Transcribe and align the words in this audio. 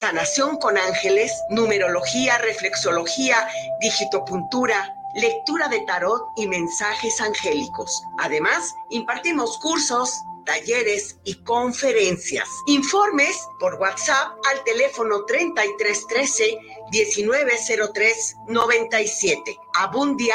Sanación 0.00 0.56
con 0.58 0.76
ángeles, 0.78 1.32
numerología, 1.50 2.38
reflexología, 2.38 3.48
digitopuntura, 3.80 4.94
lectura 5.14 5.68
de 5.68 5.80
tarot 5.80 6.22
y 6.36 6.46
mensajes 6.46 7.20
angélicos. 7.20 8.02
Además, 8.18 8.74
impartimos 8.90 9.58
cursos, 9.58 10.22
talleres 10.44 11.16
y 11.24 11.34
conferencias. 11.42 12.48
Informes 12.66 13.36
por 13.58 13.74
WhatsApp 13.74 14.36
al 14.50 14.62
teléfono 14.64 15.24
3313 15.24 16.58
1903 16.92 18.36
97. 18.48 19.58
Abundia 19.74 20.34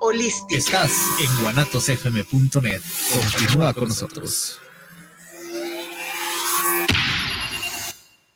Holística. 0.00 0.58
Estás 0.58 0.92
en 1.20 1.42
guanatosfm.net. 1.42 2.82
Continúa 3.12 3.72
con 3.72 3.88
nosotros. 3.88 4.60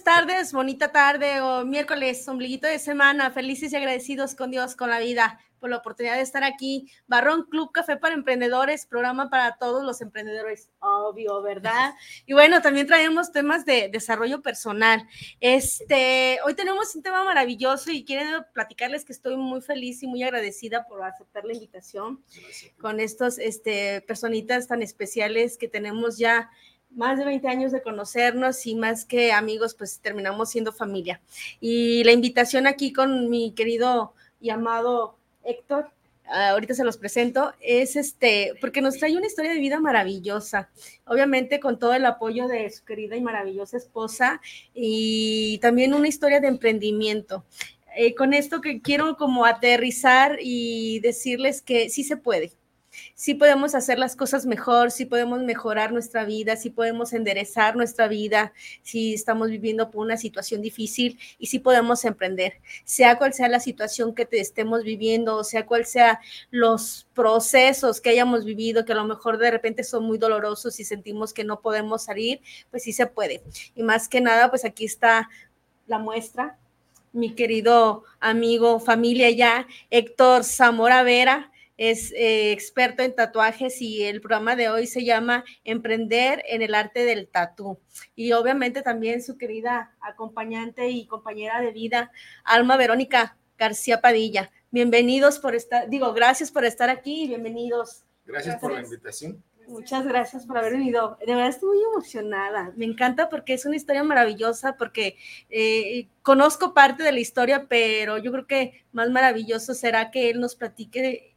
buenas 0.00 0.26
tardes, 0.26 0.52
bonita 0.54 0.92
tarde 0.92 1.42
o 1.42 1.64
miércoles, 1.66 2.26
ombliguito 2.26 2.66
de 2.66 2.78
semana, 2.78 3.30
felices 3.32 3.72
y 3.72 3.76
agradecidos 3.76 4.34
con 4.34 4.50
Dios, 4.50 4.74
con 4.74 4.88
la 4.88 4.98
vida, 4.98 5.38
por 5.58 5.68
la 5.68 5.76
oportunidad 5.76 6.14
de 6.14 6.22
estar 6.22 6.42
aquí. 6.42 6.90
Barrón 7.06 7.44
Club 7.50 7.70
Café 7.70 7.98
para 7.98 8.14
Emprendedores, 8.14 8.86
programa 8.86 9.28
para 9.28 9.58
todos 9.58 9.84
los 9.84 10.00
emprendedores, 10.00 10.70
obvio, 10.78 11.42
¿verdad? 11.42 11.92
Y 12.24 12.32
bueno, 12.32 12.62
también 12.62 12.86
traemos 12.86 13.30
temas 13.30 13.66
de 13.66 13.90
desarrollo 13.92 14.40
personal. 14.40 15.06
Este, 15.38 16.38
hoy 16.46 16.54
tenemos 16.54 16.94
un 16.96 17.02
tema 17.02 17.22
maravilloso 17.22 17.90
y 17.90 18.04
quiero 18.06 18.46
platicarles 18.54 19.04
que 19.04 19.12
estoy 19.12 19.36
muy 19.36 19.60
feliz 19.60 20.02
y 20.02 20.06
muy 20.06 20.22
agradecida 20.22 20.86
por 20.88 21.02
aceptar 21.02 21.44
la 21.44 21.52
invitación 21.52 22.24
con 22.80 23.00
estos 23.00 23.38
este, 23.38 24.00
personitas 24.00 24.66
tan 24.66 24.80
especiales 24.82 25.58
que 25.58 25.68
tenemos 25.68 26.16
ya 26.16 26.48
más 26.90 27.18
de 27.18 27.24
20 27.24 27.48
años 27.48 27.72
de 27.72 27.82
conocernos 27.82 28.66
y 28.66 28.74
más 28.74 29.04
que 29.04 29.32
amigos, 29.32 29.74
pues 29.74 30.00
terminamos 30.00 30.50
siendo 30.50 30.72
familia. 30.72 31.20
Y 31.60 32.04
la 32.04 32.12
invitación 32.12 32.66
aquí 32.66 32.92
con 32.92 33.30
mi 33.30 33.52
querido 33.52 34.14
y 34.40 34.50
amado 34.50 35.16
Héctor, 35.44 35.90
ah, 36.26 36.50
ahorita 36.50 36.74
se 36.74 36.84
los 36.84 36.96
presento, 36.98 37.52
es 37.60 37.96
este, 37.96 38.54
porque 38.60 38.80
nos 38.80 38.98
trae 38.98 39.16
una 39.16 39.26
historia 39.26 39.52
de 39.52 39.60
vida 39.60 39.80
maravillosa, 39.80 40.70
obviamente 41.06 41.60
con 41.60 41.78
todo 41.78 41.94
el 41.94 42.04
apoyo 42.06 42.48
de 42.48 42.68
su 42.70 42.84
querida 42.84 43.16
y 43.16 43.22
maravillosa 43.22 43.76
esposa 43.76 44.40
y 44.74 45.58
también 45.62 45.94
una 45.94 46.08
historia 46.08 46.40
de 46.40 46.48
emprendimiento. 46.48 47.44
Eh, 47.96 48.14
con 48.14 48.34
esto 48.34 48.60
que 48.60 48.80
quiero 48.80 49.16
como 49.16 49.44
aterrizar 49.44 50.38
y 50.40 51.00
decirles 51.00 51.60
que 51.60 51.90
sí 51.90 52.04
se 52.04 52.16
puede, 52.16 52.52
sí 53.20 53.34
podemos 53.34 53.74
hacer 53.74 53.98
las 53.98 54.16
cosas 54.16 54.46
mejor, 54.46 54.90
sí 54.90 55.04
podemos 55.04 55.42
mejorar 55.42 55.92
nuestra 55.92 56.24
vida, 56.24 56.56
sí 56.56 56.70
podemos 56.70 57.12
enderezar 57.12 57.76
nuestra 57.76 58.08
vida, 58.08 58.54
si 58.82 59.12
estamos 59.12 59.50
viviendo 59.50 59.90
por 59.90 60.06
una 60.06 60.16
situación 60.16 60.62
difícil 60.62 61.18
y 61.38 61.48
sí 61.48 61.58
podemos 61.58 62.06
emprender, 62.06 62.54
sea 62.82 63.18
cual 63.18 63.34
sea 63.34 63.48
la 63.50 63.60
situación 63.60 64.14
que 64.14 64.24
te 64.24 64.40
estemos 64.40 64.84
viviendo, 64.84 65.44
sea 65.44 65.66
cual 65.66 65.84
sea 65.84 66.18
los 66.50 67.08
procesos 67.12 68.00
que 68.00 68.08
hayamos 68.08 68.46
vivido, 68.46 68.86
que 68.86 68.92
a 68.92 68.96
lo 68.96 69.04
mejor 69.04 69.36
de 69.36 69.50
repente 69.50 69.84
son 69.84 70.04
muy 70.04 70.16
dolorosos 70.16 70.80
y 70.80 70.84
sentimos 70.84 71.34
que 71.34 71.44
no 71.44 71.60
podemos 71.60 72.04
salir, 72.04 72.40
pues 72.70 72.84
sí 72.84 72.94
se 72.94 73.04
puede. 73.06 73.42
Y 73.74 73.82
más 73.82 74.08
que 74.08 74.22
nada, 74.22 74.48
pues 74.48 74.64
aquí 74.64 74.86
está 74.86 75.28
la 75.86 75.98
muestra, 75.98 76.56
mi 77.12 77.34
querido 77.34 78.04
amigo, 78.18 78.80
familia 78.80 79.28
ya, 79.28 79.66
Héctor 79.90 80.42
Zamora 80.42 81.02
Vera, 81.02 81.50
es 81.80 82.12
eh, 82.12 82.52
experto 82.52 83.02
en 83.02 83.14
tatuajes 83.14 83.80
y 83.80 84.02
el 84.02 84.20
programa 84.20 84.54
de 84.54 84.68
hoy 84.68 84.86
se 84.86 85.02
llama 85.02 85.44
Emprender 85.64 86.44
en 86.46 86.60
el 86.60 86.74
arte 86.74 87.06
del 87.06 87.26
tatú. 87.26 87.78
Y 88.14 88.32
obviamente 88.32 88.82
también 88.82 89.22
su 89.22 89.38
querida 89.38 89.96
acompañante 90.02 90.90
y 90.90 91.06
compañera 91.06 91.62
de 91.62 91.72
vida, 91.72 92.12
Alma 92.44 92.76
Verónica 92.76 93.38
García 93.56 94.02
Padilla. 94.02 94.50
Bienvenidos 94.70 95.38
por 95.38 95.54
estar, 95.54 95.88
digo, 95.88 96.12
gracias 96.12 96.50
por 96.50 96.66
estar 96.66 96.90
aquí 96.90 97.22
y 97.22 97.28
bienvenidos. 97.28 98.04
Gracias, 98.26 98.58
por 98.58 98.72
la 98.72 98.82
invitación. 98.82 99.42
Muchas 99.66 100.06
gracias 100.06 100.44
por 100.44 100.58
haber 100.58 100.72
venido. 100.72 101.16
De 101.20 101.32
verdad 101.32 101.48
estoy 101.48 101.78
muy 101.78 101.82
emocionada. 101.94 102.74
Me 102.76 102.84
encanta 102.84 103.30
porque 103.30 103.54
es 103.54 103.64
una 103.64 103.76
historia 103.76 104.04
maravillosa, 104.04 104.76
porque 104.76 105.16
eh, 105.48 106.08
conozco 106.20 106.74
parte 106.74 107.02
de 107.02 107.12
la 107.12 107.20
historia, 107.20 107.68
pero 107.70 108.18
yo 108.18 108.32
creo 108.32 108.46
que 108.46 108.84
más 108.92 109.08
maravilloso 109.08 109.72
será 109.72 110.10
que 110.10 110.28
él 110.28 110.40
nos 110.40 110.56
platique 110.56 111.30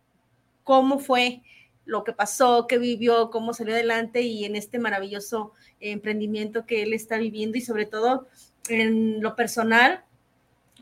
cómo 0.64 1.00
fue 1.00 1.42
lo 1.86 2.04
que 2.04 2.14
pasó, 2.14 2.66
qué 2.68 2.78
vivió, 2.78 3.30
cómo 3.30 3.54
salió 3.54 3.74
adelante 3.74 4.22
y 4.22 4.46
en 4.46 4.56
este 4.56 4.80
maravilloso 4.80 5.54
emprendimiento 5.80 6.66
que 6.66 6.84
él 6.84 6.94
está 6.94 7.18
viviendo 7.18 7.58
y 7.58 7.62
sobre 7.62 7.86
todo 7.86 8.28
en 8.70 9.22
lo 9.22 9.36
personal, 9.36 10.04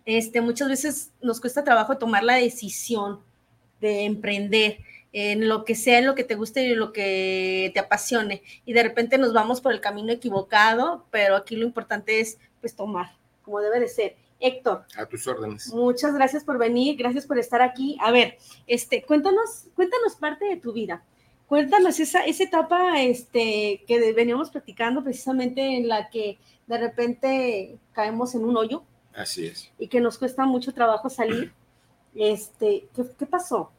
este, 0.05 0.41
muchas 0.41 0.69
veces 0.69 1.11
nos 1.21 1.41
cuesta 1.41 1.63
trabajo 1.63 1.97
tomar 1.97 2.23
la 2.23 2.35
decisión 2.35 3.19
de 3.79 4.05
emprender 4.05 4.79
en 5.13 5.49
lo 5.49 5.65
que 5.65 5.75
sea, 5.75 5.99
en 5.99 6.05
lo 6.05 6.15
que 6.15 6.23
te 6.23 6.35
guste 6.35 6.63
y 6.63 6.75
lo 6.75 6.93
que 6.93 7.71
te 7.73 7.79
apasione. 7.79 8.43
Y 8.65 8.73
de 8.73 8.83
repente 8.83 9.17
nos 9.17 9.33
vamos 9.33 9.59
por 9.59 9.73
el 9.73 9.81
camino 9.81 10.11
equivocado, 10.13 11.05
pero 11.11 11.35
aquí 11.35 11.55
lo 11.55 11.65
importante 11.65 12.19
es 12.19 12.37
pues 12.61 12.75
tomar, 12.75 13.17
como 13.41 13.59
debe 13.59 13.79
de 13.79 13.87
ser. 13.87 14.15
Héctor. 14.41 14.85
A 14.97 15.05
tus 15.05 15.25
órdenes. 15.27 15.73
Muchas 15.73 16.13
gracias 16.13 16.43
por 16.43 16.57
venir, 16.57 16.97
gracias 16.97 17.25
por 17.25 17.39
estar 17.39 17.61
aquí. 17.61 17.97
A 18.01 18.11
ver, 18.11 18.37
este, 18.67 19.03
cuéntanos, 19.03 19.67
cuéntanos 19.75 20.15
parte 20.15 20.45
de 20.45 20.57
tu 20.57 20.73
vida. 20.73 21.03
Cuéntanos 21.47 21.99
esa, 21.99 22.23
esa 22.25 22.43
etapa 22.43 23.01
este, 23.01 23.83
que 23.87 24.13
veníamos 24.13 24.49
platicando 24.49 25.03
precisamente 25.03 25.77
en 25.77 25.87
la 25.87 26.09
que 26.09 26.39
de 26.67 26.77
repente 26.77 27.77
caemos 27.93 28.35
en 28.35 28.45
un 28.45 28.57
hoyo. 28.57 28.83
Así 29.13 29.45
es. 29.45 29.71
Y 29.77 29.87
que 29.87 29.99
nos 29.99 30.17
cuesta 30.17 30.45
mucho 30.45 30.73
trabajo 30.73 31.09
salir. 31.09 31.53
Este, 32.13 32.89
¿qué, 32.93 33.05
qué 33.17 33.25
pasó? 33.25 33.71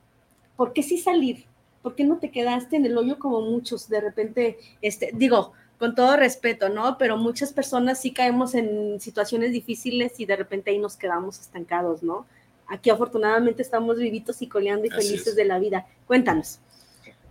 ¿Por 0.56 0.72
qué 0.72 0.82
sí 0.82 0.96
salir? 0.96 1.44
¿Por 1.82 1.94
qué 1.94 2.02
no 2.02 2.16
te 2.16 2.30
quedaste 2.30 2.76
en 2.76 2.86
el 2.86 2.96
hoyo 2.96 3.18
como 3.18 3.42
muchos 3.42 3.90
de 3.90 4.00
repente? 4.00 4.58
Este, 4.80 5.10
digo, 5.12 5.52
con 5.82 5.96
todo 5.96 6.16
respeto, 6.16 6.68
¿no? 6.68 6.96
Pero 6.96 7.16
muchas 7.16 7.52
personas 7.52 8.00
sí 8.00 8.12
caemos 8.12 8.54
en 8.54 9.00
situaciones 9.00 9.50
difíciles 9.50 10.12
y 10.20 10.26
de 10.26 10.36
repente 10.36 10.70
ahí 10.70 10.78
nos 10.78 10.94
quedamos 10.94 11.40
estancados, 11.40 12.04
¿no? 12.04 12.24
Aquí 12.68 12.88
afortunadamente 12.88 13.62
estamos 13.62 13.98
vivitos 13.98 14.40
y 14.42 14.46
coleando 14.46 14.86
y 14.86 14.90
felices 14.90 15.34
de 15.34 15.44
la 15.44 15.58
vida. 15.58 15.84
Cuéntanos. 16.06 16.60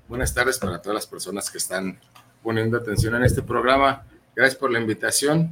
Buenas 0.09 0.33
tardes 0.33 0.59
para 0.59 0.81
todas 0.81 0.95
las 0.95 1.07
personas 1.07 1.49
que 1.49 1.59
están 1.59 1.97
poniendo 2.43 2.77
atención 2.77 3.15
en 3.15 3.23
este 3.23 3.41
programa. 3.41 4.05
Gracias 4.35 4.59
por 4.59 4.69
la 4.69 4.81
invitación. 4.81 5.49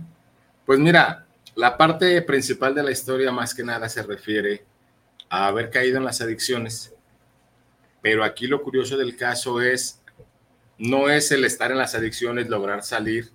Pues 0.66 0.78
mira, 0.78 1.26
la 1.56 1.78
parte 1.78 2.22
principal 2.24 2.76
de 2.76 2.84
la 2.84 2.92
historia 2.92 3.32
más 3.32 3.56
que 3.56 3.64
nada 3.64 3.88
se 3.88 4.04
refiere 4.04 4.66
a 5.30 5.48
haber 5.48 5.70
caído 5.70 6.00
en 6.00 6.04
las 6.04 6.20
adicciones, 6.20 6.94
pero 8.02 8.26
aquí 8.26 8.46
lo 8.46 8.62
curioso 8.62 8.98
del 8.98 9.16
caso 9.16 9.62
es 9.62 9.99
no 10.80 11.10
es 11.10 11.32
el 11.32 11.44
estar 11.44 11.72
en 11.72 11.78
las 11.78 11.94
adicciones, 11.94 12.50
lograr 12.50 12.84
salir 12.84 13.32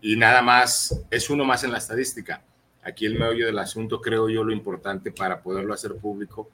y 0.00 0.16
nada 0.16 0.42
más, 0.42 1.00
es 1.10 1.30
uno 1.30 1.44
más 1.44 1.64
en 1.64 1.72
la 1.72 1.78
estadística. 1.78 2.42
Aquí 2.82 3.06
el 3.06 3.18
meollo 3.18 3.46
del 3.46 3.58
asunto, 3.58 4.00
creo 4.00 4.28
yo, 4.28 4.44
lo 4.44 4.52
importante 4.52 5.10
para 5.10 5.40
poderlo 5.42 5.72
hacer 5.72 5.96
público 5.96 6.50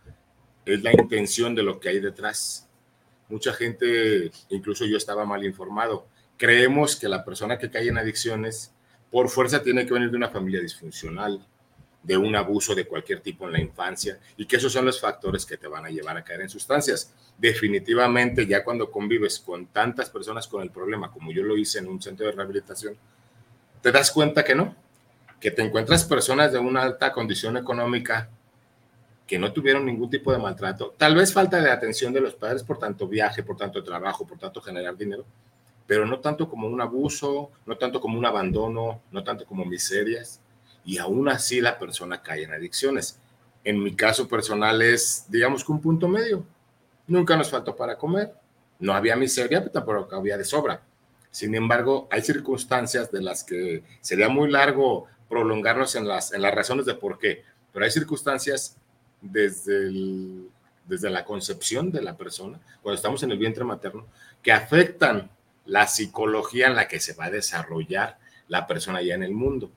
es 0.64 0.82
la 0.82 0.92
intención 0.92 1.54
de 1.54 1.62
lo 1.62 1.80
que 1.80 1.88
hay 1.88 2.00
detrás. 2.00 2.68
Mucha 3.28 3.52
gente, 3.52 4.30
incluso 4.50 4.84
yo 4.84 4.96
estaba 4.96 5.24
mal 5.24 5.44
informado. 5.44 6.06
Creemos 6.36 6.96
que 6.96 7.08
la 7.08 7.24
persona 7.24 7.58
que 7.58 7.70
cae 7.70 7.88
en 7.88 7.98
adicciones 7.98 8.72
por 9.10 9.28
fuerza 9.28 9.62
tiene 9.62 9.86
que 9.86 9.92
venir 9.92 10.10
de 10.10 10.16
una 10.16 10.30
familia 10.30 10.60
disfuncional, 10.60 11.46
de 12.02 12.16
un 12.16 12.34
abuso 12.34 12.74
de 12.74 12.86
cualquier 12.86 13.20
tipo 13.20 13.46
en 13.46 13.52
la 13.52 13.60
infancia 13.60 14.18
y 14.36 14.46
que 14.46 14.56
esos 14.56 14.72
son 14.72 14.84
los 14.84 15.00
factores 15.00 15.46
que 15.46 15.56
te 15.56 15.68
van 15.68 15.86
a 15.86 15.90
llevar 15.90 16.16
a 16.16 16.24
caer 16.24 16.40
en 16.40 16.48
sustancias. 16.48 17.14
Definitivamente 17.38 18.46
ya 18.46 18.64
cuando 18.64 18.90
convives 18.90 19.38
con 19.38 19.66
tantas 19.66 20.10
personas 20.10 20.48
con 20.48 20.62
el 20.62 20.70
problema, 20.70 21.12
como 21.12 21.32
yo 21.32 21.42
lo 21.42 21.56
hice 21.56 21.78
en 21.78 21.88
un 21.88 22.02
centro 22.02 22.26
de 22.26 22.32
rehabilitación, 22.32 22.96
te 23.80 23.92
das 23.92 24.10
cuenta 24.10 24.44
que 24.44 24.54
no, 24.54 24.74
que 25.40 25.50
te 25.50 25.62
encuentras 25.62 26.04
personas 26.04 26.52
de 26.52 26.58
una 26.58 26.82
alta 26.82 27.12
condición 27.12 27.56
económica 27.56 28.30
que 29.26 29.38
no 29.38 29.52
tuvieron 29.52 29.86
ningún 29.86 30.10
tipo 30.10 30.30
de 30.30 30.38
maltrato, 30.38 30.94
tal 30.98 31.14
vez 31.14 31.32
falta 31.32 31.60
de 31.60 31.70
atención 31.70 32.12
de 32.12 32.20
los 32.20 32.34
padres 32.34 32.62
por 32.62 32.78
tanto 32.78 33.08
viaje, 33.08 33.42
por 33.42 33.56
tanto 33.56 33.82
trabajo, 33.82 34.26
por 34.26 34.38
tanto 34.38 34.60
generar 34.60 34.96
dinero, 34.96 35.24
pero 35.86 36.04
no 36.04 36.20
tanto 36.20 36.48
como 36.48 36.68
un 36.68 36.80
abuso, 36.80 37.50
no 37.64 37.76
tanto 37.78 38.00
como 38.00 38.18
un 38.18 38.26
abandono, 38.26 39.00
no 39.10 39.24
tanto 39.24 39.46
como 39.46 39.64
miserias, 39.64 40.41
y 40.84 40.98
aún 40.98 41.28
así 41.28 41.60
la 41.60 41.78
persona 41.78 42.22
cae 42.22 42.44
en 42.44 42.52
adicciones. 42.52 43.18
En 43.64 43.82
mi 43.82 43.94
caso 43.94 44.28
personal 44.28 44.82
es, 44.82 45.26
digamos 45.28 45.64
que 45.64 45.72
un 45.72 45.80
punto 45.80 46.08
medio. 46.08 46.44
Nunca 47.06 47.36
nos 47.36 47.50
faltó 47.50 47.76
para 47.76 47.96
comer, 47.96 48.32
no 48.78 48.94
había 48.94 49.16
miseria, 49.16 49.60
pero 49.60 49.72
tampoco 49.72 50.16
había 50.16 50.36
de 50.36 50.44
sobra. 50.44 50.82
Sin 51.30 51.54
embargo, 51.54 52.08
hay 52.10 52.22
circunstancias 52.22 53.10
de 53.10 53.22
las 53.22 53.44
que 53.44 53.84
sería 54.00 54.28
muy 54.28 54.50
largo 54.50 55.06
prolongarnos 55.28 55.94
en 55.94 56.06
las, 56.06 56.32
en 56.32 56.42
las 56.42 56.54
razones 56.54 56.84
de 56.84 56.94
por 56.94 57.18
qué, 57.18 57.44
pero 57.72 57.84
hay 57.84 57.90
circunstancias 57.90 58.76
desde, 59.20 59.90
desde 60.86 61.10
la 61.10 61.24
concepción 61.24 61.90
de 61.90 62.02
la 62.02 62.16
persona, 62.16 62.60
cuando 62.82 62.96
estamos 62.96 63.22
en 63.22 63.30
el 63.30 63.38
vientre 63.38 63.64
materno, 63.64 64.06
que 64.42 64.52
afectan 64.52 65.30
la 65.64 65.86
psicología 65.86 66.66
en 66.66 66.74
la 66.74 66.88
que 66.88 67.00
se 67.00 67.14
va 67.14 67.26
a 67.26 67.30
desarrollar 67.30 68.18
la 68.48 68.66
persona 68.66 69.00
ya 69.00 69.14
en 69.14 69.22
el 69.22 69.32
mundo 69.32 69.70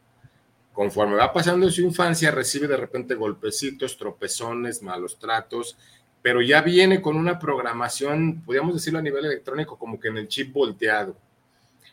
conforme 0.75 1.15
va 1.15 1.31
pasando 1.31 1.71
su 1.71 1.81
infancia, 1.81 2.31
recibe 2.31 2.67
de 2.67 2.75
repente 2.75 3.15
golpecitos, 3.15 3.97
tropezones, 3.97 4.83
malos 4.83 5.17
tratos, 5.17 5.77
pero 6.21 6.41
ya 6.41 6.61
viene 6.61 7.01
con 7.01 7.15
una 7.15 7.39
programación, 7.39 8.43
podríamos 8.45 8.75
decirlo 8.75 8.99
a 8.99 9.01
nivel 9.01 9.25
electrónico, 9.25 9.79
como 9.79 9.99
que 9.99 10.09
en 10.09 10.17
el 10.17 10.27
chip 10.27 10.51
volteado. 10.51 11.15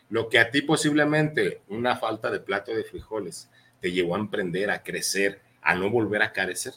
Lo 0.09 0.27
que 0.27 0.37
a 0.37 0.51
ti 0.51 0.61
posiblemente 0.61 1.61
una 1.69 1.95
falta 1.95 2.29
de 2.29 2.41
plato 2.41 2.73
de 2.73 2.83
frijoles 2.83 3.49
te 3.79 3.91
llevó 3.91 4.15
a 4.15 4.19
emprender, 4.19 4.69
a 4.69 4.83
crecer, 4.83 5.39
a 5.61 5.75
no 5.75 5.89
volver 5.89 6.21
a 6.21 6.33
carecer. 6.33 6.73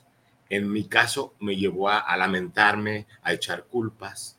En 0.49 0.71
mi 0.71 0.85
caso 0.85 1.35
me 1.41 1.57
llevó 1.57 1.89
a, 1.89 2.17
lamentarme, 2.17 3.07
a 3.23 3.33
echar 3.33 3.65
culpas. 3.65 4.39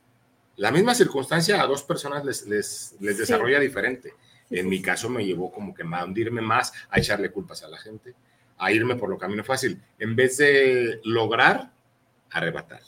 La 0.56 0.72
misma 0.72 0.96
circunstancia 0.96 1.62
a 1.62 1.68
dos 1.68 1.84
personas 1.84 2.24
les, 2.24 2.48
les, 2.48 2.96
les 3.02 3.18
desarrolla 3.18 3.60
diferente 3.60 4.14
en 4.50 4.70
mi 4.70 4.82
caso 4.82 5.10
me 5.10 5.26
llevó 5.26 5.52
como 5.52 5.74
que 5.74 5.84
a 5.84 6.06
hundirme 6.06 6.42
más, 6.42 6.74
a 6.90 7.00
echarle 7.00 7.32
culpas 7.32 7.64
a 7.64 7.68
la 7.68 7.78
gente, 7.78 8.14
a 8.58 8.72
irme 8.72 8.96
por 8.96 9.10
lo 9.10 9.18
camino 9.18 9.44
fácil. 9.44 9.82
En 10.00 10.16
vez 10.16 10.38
de 10.38 11.02
lograr, 11.04 11.72
arrebatar. 12.32 12.82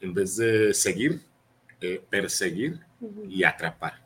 En 0.00 0.14
vez 0.14 0.36
de 0.36 0.72
seguir, 0.74 1.20
eh, 1.80 2.02
perseguir 2.08 2.80
y 3.28 3.44
atrapar. 3.44 4.02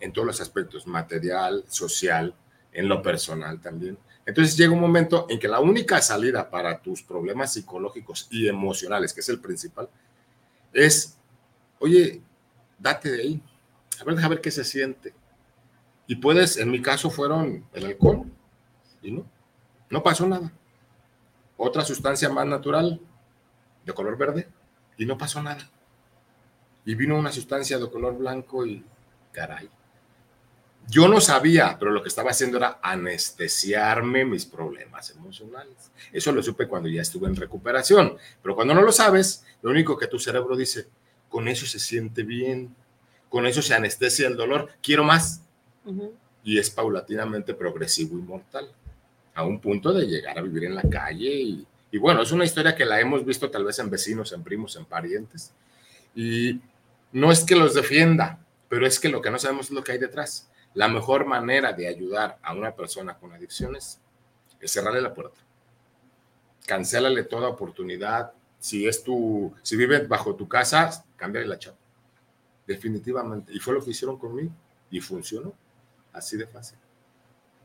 En 0.00 0.12
todos 0.12 0.26
los 0.26 0.40
aspectos, 0.40 0.86
material, 0.86 1.64
social, 1.68 2.34
en 2.72 2.88
lo 2.88 3.00
personal 3.00 3.60
también. 3.60 3.96
Entonces 4.26 4.56
llega 4.56 4.72
un 4.72 4.80
momento 4.80 5.26
en 5.28 5.38
que 5.38 5.48
la 5.48 5.60
única 5.60 6.00
salida 6.00 6.50
para 6.50 6.80
tus 6.80 7.02
problemas 7.02 7.52
psicológicos 7.52 8.26
y 8.30 8.48
emocionales, 8.48 9.12
que 9.12 9.20
es 9.20 9.28
el 9.28 9.38
principal, 9.38 9.88
es, 10.72 11.16
oye, 11.78 12.20
date 12.78 13.10
de 13.10 13.22
ahí. 13.22 13.42
A 14.00 14.04
ver, 14.04 14.16
deja 14.16 14.28
ver 14.28 14.40
qué 14.40 14.50
se 14.50 14.64
siente 14.64 15.14
y 16.06 16.16
puedes, 16.16 16.56
en 16.58 16.70
mi 16.70 16.82
caso 16.82 17.10
fueron 17.10 17.64
el 17.72 17.86
alcohol, 17.86 18.24
y 19.02 19.10
no, 19.10 19.26
no 19.90 20.02
pasó 20.02 20.26
nada. 20.26 20.52
Otra 21.56 21.84
sustancia 21.84 22.28
más 22.28 22.46
natural, 22.46 23.00
de 23.84 23.92
color 23.92 24.16
verde, 24.16 24.48
y 24.96 25.06
no 25.06 25.16
pasó 25.16 25.42
nada. 25.42 25.70
Y 26.84 26.94
vino 26.94 27.18
una 27.18 27.32
sustancia 27.32 27.78
de 27.78 27.90
color 27.90 28.16
blanco 28.18 28.66
y, 28.66 28.84
caray. 29.32 29.68
Yo 30.86 31.08
no 31.08 31.20
sabía, 31.20 31.76
pero 31.78 31.90
lo 31.90 32.02
que 32.02 32.08
estaba 32.08 32.30
haciendo 32.30 32.58
era 32.58 32.78
anestesiarme 32.82 34.26
mis 34.26 34.44
problemas 34.44 35.10
emocionales. 35.10 35.90
Eso 36.12 36.30
lo 36.30 36.42
supe 36.42 36.68
cuando 36.68 36.90
ya 36.90 37.00
estuve 37.00 37.26
en 37.26 37.36
recuperación. 37.36 38.18
Pero 38.42 38.54
cuando 38.54 38.74
no 38.74 38.82
lo 38.82 38.92
sabes, 38.92 39.44
lo 39.62 39.70
único 39.70 39.96
que 39.96 40.08
tu 40.08 40.18
cerebro 40.18 40.56
dice, 40.56 40.86
con 41.30 41.48
eso 41.48 41.64
se 41.64 41.78
siente 41.78 42.22
bien, 42.22 42.76
con 43.30 43.46
eso 43.46 43.62
se 43.62 43.74
anestesia 43.74 44.28
el 44.28 44.36
dolor, 44.36 44.68
quiero 44.82 45.04
más 45.04 45.43
y 46.42 46.58
es 46.58 46.70
paulatinamente 46.70 47.54
progresivo 47.54 48.18
y 48.18 48.22
mortal, 48.22 48.70
a 49.34 49.44
un 49.44 49.60
punto 49.60 49.92
de 49.92 50.06
llegar 50.06 50.38
a 50.38 50.42
vivir 50.42 50.64
en 50.64 50.74
la 50.74 50.82
calle. 50.82 51.66
Y, 51.90 51.98
bueno, 51.98 52.22
es 52.22 52.32
una 52.32 52.44
historia 52.44 52.74
que 52.74 52.84
la 52.84 53.00
hemos 53.00 53.24
visto 53.24 53.50
tal 53.50 53.64
vez 53.64 53.78
en 53.78 53.90
vecinos, 53.90 54.32
en 54.32 54.42
primos, 54.42 54.76
en 54.76 54.84
parientes. 54.84 55.52
Y 56.14 56.60
no 57.12 57.32
es 57.32 57.44
que 57.44 57.56
los 57.56 57.74
defienda, 57.74 58.38
pero 58.68 58.86
es 58.86 59.00
que 59.00 59.08
lo 59.08 59.22
que 59.22 59.30
no 59.30 59.38
sabemos 59.38 59.66
es 59.66 59.72
lo 59.72 59.82
que 59.82 59.92
hay 59.92 59.98
detrás. 59.98 60.50
La 60.74 60.88
mejor 60.88 61.24
manera 61.24 61.72
de 61.72 61.88
ayudar 61.88 62.38
a 62.42 62.54
una 62.54 62.74
persona 62.74 63.16
con 63.16 63.32
adicciones 63.32 64.00
es 64.60 64.70
cerrarle 64.70 65.00
la 65.00 65.14
puerta. 65.14 65.40
Cancélale 66.66 67.24
toda 67.24 67.48
oportunidad. 67.48 68.32
Si 68.58 68.86
es 68.86 69.02
tu, 69.04 69.54
si 69.62 69.76
vive 69.76 70.06
bajo 70.06 70.34
tu 70.34 70.48
casa, 70.48 71.04
cámbiale 71.16 71.46
la 71.46 71.58
chapa. 71.58 71.78
Definitivamente. 72.66 73.52
Y 73.52 73.58
fue 73.58 73.74
lo 73.74 73.84
que 73.84 73.90
hicieron 73.90 74.18
conmigo 74.18 74.50
y 74.90 75.00
funcionó. 75.00 75.52
Así 76.14 76.36
de 76.38 76.46
fácil. 76.46 76.78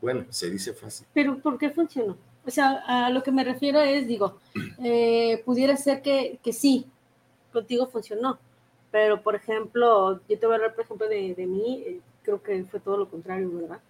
Bueno, 0.02 0.26
se 0.28 0.50
dice 0.50 0.74
fácil. 0.74 1.06
Pero 1.14 1.38
¿por 1.38 1.56
qué 1.56 1.70
funcionó? 1.70 2.16
O 2.44 2.50
sea, 2.50 2.82
a 2.86 3.10
lo 3.10 3.22
que 3.22 3.32
me 3.32 3.44
refiero 3.44 3.80
es, 3.80 4.06
digo, 4.06 4.38
eh, 4.82 5.40
pudiera 5.44 5.76
ser 5.76 6.02
que, 6.02 6.38
que, 6.42 6.52
sí, 6.52 6.86
contigo 7.52 7.86
funcionó, 7.86 8.38
pero 8.90 9.22
por 9.22 9.36
ejemplo, 9.36 10.20
yo 10.28 10.38
te 10.38 10.46
voy 10.46 10.54
a 10.54 10.56
hablar, 10.56 10.74
por 10.74 10.84
ejemplo, 10.84 11.08
de, 11.08 11.34
de 11.34 11.46
mí, 11.46 11.82
eh, 11.86 12.00
creo 12.22 12.42
que 12.42 12.64
fue 12.64 12.80
todo 12.80 12.96
lo 12.96 13.08
contrario, 13.08 13.50
¿verdad? 13.52 13.80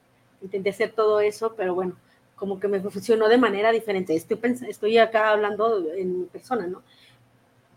Intenté 0.43 0.71
hacer 0.71 0.93
todo 0.93 1.21
eso, 1.21 1.55
pero 1.56 1.75
bueno, 1.75 1.97
como 2.37 2.59
que 2.59 2.69
me 2.69 2.81
funcionó 2.81 3.29
de 3.29 3.39
manera 3.39 3.71
diferente. 3.73 4.15
Estoy, 4.15 4.39
estoy 4.69 4.99
acá 4.99 5.31
hablando 5.31 5.93
en 5.95 6.27
persona, 6.27 6.67
¿no? 6.67 6.83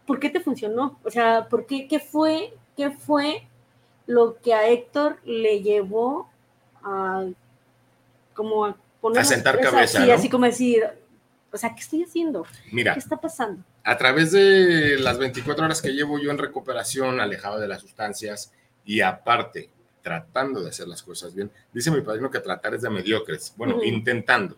¿Por 0.08 0.20
qué 0.20 0.30
te 0.30 0.40
funcionó? 0.40 1.00
O 1.04 1.12
sea, 1.12 1.48
¿por 1.50 1.66
qué, 1.66 1.88
qué 1.88 2.00
fue, 2.00 2.54
qué 2.76 2.92
fue 2.92 3.48
lo 4.06 4.38
que 4.42 4.54
a 4.54 4.68
Héctor 4.68 5.18
le 5.24 5.62
llevó 5.62 6.30
a 6.84 7.26
como 8.34 8.66
a 8.66 8.76
poner 9.00 9.22
a 9.22 9.24
sentar 9.24 9.60
cabeza, 9.60 10.04
sí, 10.04 10.12
así 10.12 10.30
como 10.30 10.46
decir, 10.46 10.84
o 11.52 11.58
sea, 11.58 11.74
¿qué 11.76 11.82
estoy 11.82 12.04
haciendo? 12.04 12.46
Mira, 12.72 12.94
¿qué 12.94 13.00
está 13.00 13.18
pasando? 13.18 13.64
A 13.84 13.98
través 13.98 14.32
de 14.32 14.98
las 15.00 15.18
24 15.18 15.66
horas 15.66 15.82
que 15.82 15.94
llevo 15.94 16.20
yo 16.20 16.32
en 16.32 16.38
recuperación, 16.38 17.20
alejado 17.20 17.60
de 17.60 17.68
las 17.68 17.82
sustancias 17.82 18.52
y 18.86 19.02
aparte 19.02 19.70
tratando 20.02 20.62
de 20.62 20.70
hacer 20.70 20.88
las 20.88 21.04
cosas 21.04 21.34
bien, 21.34 21.52
dice 21.72 21.92
mi 21.92 22.02
padrino 22.02 22.30
que 22.30 22.40
tratar 22.40 22.74
es 22.74 22.82
de 22.82 22.90
mediocres, 22.90 23.54
bueno, 23.56 23.84
intentando. 23.84 24.58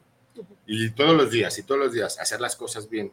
Y 0.65 0.89
todos 0.91 1.15
los 1.15 1.31
días, 1.31 1.57
y 1.59 1.63
todos 1.63 1.79
los 1.79 1.93
días, 1.93 2.19
hacer 2.19 2.41
las 2.41 2.55
cosas 2.55 2.89
bien. 2.89 3.11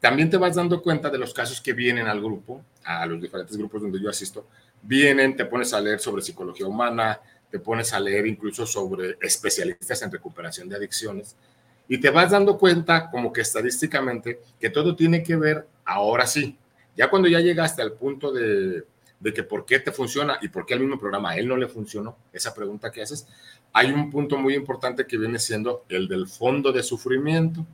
También 0.00 0.28
te 0.28 0.36
vas 0.36 0.56
dando 0.56 0.82
cuenta 0.82 1.10
de 1.10 1.18
los 1.18 1.32
casos 1.32 1.60
que 1.60 1.72
vienen 1.72 2.08
al 2.08 2.20
grupo, 2.20 2.64
a 2.84 3.06
los 3.06 3.20
diferentes 3.20 3.56
grupos 3.56 3.82
donde 3.82 4.00
yo 4.00 4.10
asisto, 4.10 4.46
vienen, 4.82 5.36
te 5.36 5.44
pones 5.44 5.72
a 5.72 5.80
leer 5.80 6.00
sobre 6.00 6.22
psicología 6.22 6.66
humana, 6.66 7.20
te 7.52 7.60
pones 7.60 7.92
a 7.92 8.00
leer 8.00 8.26
incluso 8.26 8.66
sobre 8.66 9.18
especialistas 9.20 10.00
en 10.00 10.10
recuperación 10.10 10.70
de 10.70 10.76
adicciones 10.76 11.36
y 11.86 11.98
te 11.98 12.08
vas 12.08 12.30
dando 12.30 12.56
cuenta 12.56 13.10
como 13.10 13.30
que 13.30 13.42
estadísticamente 13.42 14.40
que 14.58 14.70
todo 14.70 14.96
tiene 14.96 15.22
que 15.22 15.36
ver 15.36 15.66
ahora 15.84 16.26
sí. 16.26 16.56
Ya 16.96 17.10
cuando 17.10 17.28
ya 17.28 17.40
llegaste 17.40 17.82
al 17.82 17.92
punto 17.92 18.32
de, 18.32 18.84
de 19.20 19.34
que 19.34 19.42
por 19.42 19.66
qué 19.66 19.80
te 19.80 19.92
funciona 19.92 20.38
y 20.40 20.48
por 20.48 20.64
qué 20.64 20.72
el 20.72 20.80
mismo 20.80 20.98
programa 20.98 21.32
a 21.32 21.36
él 21.36 21.46
no 21.46 21.58
le 21.58 21.68
funcionó, 21.68 22.16
esa 22.32 22.54
pregunta 22.54 22.90
que 22.90 23.02
haces, 23.02 23.26
hay 23.74 23.92
un 23.92 24.10
punto 24.10 24.38
muy 24.38 24.54
importante 24.54 25.06
que 25.06 25.18
viene 25.18 25.38
siendo 25.38 25.84
el 25.90 26.08
del 26.08 26.26
fondo 26.26 26.72
de 26.72 26.82
sufrimiento. 26.82 27.66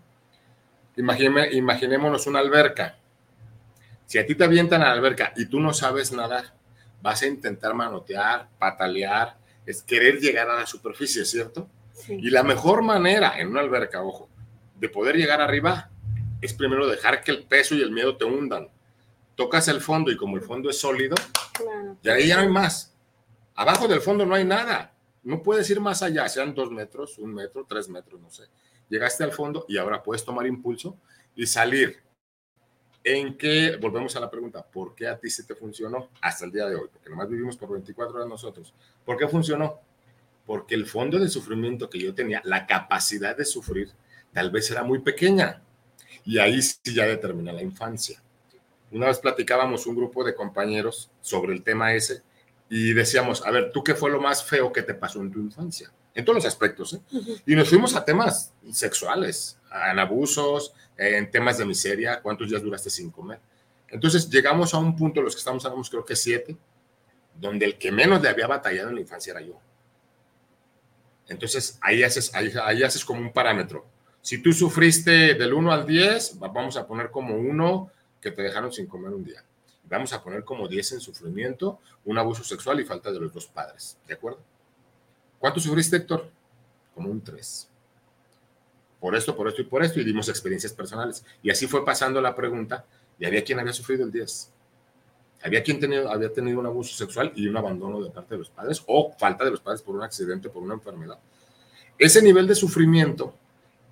imaginémonos 0.96 2.26
una 2.26 2.40
alberca. 2.40 2.98
Si 4.06 4.18
a 4.18 4.26
ti 4.26 4.34
te 4.34 4.42
avientan 4.42 4.82
a 4.82 4.86
la 4.86 4.92
alberca 4.94 5.32
y 5.36 5.46
tú 5.46 5.60
no 5.60 5.72
sabes 5.72 6.10
nadar, 6.10 6.52
vas 7.00 7.22
a 7.22 7.28
intentar 7.28 7.74
manotear, 7.74 8.48
patalear, 8.58 9.36
es 9.68 9.82
querer 9.82 10.18
llegar 10.18 10.48
a 10.48 10.60
la 10.60 10.66
superficie, 10.66 11.26
¿cierto? 11.26 11.68
Y 12.08 12.30
la 12.30 12.42
mejor 12.42 12.80
manera 12.80 13.38
en 13.38 13.48
una 13.48 13.60
alberca, 13.60 14.02
ojo, 14.02 14.30
de 14.76 14.88
poder 14.88 15.16
llegar 15.16 15.42
arriba 15.42 15.90
es 16.40 16.54
primero 16.54 16.86
dejar 16.86 17.22
que 17.22 17.32
el 17.32 17.44
peso 17.44 17.74
y 17.74 17.82
el 17.82 17.92
miedo 17.92 18.16
te 18.16 18.24
hundan. 18.24 18.70
Tocas 19.34 19.68
el 19.68 19.82
fondo 19.82 20.10
y 20.10 20.16
como 20.16 20.38
el 20.38 20.42
fondo 20.42 20.70
es 20.70 20.80
sólido, 20.80 21.16
ya 22.02 22.14
ahí 22.14 22.28
ya 22.28 22.36
no 22.36 22.42
hay 22.42 22.48
más. 22.48 22.96
Abajo 23.54 23.86
del 23.88 24.00
fondo 24.00 24.24
no 24.24 24.34
hay 24.34 24.46
nada. 24.46 24.94
No 25.22 25.42
puedes 25.42 25.68
ir 25.68 25.80
más 25.80 26.02
allá, 26.02 26.26
sean 26.30 26.54
dos 26.54 26.70
metros, 26.70 27.18
un 27.18 27.34
metro, 27.34 27.66
tres 27.68 27.90
metros, 27.90 28.18
no 28.22 28.30
sé. 28.30 28.44
Llegaste 28.88 29.22
al 29.22 29.32
fondo 29.32 29.66
y 29.68 29.76
ahora 29.76 30.02
puedes 30.02 30.24
tomar 30.24 30.46
impulso 30.46 30.96
y 31.36 31.46
salir 31.46 32.02
en 33.04 33.36
que, 33.36 33.76
volvemos 33.80 34.14
a 34.16 34.20
la 34.20 34.30
pregunta, 34.30 34.62
¿por 34.62 34.94
qué 34.94 35.06
a 35.06 35.18
ti 35.18 35.30
se 35.30 35.44
te 35.44 35.54
funcionó 35.54 36.10
hasta 36.20 36.44
el 36.44 36.52
día 36.52 36.66
de 36.66 36.76
hoy? 36.76 36.88
Porque 36.92 37.08
nomás 37.08 37.28
vivimos 37.28 37.56
por 37.56 37.70
24 37.70 38.14
horas 38.14 38.28
nosotros. 38.28 38.74
¿Por 39.04 39.16
qué 39.16 39.28
funcionó? 39.28 39.80
porque 40.48 40.74
el 40.74 40.86
fondo 40.86 41.18
de 41.18 41.28
sufrimiento 41.28 41.90
que 41.90 41.98
yo 41.98 42.14
tenía, 42.14 42.40
la 42.42 42.66
capacidad 42.66 43.36
de 43.36 43.44
sufrir, 43.44 43.92
tal 44.32 44.50
vez 44.50 44.70
era 44.70 44.82
muy 44.82 45.00
pequeña. 45.00 45.60
Y 46.24 46.38
ahí 46.38 46.62
sí 46.62 46.78
ya 46.94 47.04
determina 47.04 47.52
la 47.52 47.62
infancia. 47.62 48.22
Una 48.90 49.08
vez 49.08 49.18
platicábamos 49.18 49.86
un 49.86 49.94
grupo 49.94 50.24
de 50.24 50.34
compañeros 50.34 51.10
sobre 51.20 51.52
el 51.52 51.62
tema 51.62 51.92
ese 51.92 52.22
y 52.70 52.94
decíamos, 52.94 53.44
a 53.44 53.50
ver, 53.50 53.72
¿tú 53.72 53.84
qué 53.84 53.94
fue 53.94 54.10
lo 54.10 54.22
más 54.22 54.42
feo 54.42 54.72
que 54.72 54.80
te 54.80 54.94
pasó 54.94 55.20
en 55.20 55.30
tu 55.30 55.38
infancia? 55.38 55.92
En 56.18 56.24
todos 56.24 56.38
los 56.38 56.46
aspectos. 56.46 56.94
¿eh? 56.94 57.00
Y 57.46 57.54
nos 57.54 57.68
fuimos 57.68 57.94
a 57.94 58.04
temas 58.04 58.52
sexuales, 58.72 59.56
en 59.88 60.00
abusos, 60.00 60.74
en 60.96 61.30
temas 61.30 61.58
de 61.58 61.64
miseria, 61.64 62.20
cuántos 62.20 62.48
días 62.48 62.60
duraste 62.60 62.90
sin 62.90 63.12
comer. 63.12 63.38
Entonces 63.86 64.28
llegamos 64.28 64.74
a 64.74 64.78
un 64.78 64.96
punto, 64.96 65.22
los 65.22 65.36
que 65.36 65.38
estamos, 65.38 65.64
hablando, 65.64 65.88
creo 65.88 66.04
que 66.04 66.16
siete, 66.16 66.56
donde 67.40 67.66
el 67.66 67.78
que 67.78 67.92
menos 67.92 68.20
le 68.20 68.28
había 68.30 68.48
batallado 68.48 68.88
en 68.88 68.96
la 68.96 69.00
infancia 69.00 69.30
era 69.30 69.42
yo. 69.42 69.60
Entonces 71.28 71.78
ahí 71.80 72.02
haces, 72.02 72.34
ahí, 72.34 72.50
ahí 72.64 72.82
haces 72.82 73.04
como 73.04 73.20
un 73.20 73.32
parámetro. 73.32 73.86
Si 74.20 74.42
tú 74.42 74.52
sufriste 74.52 75.34
del 75.34 75.54
1 75.54 75.70
al 75.70 75.86
10, 75.86 76.40
vamos 76.40 76.76
a 76.76 76.84
poner 76.84 77.12
como 77.12 77.36
uno 77.36 77.92
que 78.20 78.32
te 78.32 78.42
dejaron 78.42 78.72
sin 78.72 78.88
comer 78.88 79.12
un 79.12 79.22
día. 79.22 79.44
Vamos 79.84 80.12
a 80.12 80.20
poner 80.20 80.42
como 80.42 80.66
10 80.66 80.94
en 80.94 81.00
sufrimiento, 81.00 81.78
un 82.06 82.18
abuso 82.18 82.42
sexual 82.42 82.80
y 82.80 82.84
falta 82.84 83.12
de 83.12 83.20
los 83.20 83.32
dos 83.32 83.46
padres. 83.46 83.96
¿De 84.04 84.14
acuerdo? 84.14 84.40
¿Cuánto 85.38 85.60
sufriste, 85.60 85.96
Héctor? 85.96 86.30
Como 86.94 87.10
un 87.10 87.22
3. 87.22 87.68
Por 89.00 89.14
esto, 89.14 89.36
por 89.36 89.48
esto 89.48 89.62
y 89.62 89.64
por 89.64 89.84
esto, 89.84 90.00
y 90.00 90.04
dimos 90.04 90.28
experiencias 90.28 90.72
personales. 90.72 91.24
Y 91.42 91.50
así 91.50 91.66
fue 91.66 91.84
pasando 91.84 92.20
la 92.20 92.34
pregunta, 92.34 92.84
y 93.18 93.26
había 93.26 93.44
quien 93.44 93.60
había 93.60 93.72
sufrido 93.72 94.04
el 94.04 94.10
10. 94.10 94.52
Había 95.42 95.62
quien 95.62 95.78
tenido, 95.78 96.10
había 96.10 96.32
tenido 96.32 96.58
un 96.58 96.66
abuso 96.66 96.96
sexual 96.96 97.32
y 97.36 97.46
un 97.46 97.56
abandono 97.56 98.02
de 98.02 98.10
parte 98.10 98.34
de 98.34 98.38
los 98.38 98.50
padres, 98.50 98.82
o 98.86 99.14
falta 99.16 99.44
de 99.44 99.52
los 99.52 99.60
padres 99.60 99.82
por 99.82 99.94
un 99.94 100.02
accidente, 100.02 100.48
por 100.48 100.62
una 100.62 100.74
enfermedad. 100.74 101.18
Ese 101.96 102.20
nivel 102.22 102.46
de 102.46 102.56
sufrimiento, 102.56 103.34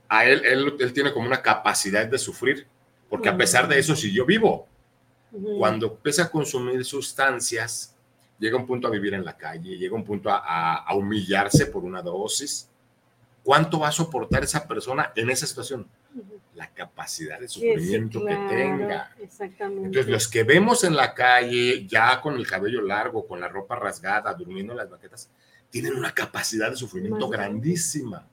a 0.08 0.24
él, 0.24 0.44
él, 0.44 0.76
él 0.78 0.92
tiene 0.92 1.12
como 1.12 1.26
una 1.26 1.42
capacidad 1.42 2.06
de 2.06 2.18
sufrir, 2.18 2.66
porque 3.08 3.28
a 3.28 3.36
pesar 3.36 3.68
de 3.68 3.78
eso 3.78 3.94
siguió 3.94 4.26
vivo. 4.26 4.66
Cuando 5.58 5.86
empieza 5.88 6.24
a 6.24 6.30
consumir 6.30 6.84
sustancias, 6.84 7.95
llega 8.38 8.56
un 8.56 8.66
punto 8.66 8.88
a 8.88 8.90
vivir 8.90 9.14
en 9.14 9.24
la 9.24 9.36
calle, 9.36 9.76
llega 9.76 9.94
un 9.94 10.04
punto 10.04 10.30
a, 10.30 10.76
a, 10.76 10.94
humillarse 10.94 11.66
por 11.66 11.84
una 11.84 12.02
dosis. 12.02 12.68
¿Cuánto 13.42 13.78
va 13.78 13.88
a 13.88 13.92
soportar 13.92 14.42
esa 14.44 14.66
persona 14.66 15.12
en 15.14 15.30
esa 15.30 15.46
situación? 15.46 15.86
La 16.54 16.70
capacidad 16.70 17.38
de 17.38 17.48
sufrimiento 17.48 18.24
que 18.24 18.34
tenga. 18.34 19.14
Exactamente. 19.20 19.86
Entonces, 19.86 20.10
los 20.10 20.28
que 20.28 20.42
vemos 20.42 20.84
en 20.84 20.96
la 20.96 21.14
calle, 21.14 21.86
ya 21.86 22.20
con 22.20 22.34
el 22.34 22.46
cabello 22.46 22.82
largo, 22.82 23.26
con 23.26 23.40
la 23.40 23.48
ropa 23.48 23.76
rasgada, 23.76 24.32
durmiendo 24.34 24.72
en 24.72 24.78
las 24.78 24.90
baquetas, 24.90 25.28
tienen 25.70 25.94
una 25.94 26.12
capacidad 26.12 26.70
de 26.70 26.76
sufrimiento 26.76 27.28
grandísima. 27.28 28.26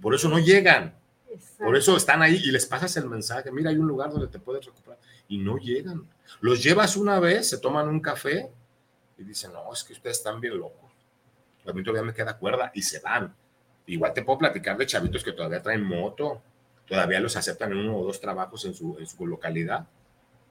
Por 0.00 0.14
eso 0.14 0.28
no 0.28 0.38
llegan. 0.38 0.94
Exacto. 1.30 1.64
Por 1.64 1.76
eso 1.76 1.96
están 1.96 2.22
ahí 2.22 2.40
y 2.42 2.50
les 2.50 2.64
pasas 2.64 2.96
el 2.96 3.06
mensaje, 3.06 3.50
mira, 3.50 3.70
hay 3.70 3.76
un 3.76 3.88
lugar 3.88 4.10
donde 4.10 4.28
te 4.28 4.38
puedes 4.38 4.64
recuperar. 4.64 4.98
Y 5.28 5.38
no 5.38 5.58
llegan. 5.58 6.06
Los 6.40 6.62
llevas 6.62 6.96
una 6.96 7.18
vez, 7.18 7.48
se 7.48 7.58
toman 7.58 7.88
un 7.88 8.00
café 8.00 8.48
y 9.18 9.24
dicen, 9.24 9.52
no, 9.52 9.72
es 9.72 9.84
que 9.84 9.92
ustedes 9.92 10.18
están 10.18 10.40
bien 10.40 10.58
locos. 10.58 10.90
A 11.66 11.72
mí 11.72 11.82
todavía 11.82 12.06
me 12.06 12.14
queda 12.14 12.36
cuerda 12.36 12.70
y 12.74 12.82
se 12.82 13.00
van. 13.00 13.34
Igual 13.86 14.12
te 14.12 14.22
puedo 14.22 14.38
platicar 14.38 14.76
de 14.76 14.86
chavitos 14.86 15.24
que 15.24 15.32
todavía 15.32 15.62
traen 15.62 15.82
moto, 15.82 16.42
todavía 16.86 17.20
los 17.20 17.36
aceptan 17.36 17.72
en 17.72 17.78
uno 17.78 17.98
o 17.98 18.04
dos 18.04 18.20
trabajos 18.20 18.64
en 18.64 18.74
su, 18.74 18.96
en 18.98 19.06
su 19.06 19.26
localidad 19.26 19.86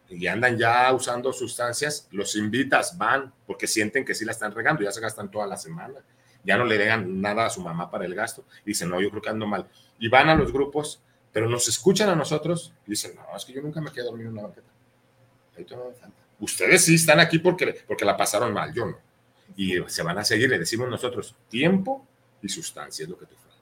y 0.09 0.27
andan 0.27 0.57
ya 0.57 0.91
usando 0.93 1.33
sustancias, 1.33 2.07
los 2.11 2.35
invitas, 2.35 2.97
van, 2.97 3.33
porque 3.45 3.67
sienten 3.67 4.05
que 4.05 4.13
sí 4.13 4.25
la 4.25 4.31
están 4.31 4.51
regando, 4.51 4.83
ya 4.83 4.91
se 4.91 5.01
gastan 5.01 5.31
toda 5.31 5.47
la 5.47 5.57
semana, 5.57 5.99
ya 6.43 6.57
no 6.57 6.65
le 6.65 6.77
dejan 6.77 7.21
nada 7.21 7.45
a 7.45 7.49
su 7.49 7.61
mamá 7.61 7.89
para 7.89 8.05
el 8.05 8.13
gasto, 8.13 8.45
y 8.63 8.67
dicen, 8.67 8.89
no, 8.89 9.01
yo 9.01 9.09
creo 9.09 9.21
que 9.21 9.29
ando 9.29 9.47
mal, 9.47 9.67
y 9.99 10.07
van 10.07 10.29
a 10.29 10.35
los 10.35 10.51
grupos, 10.51 11.01
pero 11.31 11.49
nos 11.49 11.67
escuchan 11.67 12.09
a 12.09 12.15
nosotros, 12.15 12.73
y 12.85 12.91
dicen, 12.91 13.15
no, 13.15 13.35
es 13.35 13.45
que 13.45 13.53
yo 13.53 13.61
nunca 13.61 13.81
me 13.81 13.91
quedo 13.91 14.05
dormido 14.07 14.29
en 14.29 14.33
una 14.33 14.43
banqueta, 14.43 14.67
ahí 15.57 15.65
todo 15.65 15.89
me 15.89 15.95
falta. 15.95 16.24
Ustedes 16.39 16.85
sí 16.85 16.95
están 16.95 17.19
aquí 17.19 17.39
porque, 17.39 17.83
porque 17.87 18.05
la 18.05 18.17
pasaron 18.17 18.53
mal, 18.53 18.73
yo 18.73 18.85
no. 18.85 18.97
Y 19.55 19.77
se 19.87 20.03
van 20.03 20.17
a 20.17 20.25
seguir, 20.25 20.49
le 20.49 20.59
decimos 20.59 20.89
nosotros, 20.89 21.35
tiempo 21.49 22.05
y 22.41 22.49
sustancia 22.49 23.03
es 23.03 23.09
lo 23.09 23.17
que 23.17 23.25
te 23.25 23.35
falta. 23.35 23.55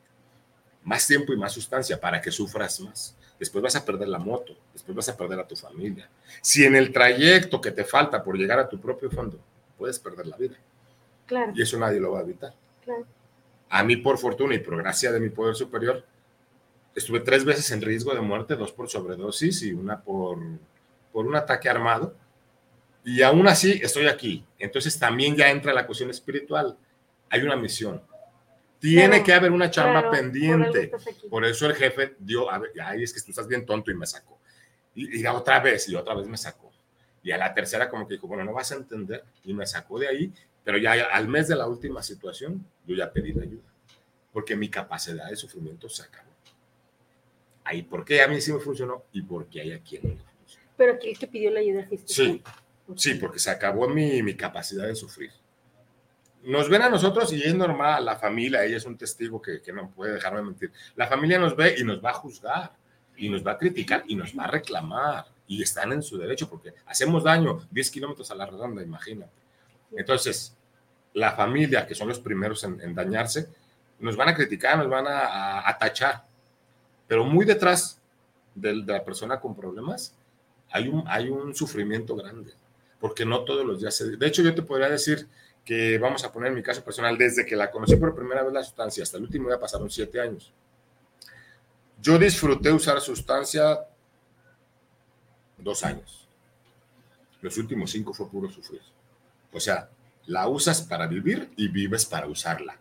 Más 0.83 1.05
tiempo 1.05 1.33
y 1.33 1.37
más 1.37 1.53
sustancia 1.53 1.99
para 1.99 2.19
que 2.19 2.31
sufras 2.31 2.79
más. 2.79 3.15
Después 3.39 3.61
vas 3.61 3.75
a 3.75 3.85
perder 3.85 4.07
la 4.07 4.19
moto, 4.19 4.55
después 4.73 4.95
vas 4.95 5.09
a 5.09 5.17
perder 5.17 5.39
a 5.39 5.47
tu 5.47 5.55
familia. 5.55 6.09
Si 6.41 6.65
en 6.65 6.75
el 6.75 6.91
trayecto 6.91 7.61
que 7.61 7.71
te 7.71 7.83
falta 7.83 8.23
por 8.23 8.37
llegar 8.37 8.59
a 8.59 8.67
tu 8.67 8.79
propio 8.79 9.09
fondo, 9.11 9.39
puedes 9.77 9.99
perder 9.99 10.27
la 10.27 10.37
vida. 10.37 10.55
Claro. 11.25 11.51
Y 11.55 11.61
eso 11.61 11.77
nadie 11.77 11.99
lo 11.99 12.11
va 12.11 12.19
a 12.19 12.23
evitar. 12.23 12.53
Claro. 12.83 13.05
A 13.69 13.83
mí, 13.83 13.97
por 13.97 14.17
fortuna 14.17 14.55
y 14.55 14.59
por 14.59 14.77
gracia 14.77 15.11
de 15.11 15.19
mi 15.19 15.29
poder 15.29 15.55
superior, 15.55 16.05
estuve 16.95 17.21
tres 17.21 17.43
veces 17.43 17.71
en 17.71 17.81
riesgo 17.81 18.13
de 18.13 18.21
muerte, 18.21 18.55
dos 18.55 18.71
por 18.71 18.89
sobredosis 18.89 19.63
y 19.63 19.73
una 19.73 20.01
por, 20.01 20.39
por 21.11 21.25
un 21.25 21.35
ataque 21.35 21.69
armado 21.69 22.15
y 23.03 23.21
aún 23.21 23.47
así 23.47 23.79
estoy 23.83 24.07
aquí. 24.07 24.45
Entonces 24.59 24.97
también 24.97 25.35
ya 25.35 25.49
entra 25.49 25.73
la 25.73 25.85
cuestión 25.85 26.09
espiritual. 26.09 26.77
Hay 27.29 27.41
una 27.41 27.55
misión. 27.55 28.01
Tiene 28.79 29.07
Claro, 29.07 29.23
que 29.23 29.33
haber 29.33 29.51
una 29.51 29.71
chamba 29.71 30.01
claro, 30.01 30.11
pendiente. 30.11 30.91
Por 31.29 31.45
eso 31.45 31.65
el 31.67 31.75
jefe 31.75 32.15
dio, 32.19 32.51
a 32.51 32.59
ver, 32.59 32.71
ay, 32.83 33.03
es 33.03 33.13
que 33.13 33.21
tú 33.21 33.31
estás 33.31 33.47
bien 33.47 33.65
tonto 33.65 33.91
y 33.91 33.95
me 33.95 34.05
sacó. 34.05 34.37
Y, 34.93 35.21
y 35.21 35.25
otra 35.25 35.59
vez, 35.61 35.87
y 35.89 35.95
otra 35.95 36.13
vez 36.15 36.27
me 36.27 36.37
sacó. 36.37 36.71
Y 37.23 37.31
a 37.31 37.37
la 37.37 37.53
tercera 37.53 37.89
como 37.89 38.05
que 38.07 38.15
dijo, 38.15 38.27
bueno, 38.27 38.43
no 38.43 38.53
vas 38.53 38.71
a 38.73 38.75
entender. 38.75 39.23
Y 39.45 39.53
me 39.53 39.65
sacó 39.65 39.97
de 39.99 40.09
ahí, 40.09 40.33
pero 40.65 40.77
ya 40.77 40.91
al 41.05 41.27
mes 41.29 41.47
de 41.47 41.55
la 41.55 41.67
última 41.67 42.03
situación, 42.03 42.65
yo 42.85 42.95
ya 42.95 43.11
pedí 43.11 43.31
la 43.31 43.43
ayuda. 43.43 43.63
Porque 44.33 44.55
mi 44.55 44.67
capacidad 44.69 45.29
de 45.29 45.35
sufrimiento 45.37 45.87
se 45.87 46.03
acabó. 46.03 46.29
Ahí, 47.63 47.83
¿por 47.83 48.03
qué 48.03 48.21
a 48.21 48.27
mí 48.27 48.41
sí 48.41 48.51
me 48.51 48.59
funcionó? 48.59 49.03
Y 49.13 49.21
porque 49.21 49.61
hay 49.61 49.71
a 49.71 49.79
quien 49.79 50.01
no 50.03 50.09
le 50.09 50.15
funcionó. 50.17 50.67
Pero 50.75 50.93
aquí 50.93 51.09
el 51.11 51.17
que 51.17 51.27
pidió 51.27 51.51
la 51.51 51.61
ayuda 51.61 51.85
fuiste 51.87 52.13
Sí. 52.13 52.43
Sí, 52.95 53.15
porque 53.15 53.39
se 53.39 53.49
acabó 53.49 53.87
mi, 53.87 54.21
mi 54.21 54.35
capacidad 54.35 54.85
de 54.85 54.95
sufrir. 54.95 55.31
Nos 56.43 56.67
ven 56.67 56.81
a 56.81 56.89
nosotros 56.89 57.31
y 57.31 57.41
es 57.41 57.55
normal, 57.55 58.03
la 58.03 58.17
familia, 58.17 58.63
ella 58.65 58.77
es 58.77 58.85
un 58.85 58.97
testigo 58.97 59.41
que, 59.41 59.61
que 59.61 59.71
no 59.71 59.89
puede 59.89 60.15
dejarme 60.15 60.41
mentir. 60.41 60.71
La 60.95 61.07
familia 61.07 61.39
nos 61.39 61.55
ve 61.55 61.75
y 61.77 61.83
nos 61.83 62.03
va 62.03 62.09
a 62.09 62.13
juzgar, 62.15 62.73
y 63.15 63.29
nos 63.29 63.45
va 63.45 63.53
a 63.53 63.57
criticar, 63.57 64.03
y 64.07 64.15
nos 64.15 64.37
va 64.37 64.45
a 64.45 64.47
reclamar, 64.47 65.25
y 65.47 65.61
están 65.61 65.93
en 65.93 66.01
su 66.01 66.17
derecho 66.17 66.49
porque 66.49 66.73
hacemos 66.85 67.23
daño 67.23 67.65
10 67.71 67.91
kilómetros 67.91 68.29
a 68.31 68.35
la 68.35 68.45
redonda, 68.45 68.81
imagínate. 68.81 69.31
Entonces, 69.95 70.57
la 71.13 71.31
familia, 71.31 71.87
que 71.87 71.95
son 71.95 72.09
los 72.09 72.19
primeros 72.19 72.63
en, 72.63 72.81
en 72.81 72.93
dañarse, 72.93 73.47
nos 73.99 74.17
van 74.17 74.29
a 74.29 74.35
criticar, 74.35 74.77
nos 74.77 74.89
van 74.89 75.07
a, 75.07 75.19
a, 75.19 75.69
a 75.69 75.77
tachar, 75.77 76.25
pero 77.07 77.23
muy 77.23 77.45
detrás 77.45 78.01
de, 78.53 78.81
de 78.83 78.93
la 78.93 79.03
persona 79.05 79.39
con 79.39 79.55
problemas 79.55 80.13
hay 80.71 80.87
un, 80.87 81.03
hay 81.07 81.29
un 81.29 81.53
sufrimiento 81.53 82.15
grande 82.15 82.53
porque 83.03 83.25
no 83.25 83.43
todos 83.43 83.65
los 83.65 83.81
días 83.81 83.93
se... 83.93 84.15
De 84.15 84.27
hecho, 84.27 84.41
yo 84.41 84.55
te 84.55 84.61
podría 84.61 84.87
decir 84.87 85.27
que, 85.65 85.97
vamos 85.97 86.23
a 86.23 86.31
poner 86.31 86.53
mi 86.53 86.63
caso 86.63 86.85
personal, 86.85 87.17
desde 87.17 87.45
que 87.45 87.53
la 87.53 87.69
conocí 87.69 87.97
por 87.97 88.15
primera 88.15 88.43
vez 88.43 88.53
la 88.53 88.63
sustancia 88.63 89.03
hasta 89.03 89.17
el 89.17 89.23
último 89.23 89.49
día 89.49 89.59
pasaron 89.59 89.91
siete 89.91 90.21
años. 90.21 90.53
Yo 92.01 92.17
disfruté 92.17 92.71
usar 92.71 93.01
sustancia 93.01 93.77
dos 95.57 95.83
años. 95.83 96.29
Los 97.41 97.57
últimos 97.57 97.91
cinco 97.91 98.13
fue 98.13 98.29
puro 98.29 98.49
sufrir. 98.49 98.79
O 99.51 99.59
sea, 99.59 99.89
la 100.27 100.47
usas 100.47 100.81
para 100.81 101.05
vivir 101.05 101.51
y 101.57 101.67
vives 101.67 102.05
para 102.05 102.27
usarla. 102.27 102.79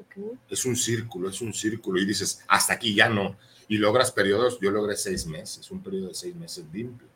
Ok. 0.00 0.36
Es 0.50 0.64
un 0.64 0.74
círculo, 0.74 1.28
es 1.28 1.40
un 1.40 1.54
círculo 1.54 2.00
y 2.00 2.04
dices, 2.04 2.42
hasta 2.48 2.72
aquí 2.72 2.92
ya 2.92 3.08
no. 3.08 3.36
Y 3.68 3.78
logras 3.78 4.10
periodos, 4.10 4.58
yo 4.60 4.72
logré 4.72 4.96
seis 4.96 5.26
meses, 5.26 5.70
un 5.70 5.80
periodo 5.80 6.08
de 6.08 6.14
seis 6.14 6.34
meses 6.34 6.64
limpio 6.72 7.13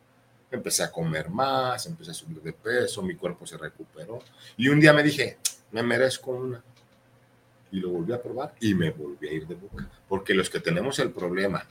empecé 0.50 0.82
a 0.82 0.90
comer 0.90 1.28
más, 1.30 1.86
empecé 1.86 2.10
a 2.10 2.14
subir 2.14 2.40
de 2.42 2.52
peso, 2.52 3.02
mi 3.02 3.14
cuerpo 3.14 3.46
se 3.46 3.56
recuperó. 3.56 4.20
Y 4.56 4.68
un 4.68 4.80
día 4.80 4.92
me 4.92 5.02
dije, 5.02 5.38
me 5.72 5.82
merezco 5.82 6.30
una. 6.32 6.62
Y 7.70 7.80
lo 7.80 7.90
volví 7.90 8.12
a 8.14 8.22
probar 8.22 8.54
y 8.60 8.74
me 8.74 8.90
volví 8.90 9.28
a 9.28 9.32
ir 9.32 9.46
de 9.46 9.54
boca. 9.54 9.86
Porque 10.08 10.32
los 10.34 10.48
que 10.48 10.60
tenemos 10.60 10.98
el 11.00 11.10
problema 11.10 11.66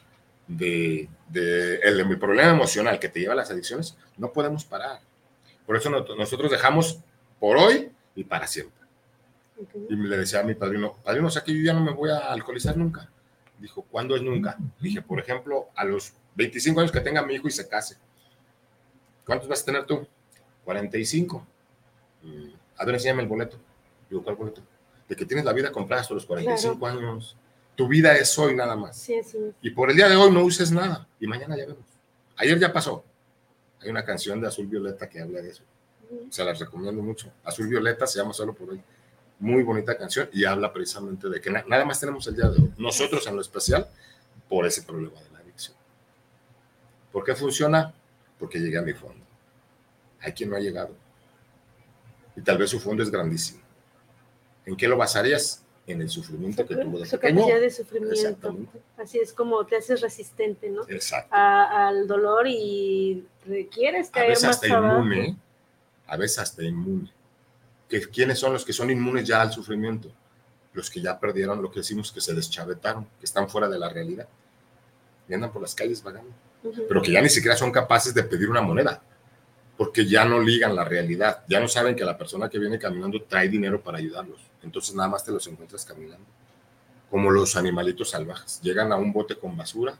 de, 0.47 1.09
de 1.27 1.75
el 1.77 1.97
de 1.97 2.05
mi 2.05 2.15
problema 2.15 2.51
emocional 2.51 2.99
que 2.99 3.09
te 3.09 3.19
lleva 3.19 3.33
a 3.33 3.37
las 3.37 3.49
adicciones, 3.49 3.97
no 4.17 4.31
podemos 4.31 4.63
parar. 4.63 4.99
Por 5.65 5.75
eso 5.75 5.89
no- 5.89 6.05
nosotros 6.15 6.51
dejamos 6.51 6.99
por 7.39 7.57
hoy 7.57 7.89
y 8.15 8.23
para 8.23 8.45
siempre. 8.47 8.77
ok. 9.59 9.89
Y 9.89 9.95
le 9.95 10.17
decía 10.17 10.41
a 10.41 10.43
mi 10.43 10.53
padrino, 10.53 10.95
padrino, 11.03 11.27
o 11.27 11.31
sea 11.31 11.43
que 11.43 11.51
yo 11.53 11.63
ya 11.65 11.73
no 11.73 11.81
me 11.83 11.91
voy 11.91 12.11
a 12.11 12.31
alcoholizar 12.31 12.77
nunca. 12.77 13.09
Dijo, 13.59 13.81
¿cuándo 13.89 14.15
es 14.15 14.21
nunca? 14.21 14.55
Dije, 14.79 15.01
por 15.01 15.19
ejemplo, 15.19 15.69
a 15.75 15.83
los 15.83 16.13
25 16.35 16.79
años 16.79 16.91
que 16.91 17.01
tenga 17.01 17.25
mi 17.25 17.33
hijo 17.33 17.47
y 17.47 17.51
se 17.51 17.67
case. 17.67 17.97
¿Cuántos 19.27 19.47
vas 19.47 19.61
a 19.61 19.65
tener 19.65 19.85
tú? 19.85 20.07
45. 20.65 21.45
Mm, 22.23 22.47
A 22.77 22.85
ver, 22.85 22.95
enséñame 22.95 23.21
el 23.21 23.27
boleto. 23.27 23.57
Digo, 24.09 24.23
¿cuál 24.23 24.35
boleto? 24.37 24.61
De 25.07 25.15
que 25.15 25.25
tienes 25.25 25.45
la 25.45 25.53
vida 25.53 25.71
comprada 25.71 26.01
hasta 26.01 26.13
los 26.15 26.25
45 26.25 26.87
años. 26.87 27.37
Tu 27.75 27.87
vida 27.87 28.15
es 28.17 28.37
hoy 28.39 28.55
nada 28.55 28.75
más. 28.75 28.97
Sí, 28.97 29.13
es. 29.13 29.35
Y 29.61 29.69
por 29.69 29.91
el 29.91 29.95
día 29.95 30.09
de 30.09 30.15
hoy 30.15 30.31
no 30.31 30.43
uses 30.43 30.71
nada. 30.71 31.07
Y 31.19 31.27
mañana 31.27 31.55
ya 31.55 31.65
vemos. 31.67 31.85
Ayer 32.37 32.57
ya 32.59 32.73
pasó. 32.73 33.03
Hay 33.81 33.89
una 33.89 34.03
canción 34.03 34.41
de 34.41 34.47
Azul 34.47 34.65
Violeta 34.65 35.07
que 35.07 35.21
habla 35.21 35.41
de 35.41 35.49
eso. 35.51 35.63
Se 36.31 36.43
las 36.43 36.57
recomiendo 36.59 37.01
mucho. 37.03 37.31
Azul 37.43 37.67
Violeta 37.67 38.07
se 38.07 38.17
llama 38.19 38.33
solo 38.33 38.53
por 38.53 38.71
hoy. 38.71 38.81
muy 39.39 39.61
bonita 39.61 39.95
canción 39.95 40.27
y 40.33 40.45
habla 40.45 40.73
precisamente 40.73 41.29
de 41.29 41.39
que 41.39 41.51
nada 41.51 41.85
más 41.85 41.99
tenemos 41.99 42.25
el 42.25 42.35
día 42.35 42.45
de 42.49 42.59
hoy, 42.59 42.73
nosotros 42.79 43.27
en 43.27 43.35
lo 43.35 43.41
especial, 43.41 43.87
por 44.49 44.65
ese 44.65 44.81
problema 44.81 45.19
de 45.21 45.29
la 45.29 45.39
adicción. 45.39 45.77
¿Por 47.11 47.23
qué 47.23 47.35
funciona? 47.35 47.93
Porque 48.39 48.59
llegué 48.59 48.77
a 48.77 48.81
mi 48.81 48.93
fondo. 48.93 49.25
Hay 50.19 50.33
quien 50.33 50.49
no 50.49 50.55
ha 50.55 50.59
llegado. 50.59 50.93
Y 52.35 52.41
tal 52.41 52.57
vez 52.57 52.69
su 52.69 52.79
fondo 52.79 53.03
es 53.03 53.09
grandísimo. 53.09 53.61
¿En 54.65 54.75
qué 54.75 54.87
lo 54.87 54.97
basarías? 54.97 55.63
En 55.87 56.01
el 56.01 56.09
sufrimiento 56.09 56.65
que 56.65 56.75
tuvo 56.75 56.99
de 56.99 57.05
su 57.05 57.17
pequeño. 57.17 57.39
capacidad 57.39 57.61
de 57.61 57.71
sufrimiento. 57.71 58.57
Así 58.97 59.19
es 59.19 59.31
como 59.31 59.65
te 59.65 59.77
haces 59.77 60.01
resistente, 60.01 60.69
¿no? 60.69 60.83
Exacto. 60.89 61.29
al 61.31 62.05
dolor 62.07 62.45
y 62.47 63.25
requieres 63.45 64.09
caer 64.09 64.25
a 64.25 64.29
veces 64.29 64.43
más 64.43 64.55
hasta 64.55 64.77
abajo. 64.77 64.97
inmune, 64.97 65.37
a 66.05 66.17
veces 66.17 66.39
hasta 66.39 66.63
inmune. 66.63 67.09
¿Que, 67.87 68.01
¿Quiénes 68.01 68.37
son 68.37 68.51
los 68.51 68.65
que 68.65 68.73
son 68.73 68.91
inmunes 68.91 69.25
ya 69.25 69.41
al 69.41 69.53
sufrimiento? 69.53 70.11
Los 70.73 70.89
que 70.89 70.99
ya 70.99 71.17
perdieron 71.17 71.61
lo 71.61 71.71
que 71.71 71.79
decimos 71.79 72.11
que 72.11 72.19
se 72.19 72.33
deschavetaron, 72.33 73.05
que 73.17 73.25
están 73.25 73.47
fuera 73.49 73.69
de 73.69 73.79
la 73.79 73.87
realidad 73.87 74.27
y 75.27 75.33
andan 75.33 75.51
por 75.51 75.61
las 75.61 75.75
calles 75.75 76.01
vagando, 76.03 76.31
Pero 76.87 77.01
que 77.01 77.11
ya 77.11 77.21
ni 77.21 77.29
siquiera 77.29 77.55
son 77.55 77.71
capaces 77.71 78.13
de 78.13 78.23
pedir 78.23 78.49
una 78.49 78.61
moneda, 78.61 79.01
porque 79.77 80.05
ya 80.05 80.25
no 80.25 80.39
ligan 80.41 80.75
la 80.75 80.83
realidad, 80.83 81.43
ya 81.47 81.59
no 81.59 81.67
saben 81.67 81.95
que 81.95 82.03
la 82.03 82.17
persona 82.17 82.49
que 82.49 82.59
viene 82.59 82.79
caminando 82.79 83.21
trae 83.23 83.47
dinero 83.47 83.81
para 83.81 83.99
ayudarlos, 83.99 84.39
entonces 84.63 84.95
nada 84.95 85.09
más 85.09 85.23
te 85.23 85.31
los 85.31 85.45
encuentras 85.47 85.85
caminando, 85.85 86.25
como 87.09 87.29
los 87.29 87.55
animalitos 87.55 88.09
salvajes, 88.09 88.59
llegan 88.61 88.91
a 88.91 88.95
un 88.95 89.13
bote 89.13 89.35
con 89.35 89.55
basura, 89.55 89.97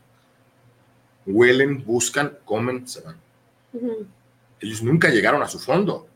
huelen, 1.28 1.84
buscan, 1.84 2.38
comen, 2.46 2.88
se 2.88 3.02
van. 3.02 3.18
Ellos 4.60 4.82
nunca 4.82 5.10
llegaron 5.10 5.44
a 5.44 5.48
su 5.48 5.60
fondo. 5.60 6.08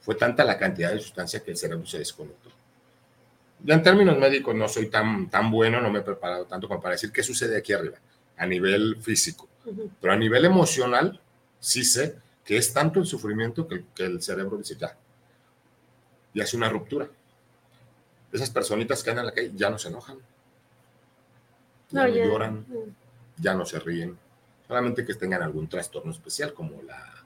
Fue 0.00 0.14
tanta 0.14 0.44
la 0.44 0.58
cantidad 0.58 0.92
de 0.92 1.00
sustancia 1.00 1.42
que 1.42 1.52
el 1.52 1.56
cerebro 1.56 1.86
se 1.86 1.98
desconectó. 1.98 2.50
Ya 3.64 3.74
en 3.74 3.82
términos 3.82 4.18
médicos 4.18 4.54
no 4.54 4.68
soy 4.68 4.88
tan, 4.88 5.30
tan 5.30 5.50
bueno, 5.50 5.80
no 5.80 5.90
me 5.90 6.00
he 6.00 6.02
preparado 6.02 6.44
tanto 6.44 6.68
como 6.68 6.80
para 6.80 6.92
decir 6.92 7.10
qué 7.10 7.22
sucede 7.22 7.56
aquí 7.56 7.72
arriba, 7.72 7.96
a 8.36 8.46
nivel 8.46 8.96
físico. 9.00 9.48
Pero 10.00 10.12
a 10.12 10.16
nivel 10.16 10.44
emocional, 10.44 11.20
sí 11.58 11.84
sé 11.84 12.18
que 12.44 12.56
es 12.56 12.72
tanto 12.72 13.00
el 13.00 13.06
sufrimiento 13.06 13.66
que, 13.66 13.84
que 13.94 14.04
el 14.04 14.22
cerebro 14.22 14.56
dice 14.58 14.76
ya. 14.76 14.96
Y 16.32 16.40
hace 16.40 16.56
una 16.56 16.68
ruptura. 16.68 17.08
Esas 18.32 18.50
personitas 18.50 19.02
que 19.02 19.10
andan 19.10 19.24
en 19.24 19.26
la 19.26 19.34
calle 19.34 19.52
ya 19.54 19.70
no 19.70 19.78
se 19.78 19.88
enojan, 19.88 20.18
ya 21.90 22.02
No, 22.02 22.08
no 22.08 22.14
ya- 22.14 22.24
lloran, 22.24 22.66
ya 23.38 23.54
no 23.54 23.64
se 23.64 23.78
ríen. 23.80 24.18
Solamente 24.66 25.04
que 25.04 25.14
tengan 25.14 25.42
algún 25.42 25.68
trastorno 25.68 26.10
especial 26.12 26.52
como 26.52 26.82
la, 26.82 27.24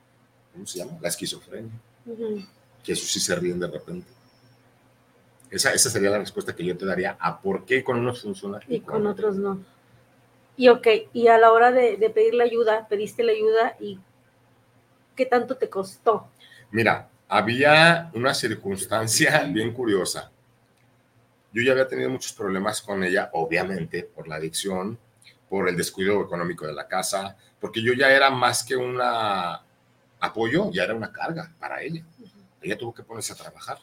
¿cómo 0.53 0.67
se 0.67 0.79
llama? 0.79 0.93
La 1.01 1.09
esquizofrenia. 1.09 1.73
Que 2.85 2.93
eso 2.93 3.07
sí 3.07 3.19
se 3.21 3.35
ríen 3.35 3.59
de 3.61 3.67
repente. 3.67 4.07
Esa, 5.51 5.73
esa 5.73 5.91
sería 5.91 6.11
la 6.11 6.19
respuesta 6.19 6.55
que 6.55 6.65
yo 6.65 6.77
te 6.77 6.87
daría 6.87 7.17
a 7.19 7.41
por 7.41 7.65
qué 7.65 7.83
con 7.83 7.99
unos 7.99 8.23
funciona 8.23 8.61
Y 8.69 8.81
con 8.81 9.07
otros 9.07 9.37
no. 9.37 9.59
Y 10.61 10.69
ok, 10.69 10.87
y 11.15 11.29
a 11.29 11.39
la 11.39 11.53
hora 11.53 11.73
de, 11.73 11.97
de 11.97 12.11
pedir 12.11 12.35
la 12.35 12.45
ayuda, 12.45 12.87
pediste 12.87 13.23
la 13.23 13.33
ayuda 13.33 13.77
y 13.81 13.99
¿qué 15.17 15.25
tanto 15.25 15.57
te 15.57 15.71
costó? 15.71 16.29
Mira, 16.71 17.09
había 17.29 18.11
una 18.13 18.35
circunstancia 18.35 19.43
bien 19.49 19.73
curiosa. 19.73 20.31
Yo 21.51 21.63
ya 21.63 21.73
había 21.73 21.89
tenido 21.89 22.11
muchos 22.11 22.35
problemas 22.35 22.83
con 22.83 23.03
ella, 23.03 23.31
obviamente, 23.33 24.03
por 24.03 24.29
la 24.29 24.35
adicción, 24.35 24.99
por 25.49 25.67
el 25.67 25.79
descuido 25.79 26.21
económico 26.21 26.67
de 26.67 26.75
la 26.75 26.87
casa, 26.87 27.39
porque 27.59 27.83
yo 27.83 27.95
ya 27.95 28.11
era 28.11 28.29
más 28.29 28.63
que 28.63 28.77
un 28.77 29.01
apoyo, 30.21 30.71
ya 30.73 30.85
era 30.85 30.95
una 30.95 31.11
carga 31.11 31.55
para 31.59 31.81
ella. 31.81 32.05
Ella 32.61 32.77
tuvo 32.77 32.93
que 32.93 33.03
ponerse 33.03 33.33
a 33.33 33.37
trabajar 33.37 33.79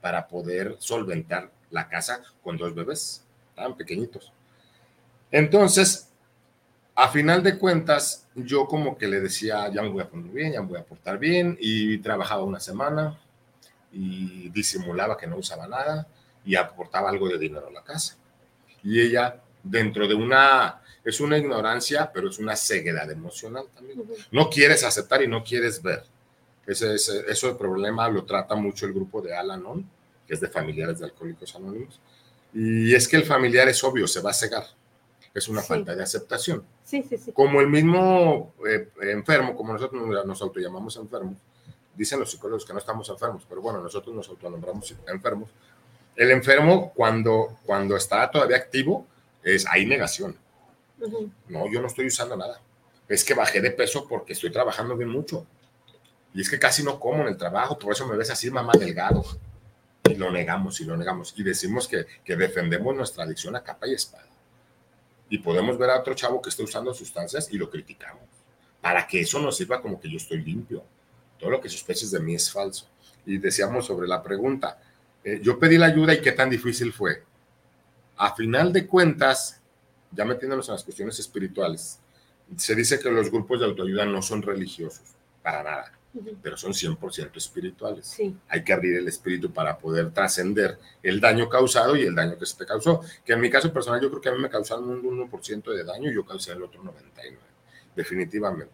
para 0.00 0.28
poder 0.28 0.76
solventar 0.78 1.50
la 1.70 1.88
casa 1.88 2.22
con 2.40 2.56
dos 2.56 2.72
bebés, 2.72 3.26
tan 3.56 3.76
pequeñitos. 3.76 4.32
Entonces, 5.32 6.09
a 7.02 7.08
final 7.08 7.42
de 7.42 7.56
cuentas, 7.56 8.26
yo 8.34 8.66
como 8.66 8.98
que 8.98 9.08
le 9.08 9.20
decía, 9.20 9.70
ya 9.72 9.80
me 9.80 9.88
voy 9.88 10.02
a 10.02 10.08
poner 10.08 10.30
bien, 10.30 10.52
ya 10.52 10.60
me 10.60 10.68
voy 10.68 10.78
a 10.78 10.84
portar 10.84 11.18
bien, 11.18 11.56
y 11.58 11.96
trabajaba 11.98 12.42
una 12.42 12.60
semana 12.60 13.18
y 13.90 14.50
disimulaba 14.50 15.16
que 15.16 15.26
no 15.26 15.36
usaba 15.36 15.66
nada 15.66 16.06
y 16.44 16.56
aportaba 16.56 17.08
algo 17.08 17.26
de 17.28 17.38
dinero 17.38 17.68
a 17.68 17.70
la 17.70 17.82
casa. 17.82 18.16
Y 18.82 19.00
ella, 19.00 19.40
dentro 19.62 20.06
de 20.06 20.14
una, 20.14 20.82
es 21.02 21.20
una 21.20 21.38
ignorancia, 21.38 22.10
pero 22.12 22.28
es 22.28 22.38
una 22.38 22.54
ceguedad 22.54 23.10
emocional 23.10 23.64
también. 23.74 24.02
No 24.30 24.50
quieres 24.50 24.84
aceptar 24.84 25.22
y 25.22 25.26
no 25.26 25.42
quieres 25.42 25.82
ver. 25.82 26.04
Ese, 26.66 26.94
ese, 26.96 27.24
eso 27.28 27.48
el 27.48 27.56
problema 27.56 28.10
lo 28.10 28.26
trata 28.26 28.54
mucho 28.56 28.84
el 28.84 28.92
grupo 28.92 29.22
de 29.22 29.34
Al-Anon, 29.34 29.88
que 30.26 30.34
es 30.34 30.40
de 30.40 30.48
familiares 30.48 30.98
de 30.98 31.06
alcohólicos 31.06 31.56
anónimos. 31.56 31.98
Y 32.52 32.94
es 32.94 33.08
que 33.08 33.16
el 33.16 33.24
familiar 33.24 33.68
es 33.70 33.82
obvio, 33.82 34.06
se 34.06 34.20
va 34.20 34.32
a 34.32 34.34
cegar. 34.34 34.66
Es 35.34 35.48
una 35.48 35.62
Sí. 35.62 35.68
falta 35.68 35.94
de 35.94 36.02
aceptación. 36.02 36.64
Sí, 36.84 37.04
sí, 37.08 37.16
sí. 37.16 37.32
Como 37.32 37.60
el 37.60 37.68
mismo 37.68 38.52
eh, 38.66 38.88
enfermo, 39.02 39.54
como 39.56 39.72
nosotros 39.72 40.02
nos- 40.26 40.42
autollamamos 40.42 40.96
enfermos, 40.96 41.36
dicen 41.94 42.18
los 42.18 42.30
psicólogos 42.30 42.64
que 42.64 42.72
no 42.72 42.78
estamos 42.80 43.08
enfermos, 43.08 43.44
pero 43.48 43.60
bueno, 43.60 43.80
nosotros 43.80 44.14
nos 44.14 44.28
autonombramos 44.28 44.94
enfermos. 45.06 45.50
El 46.16 46.30
enfermo, 46.32 46.92
cuando, 46.94 47.58
cuando 47.64 47.96
está 47.96 48.28
todavía 48.30 48.56
activo, 48.56 49.06
es 49.42 49.66
hay 49.68 49.86
negación. 49.86 50.36
No, 51.48 51.70
yo 51.70 51.80
no 51.80 51.86
estoy 51.86 52.06
usando 52.08 52.36
nada. 52.36 52.60
Es 53.08 53.24
que 53.24 53.34
bajé 53.34 53.60
de 53.60 53.70
peso 53.70 54.06
porque 54.08 54.32
estoy 54.34 54.50
trabajando 54.50 54.96
bien 54.96 55.08
mucho. 55.10 55.46
Y 56.34 56.40
es 56.42 56.50
que 56.50 56.58
casi 56.58 56.82
no 56.82 57.00
como 57.00 57.22
en 57.22 57.28
el 57.28 57.36
trabajo, 57.36 57.78
por 57.78 57.92
eso 57.92 58.06
me 58.06 58.16
ves 58.16 58.30
así, 58.30 58.50
mamá, 58.50 58.72
delgado. 58.78 59.24
Y 60.08 60.14
lo 60.14 60.30
negamos 60.30 60.80
y 60.80 60.84
lo 60.84 60.96
negamos. 60.96 61.34
Y 61.36 61.42
decimos 61.42 61.88
que, 61.88 62.06
que 62.24 62.36
defendemos 62.36 62.94
nuestra 62.96 63.24
adicción 63.24 63.56
a 63.56 63.62
capa 63.62 63.86
y 63.88 63.94
espada. 63.94 64.26
Y 65.30 65.38
podemos 65.38 65.78
ver 65.78 65.88
a 65.90 66.00
otro 66.00 66.12
chavo 66.12 66.42
que 66.42 66.50
esté 66.50 66.62
usando 66.62 66.92
sustancias 66.92 67.48
y 67.50 67.56
lo 67.56 67.70
criticamos. 67.70 68.24
Para 68.82 69.06
que 69.06 69.20
eso 69.20 69.40
nos 69.40 69.56
sirva 69.56 69.80
como 69.80 69.98
que 69.98 70.10
yo 70.10 70.18
estoy 70.18 70.42
limpio. 70.42 70.84
Todo 71.38 71.50
lo 71.50 71.60
que 71.60 71.70
sospeches 71.70 72.10
de 72.10 72.20
mí 72.20 72.34
es 72.34 72.52
falso. 72.52 72.86
Y 73.24 73.38
decíamos 73.38 73.86
sobre 73.86 74.06
la 74.06 74.22
pregunta, 74.22 74.78
eh, 75.24 75.40
yo 75.42 75.58
pedí 75.58 75.78
la 75.78 75.86
ayuda 75.86 76.12
y 76.12 76.20
qué 76.20 76.32
tan 76.32 76.50
difícil 76.50 76.92
fue. 76.92 77.22
A 78.16 78.34
final 78.34 78.72
de 78.72 78.86
cuentas, 78.86 79.60
ya 80.10 80.24
metiéndonos 80.24 80.68
en 80.68 80.74
las 80.74 80.84
cuestiones 80.84 81.18
espirituales, 81.18 81.98
se 82.56 82.74
dice 82.74 82.98
que 82.98 83.10
los 83.10 83.30
grupos 83.30 83.60
de 83.60 83.66
autoayuda 83.66 84.04
no 84.04 84.20
son 84.22 84.42
religiosos, 84.42 85.14
para 85.42 85.62
nada, 85.62 85.92
Pero 86.42 86.56
son 86.56 86.72
100% 86.72 87.36
espirituales. 87.36 88.06
Sí. 88.06 88.36
Hay 88.48 88.64
que 88.64 88.72
abrir 88.72 88.96
el 88.96 89.06
espíritu 89.06 89.52
para 89.52 89.78
poder 89.78 90.10
trascender 90.12 90.78
el 91.02 91.20
daño 91.20 91.48
causado 91.48 91.94
y 91.96 92.02
el 92.02 92.14
daño 92.14 92.36
que 92.36 92.46
se 92.46 92.56
te 92.56 92.66
causó. 92.66 93.00
Que 93.24 93.34
en 93.34 93.40
mi 93.40 93.48
caso 93.48 93.72
personal, 93.72 94.00
yo 94.00 94.10
creo 94.10 94.20
que 94.20 94.28
a 94.28 94.32
mí 94.32 94.38
me 94.38 94.50
causaron 94.50 94.88
un 94.90 95.30
1% 95.30 95.72
de 95.72 95.84
daño 95.84 96.10
y 96.10 96.14
yo 96.14 96.24
causé 96.24 96.52
el 96.52 96.62
otro 96.62 96.82
99%, 96.82 96.92
definitivamente. 97.94 98.72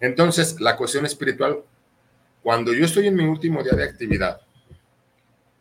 Entonces, 0.00 0.60
la 0.60 0.76
cuestión 0.76 1.06
espiritual, 1.06 1.62
cuando 2.42 2.74
yo 2.74 2.84
estoy 2.84 3.06
en 3.06 3.14
mi 3.14 3.24
último 3.24 3.62
día 3.62 3.72
de 3.72 3.84
actividad, 3.84 4.40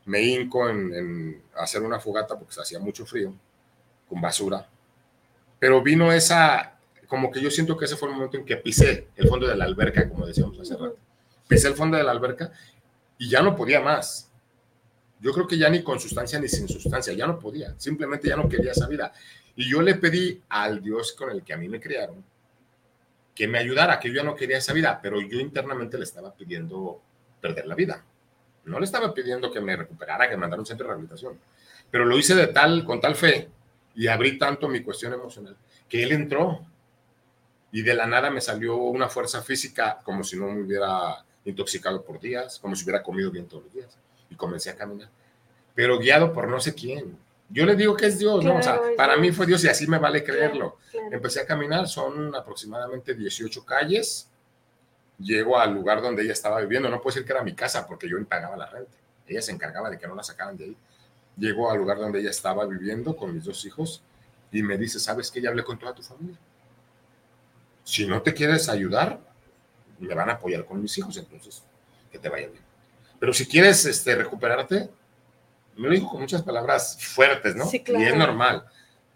me 0.05 0.21
hinco 0.21 0.69
en, 0.69 0.93
en 0.93 1.41
hacer 1.55 1.81
una 1.81 1.99
fogata 1.99 2.37
porque 2.37 2.53
se 2.53 2.61
hacía 2.61 2.79
mucho 2.79 3.05
frío, 3.05 3.33
con 4.07 4.21
basura, 4.21 4.67
pero 5.59 5.81
vino 5.81 6.11
esa, 6.11 6.77
como 7.07 7.31
que 7.31 7.41
yo 7.41 7.49
siento 7.49 7.77
que 7.77 7.85
ese 7.85 7.95
fue 7.95 8.09
el 8.09 8.15
momento 8.15 8.37
en 8.37 8.45
que 8.45 8.57
pisé 8.57 9.07
el 9.15 9.27
fondo 9.27 9.47
de 9.47 9.55
la 9.55 9.65
alberca, 9.65 10.07
como 10.07 10.25
decíamos 10.25 10.59
hace 10.59 10.75
rato. 10.75 10.97
Pisé 11.47 11.67
el 11.67 11.75
fondo 11.75 11.97
de 11.97 12.03
la 12.03 12.11
alberca 12.11 12.51
y 13.17 13.29
ya 13.29 13.41
no 13.41 13.55
podía 13.55 13.81
más. 13.81 14.31
Yo 15.19 15.31
creo 15.31 15.47
que 15.47 15.57
ya 15.57 15.69
ni 15.69 15.83
con 15.83 15.99
sustancia 15.99 16.39
ni 16.39 16.47
sin 16.47 16.67
sustancia, 16.67 17.13
ya 17.13 17.25
no 17.25 17.39
podía, 17.39 17.73
simplemente 17.77 18.27
ya 18.27 18.35
no 18.35 18.49
quería 18.49 18.71
esa 18.71 18.87
vida. 18.87 19.11
Y 19.55 19.69
yo 19.69 19.81
le 19.81 19.95
pedí 19.95 20.41
al 20.49 20.81
Dios 20.81 21.13
con 21.13 21.31
el 21.31 21.43
que 21.43 21.53
a 21.53 21.57
mí 21.57 21.69
me 21.69 21.79
criaron 21.79 22.23
que 23.33 23.47
me 23.49 23.59
ayudara, 23.59 23.99
que 23.99 24.07
yo 24.07 24.15
ya 24.15 24.23
no 24.23 24.35
quería 24.35 24.57
esa 24.57 24.71
vida, 24.71 24.99
pero 25.01 25.19
yo 25.19 25.39
internamente 25.39 25.97
le 25.97 26.05
estaba 26.05 26.33
pidiendo 26.33 27.01
perder 27.41 27.67
la 27.67 27.75
vida. 27.75 28.03
No 28.63 28.79
le 28.79 28.85
estaba 28.85 29.13
pidiendo 29.13 29.51
que 29.51 29.59
me 29.59 29.75
recuperara, 29.75 30.29
que 30.29 30.35
me 30.35 30.41
mandara 30.41 30.59
a 30.59 30.61
un 30.61 30.65
centro 30.65 30.85
de 30.85 30.93
rehabilitación, 30.93 31.37
pero 31.91 32.05
lo 32.05 32.17
hice 32.17 32.33
de 32.33 32.47
tal, 32.47 32.85
con 32.85 33.01
tal 33.01 33.15
fe 33.15 33.49
y 33.93 34.07
abrí 34.07 34.37
tanto 34.37 34.69
mi 34.69 34.81
cuestión 34.81 35.13
emocional 35.13 35.55
que 35.87 36.03
él 36.03 36.11
entró 36.11 36.65
y 37.71 37.81
de 37.81 37.93
la 37.93 38.07
nada 38.07 38.29
me 38.29 38.41
salió 38.41 38.77
una 38.77 39.09
fuerza 39.09 39.41
física 39.41 39.99
como 40.03 40.23
si 40.23 40.37
no 40.37 40.47
me 40.47 40.61
hubiera 40.61 41.23
intoxicado 41.45 42.03
por 42.03 42.19
días, 42.19 42.59
como 42.59 42.75
si 42.75 42.83
hubiera 42.83 43.01
comido 43.01 43.31
bien 43.31 43.47
todos 43.47 43.63
los 43.63 43.73
días 43.73 43.97
y 44.29 44.35
comencé 44.35 44.71
a 44.71 44.75
caminar, 44.75 45.09
pero 45.73 45.99
guiado 45.99 46.33
por 46.33 46.47
no 46.47 46.59
sé 46.59 46.73
quién. 46.73 47.17
Yo 47.49 47.65
le 47.65 47.75
digo 47.75 47.95
que 47.95 48.07
es 48.07 48.17
Dios, 48.17 48.43
¿no? 48.43 48.57
O 48.57 48.63
sea, 48.63 48.77
Claro, 48.77 48.95
para 48.97 49.17
mí 49.17 49.31
fue 49.31 49.45
Dios 49.45 49.63
y 49.63 49.67
así 49.67 49.85
me 49.85 49.99
vale 49.99 50.23
creerlo. 50.23 50.79
Claro. 50.91 51.09
Empecé 51.11 51.41
a 51.41 51.45
caminar, 51.45 51.87
son 51.87 52.35
aproximadamente 52.35 53.13
18 53.13 53.63
calles. 53.63 54.27
Llego 55.19 55.59
al 55.59 55.73
lugar 55.73 56.01
donde 56.01 56.23
ella 56.23 56.33
estaba 56.33 56.59
viviendo. 56.59 56.89
No 56.89 56.99
puedo 56.99 57.13
decir 57.13 57.25
que 57.25 57.33
era 57.33 57.43
mi 57.43 57.53
casa 57.53 57.85
porque 57.85 58.09
yo 58.09 58.17
pagaba 58.25 58.57
la 58.57 58.65
renta. 58.65 58.97
Ella 59.27 59.41
se 59.41 59.51
encargaba 59.51 59.89
de 59.91 59.99
que 59.99 60.07
no 60.07 60.15
la 60.15 60.23
sacaran 60.23 60.57
de 60.57 60.65
ahí. 60.65 60.77
Llego 61.37 61.69
al 61.69 61.77
lugar 61.77 61.97
donde 61.99 62.19
ella 62.19 62.31
estaba 62.31 62.65
viviendo 62.65 63.15
con 63.15 63.33
mis 63.33 63.43
dos 63.43 63.63
hijos 63.65 64.01
y 64.51 64.63
me 64.63 64.77
dice, 64.77 64.99
¿sabes 64.99 65.29
qué? 65.29 65.41
Ya 65.41 65.49
hablé 65.49 65.63
con 65.63 65.77
toda 65.77 65.93
tu 65.93 66.01
familia. 66.01 66.37
Si 67.83 68.07
no 68.07 68.21
te 68.21 68.33
quieres 68.33 68.69
ayudar, 68.69 69.19
me 69.99 70.13
van 70.13 70.29
a 70.29 70.33
apoyar 70.33 70.65
con 70.65 70.81
mis 70.81 70.97
hijos, 70.97 71.17
entonces 71.17 71.63
que 72.11 72.19
te 72.19 72.29
vaya 72.29 72.47
bien. 72.47 72.63
Pero 73.19 73.33
si 73.33 73.45
quieres 73.45 73.85
este, 73.85 74.15
recuperarte, 74.15 74.89
Me 75.75 75.89
lo 75.89 75.93
dijo 75.93 76.09
con 76.09 76.21
muchas 76.21 76.41
palabras 76.41 76.97
fuertes, 77.01 77.53
¿no? 77.53 77.65
Sí, 77.65 77.83
claro. 77.83 78.01
Y 78.01 78.07
es 78.07 78.15
normal. 78.15 78.65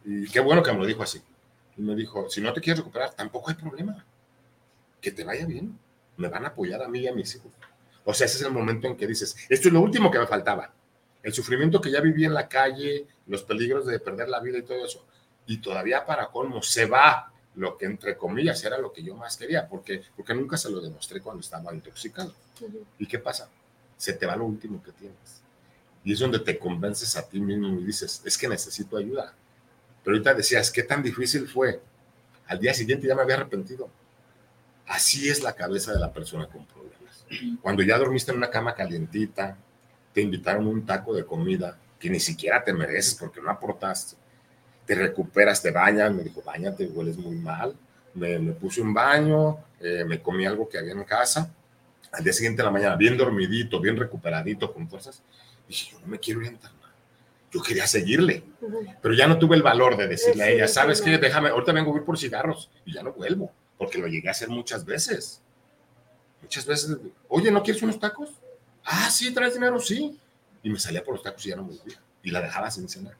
Y 0.03 0.27
qué 0.29 0.41
bueno 0.41 0.61
que 0.61 0.73
me 0.73 0.79
lo 0.79 0.85
dijo 0.85 1.01
así. 1.03 1.21
Y 1.77 1.81
me 1.81 1.95
dijo, 1.95 2.29
si 2.29 2.41
no 2.41 2.51
te 2.51 2.59
quieres 2.59 2.79
recuperar, 2.79 3.13
tampoco 3.13 3.49
hay 3.49 3.55
problema. 3.55 4.05
Que 4.99 5.11
te 5.11 5.23
vaya 5.23 5.45
bien. 5.45 5.79
Me 6.17 6.27
van 6.27 6.43
a 6.43 6.49
apoyar 6.49 6.81
a 6.81 6.89
mí 6.89 6.99
y 6.99 7.07
a 7.07 7.13
mis 7.13 7.33
hijos. 7.35 7.53
O 8.03 8.13
sea, 8.13 8.25
ese 8.25 8.37
es 8.37 8.43
el 8.43 8.51
momento 8.51 8.87
en 8.87 8.97
que 8.97 9.07
dices, 9.07 9.37
esto 9.47 9.69
es 9.69 9.73
lo 9.73 9.79
último 9.79 10.11
que 10.11 10.19
me 10.19 10.27
faltaba. 10.27 10.73
El 11.23 11.31
sufrimiento 11.31 11.79
que 11.79 11.91
ya 11.91 12.01
viví 12.01 12.25
en 12.25 12.33
la 12.33 12.49
calle, 12.49 13.07
los 13.27 13.43
peligros 13.43 13.85
de 13.85 13.99
perder 13.99 14.27
la 14.27 14.41
vida 14.41 14.57
y 14.57 14.63
todo 14.63 14.85
eso. 14.85 15.05
Y 15.45 15.59
todavía 15.59 16.05
para 16.05 16.27
colmo 16.27 16.61
se 16.61 16.85
va 16.85 17.31
lo 17.59 17.77
que 17.77 17.85
entre 17.85 18.15
comillas 18.15 18.63
era 18.63 18.77
lo 18.77 18.93
que 18.93 19.03
yo 19.03 19.15
más 19.15 19.35
quería, 19.35 19.67
porque, 19.67 20.01
porque 20.15 20.33
nunca 20.33 20.55
se 20.55 20.69
lo 20.69 20.79
demostré 20.79 21.19
cuando 21.19 21.41
estaba 21.41 21.73
intoxicado. 21.73 22.33
¿Y 22.97 23.05
qué 23.05 23.19
pasa? 23.19 23.49
Se 23.97 24.13
te 24.13 24.25
va 24.25 24.37
lo 24.37 24.45
último 24.45 24.81
que 24.81 24.93
tienes. 24.93 25.41
Y 26.05 26.13
es 26.13 26.19
donde 26.19 26.39
te 26.39 26.57
convences 26.57 27.17
a 27.17 27.27
ti 27.27 27.41
mismo 27.41 27.67
y 27.77 27.83
dices, 27.83 28.21
es 28.23 28.37
que 28.37 28.47
necesito 28.47 28.95
ayuda. 28.95 29.33
Pero 30.01 30.15
ahorita 30.15 30.33
decías, 30.35 30.71
¿qué 30.71 30.83
tan 30.83 31.03
difícil 31.03 31.49
fue? 31.49 31.81
Al 32.47 32.59
día 32.59 32.73
siguiente 32.73 33.07
ya 33.07 33.15
me 33.15 33.23
había 33.23 33.35
arrepentido. 33.35 33.89
Así 34.87 35.27
es 35.27 35.43
la 35.43 35.53
cabeza 35.53 35.91
de 35.91 35.99
la 35.99 36.13
persona 36.13 36.47
con 36.47 36.65
problemas. 36.65 37.25
Cuando 37.61 37.83
ya 37.83 37.97
dormiste 37.97 38.31
en 38.31 38.37
una 38.37 38.49
cama 38.49 38.73
calientita, 38.73 39.57
te 40.13 40.21
invitaron 40.21 40.65
un 40.65 40.85
taco 40.85 41.13
de 41.13 41.25
comida 41.25 41.77
que 41.99 42.09
ni 42.09 42.21
siquiera 42.21 42.63
te 42.63 42.71
mereces 42.71 43.15
porque 43.15 43.41
no 43.41 43.51
aportaste, 43.51 44.15
te 44.89 44.95
recuperas, 44.95 45.61
te 45.61 45.69
bañas, 45.69 46.11
me 46.11 46.23
dijo, 46.23 46.41
bañate, 46.41 46.87
hueles 46.87 47.15
muy 47.15 47.35
mal, 47.35 47.75
me, 48.15 48.39
me 48.39 48.53
puse 48.53 48.81
un 48.81 48.91
baño, 48.91 49.59
eh, 49.79 50.03
me 50.03 50.19
comí 50.19 50.47
algo 50.47 50.67
que 50.67 50.79
había 50.79 50.93
en 50.93 51.03
casa, 51.03 51.53
al 52.11 52.23
día 52.23 52.33
siguiente 52.33 52.63
de 52.63 52.65
la 52.65 52.71
mañana, 52.71 52.95
bien 52.95 53.15
dormidito, 53.15 53.79
bien 53.79 53.95
recuperadito, 53.95 54.73
con 54.73 54.89
fuerzas, 54.89 55.21
dije, 55.67 55.91
yo 55.91 55.99
no 55.99 56.07
me 56.07 56.17
quiero 56.17 56.41
ir 56.41 56.47
a 56.47 56.51
internar. 56.53 56.89
Yo 57.51 57.61
quería 57.61 57.85
seguirle, 57.85 58.41
pero 58.99 59.13
ya 59.13 59.27
no 59.27 59.37
tuve 59.37 59.55
el 59.55 59.61
valor 59.61 59.95
de 59.95 60.07
decirle 60.07 60.43
a 60.43 60.49
ella, 60.49 60.67
¿sabes 60.67 61.03
qué? 61.03 61.19
Déjame, 61.19 61.49
ahorita 61.49 61.71
vengo 61.71 61.93
a 61.93 61.97
ir 61.97 62.03
por 62.03 62.17
cigarros 62.17 62.71
y 62.83 62.93
ya 62.93 63.03
no 63.03 63.13
vuelvo, 63.13 63.51
porque 63.77 63.99
lo 63.99 64.07
llegué 64.07 64.27
a 64.29 64.31
hacer 64.31 64.49
muchas 64.49 64.85
veces. 64.85 65.39
Muchas 66.41 66.65
veces, 66.65 66.97
oye, 67.27 67.51
¿no 67.51 67.61
quieres 67.61 67.83
unos 67.83 67.99
tacos? 67.99 68.31
Ah, 68.83 69.11
sí, 69.11 69.31
traes 69.35 69.53
dinero, 69.53 69.79
sí. 69.79 70.17
Y 70.63 70.69
me 70.71 70.79
salía 70.79 71.03
por 71.03 71.13
los 71.13 71.21
tacos 71.21 71.45
y 71.45 71.49
ya 71.49 71.55
no 71.55 71.63
volvía. 71.63 72.01
Y 72.23 72.31
la 72.31 72.41
dejaba 72.41 72.71
sin 72.71 72.89
cenar. 72.89 73.15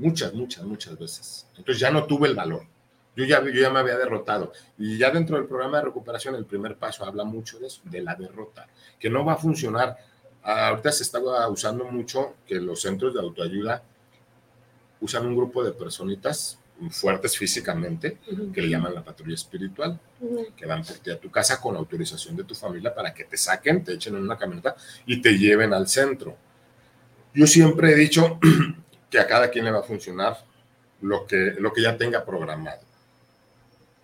Muchas, 0.00 0.32
muchas, 0.32 0.64
muchas 0.64 0.98
veces. 0.98 1.46
Entonces 1.58 1.78
ya 1.78 1.90
no 1.90 2.04
tuve 2.04 2.28
el 2.28 2.34
valor. 2.34 2.62
Yo 3.14 3.24
ya, 3.24 3.42
yo 3.44 3.50
ya 3.50 3.68
me 3.68 3.80
había 3.80 3.98
derrotado. 3.98 4.50
Y 4.78 4.96
ya 4.96 5.10
dentro 5.10 5.36
del 5.36 5.46
programa 5.46 5.76
de 5.76 5.84
recuperación, 5.84 6.34
el 6.36 6.46
primer 6.46 6.76
paso 6.76 7.04
habla 7.04 7.22
mucho 7.24 7.58
de 7.58 7.66
eso, 7.66 7.82
de 7.84 8.00
la 8.00 8.14
derrota, 8.14 8.66
que 8.98 9.10
no 9.10 9.24
va 9.24 9.34
a 9.34 9.36
funcionar. 9.36 9.98
Ahorita 10.42 10.90
se 10.90 11.02
está 11.02 11.20
usando 11.48 11.84
mucho 11.84 12.36
que 12.46 12.54
los 12.54 12.80
centros 12.80 13.12
de 13.12 13.20
autoayuda 13.20 13.82
usan 15.02 15.26
un 15.26 15.36
grupo 15.36 15.62
de 15.62 15.72
personitas 15.72 16.58
fuertes 16.90 17.36
físicamente, 17.36 18.16
que 18.54 18.62
le 18.62 18.70
llaman 18.70 18.94
la 18.94 19.04
patrulla 19.04 19.34
espiritual, 19.34 20.00
que 20.56 20.64
van 20.64 20.82
por 20.82 20.96
ti 20.96 21.10
a 21.10 21.20
tu 21.20 21.30
casa 21.30 21.60
con 21.60 21.76
autorización 21.76 22.36
de 22.36 22.44
tu 22.44 22.54
familia 22.54 22.94
para 22.94 23.12
que 23.12 23.24
te 23.24 23.36
saquen, 23.36 23.84
te 23.84 23.92
echen 23.92 24.16
en 24.16 24.22
una 24.22 24.38
camioneta 24.38 24.74
y 25.04 25.20
te 25.20 25.36
lleven 25.36 25.74
al 25.74 25.88
centro. 25.88 26.34
Yo 27.34 27.46
siempre 27.46 27.92
he 27.92 27.96
dicho 27.96 28.38
que 29.10 29.18
a 29.18 29.26
cada 29.26 29.50
quien 29.50 29.64
le 29.64 29.72
va 29.72 29.80
a 29.80 29.82
funcionar 29.82 30.38
lo 31.02 31.26
que, 31.26 31.54
lo 31.58 31.72
que 31.72 31.82
ya 31.82 31.96
tenga 31.96 32.24
programado. 32.24 32.82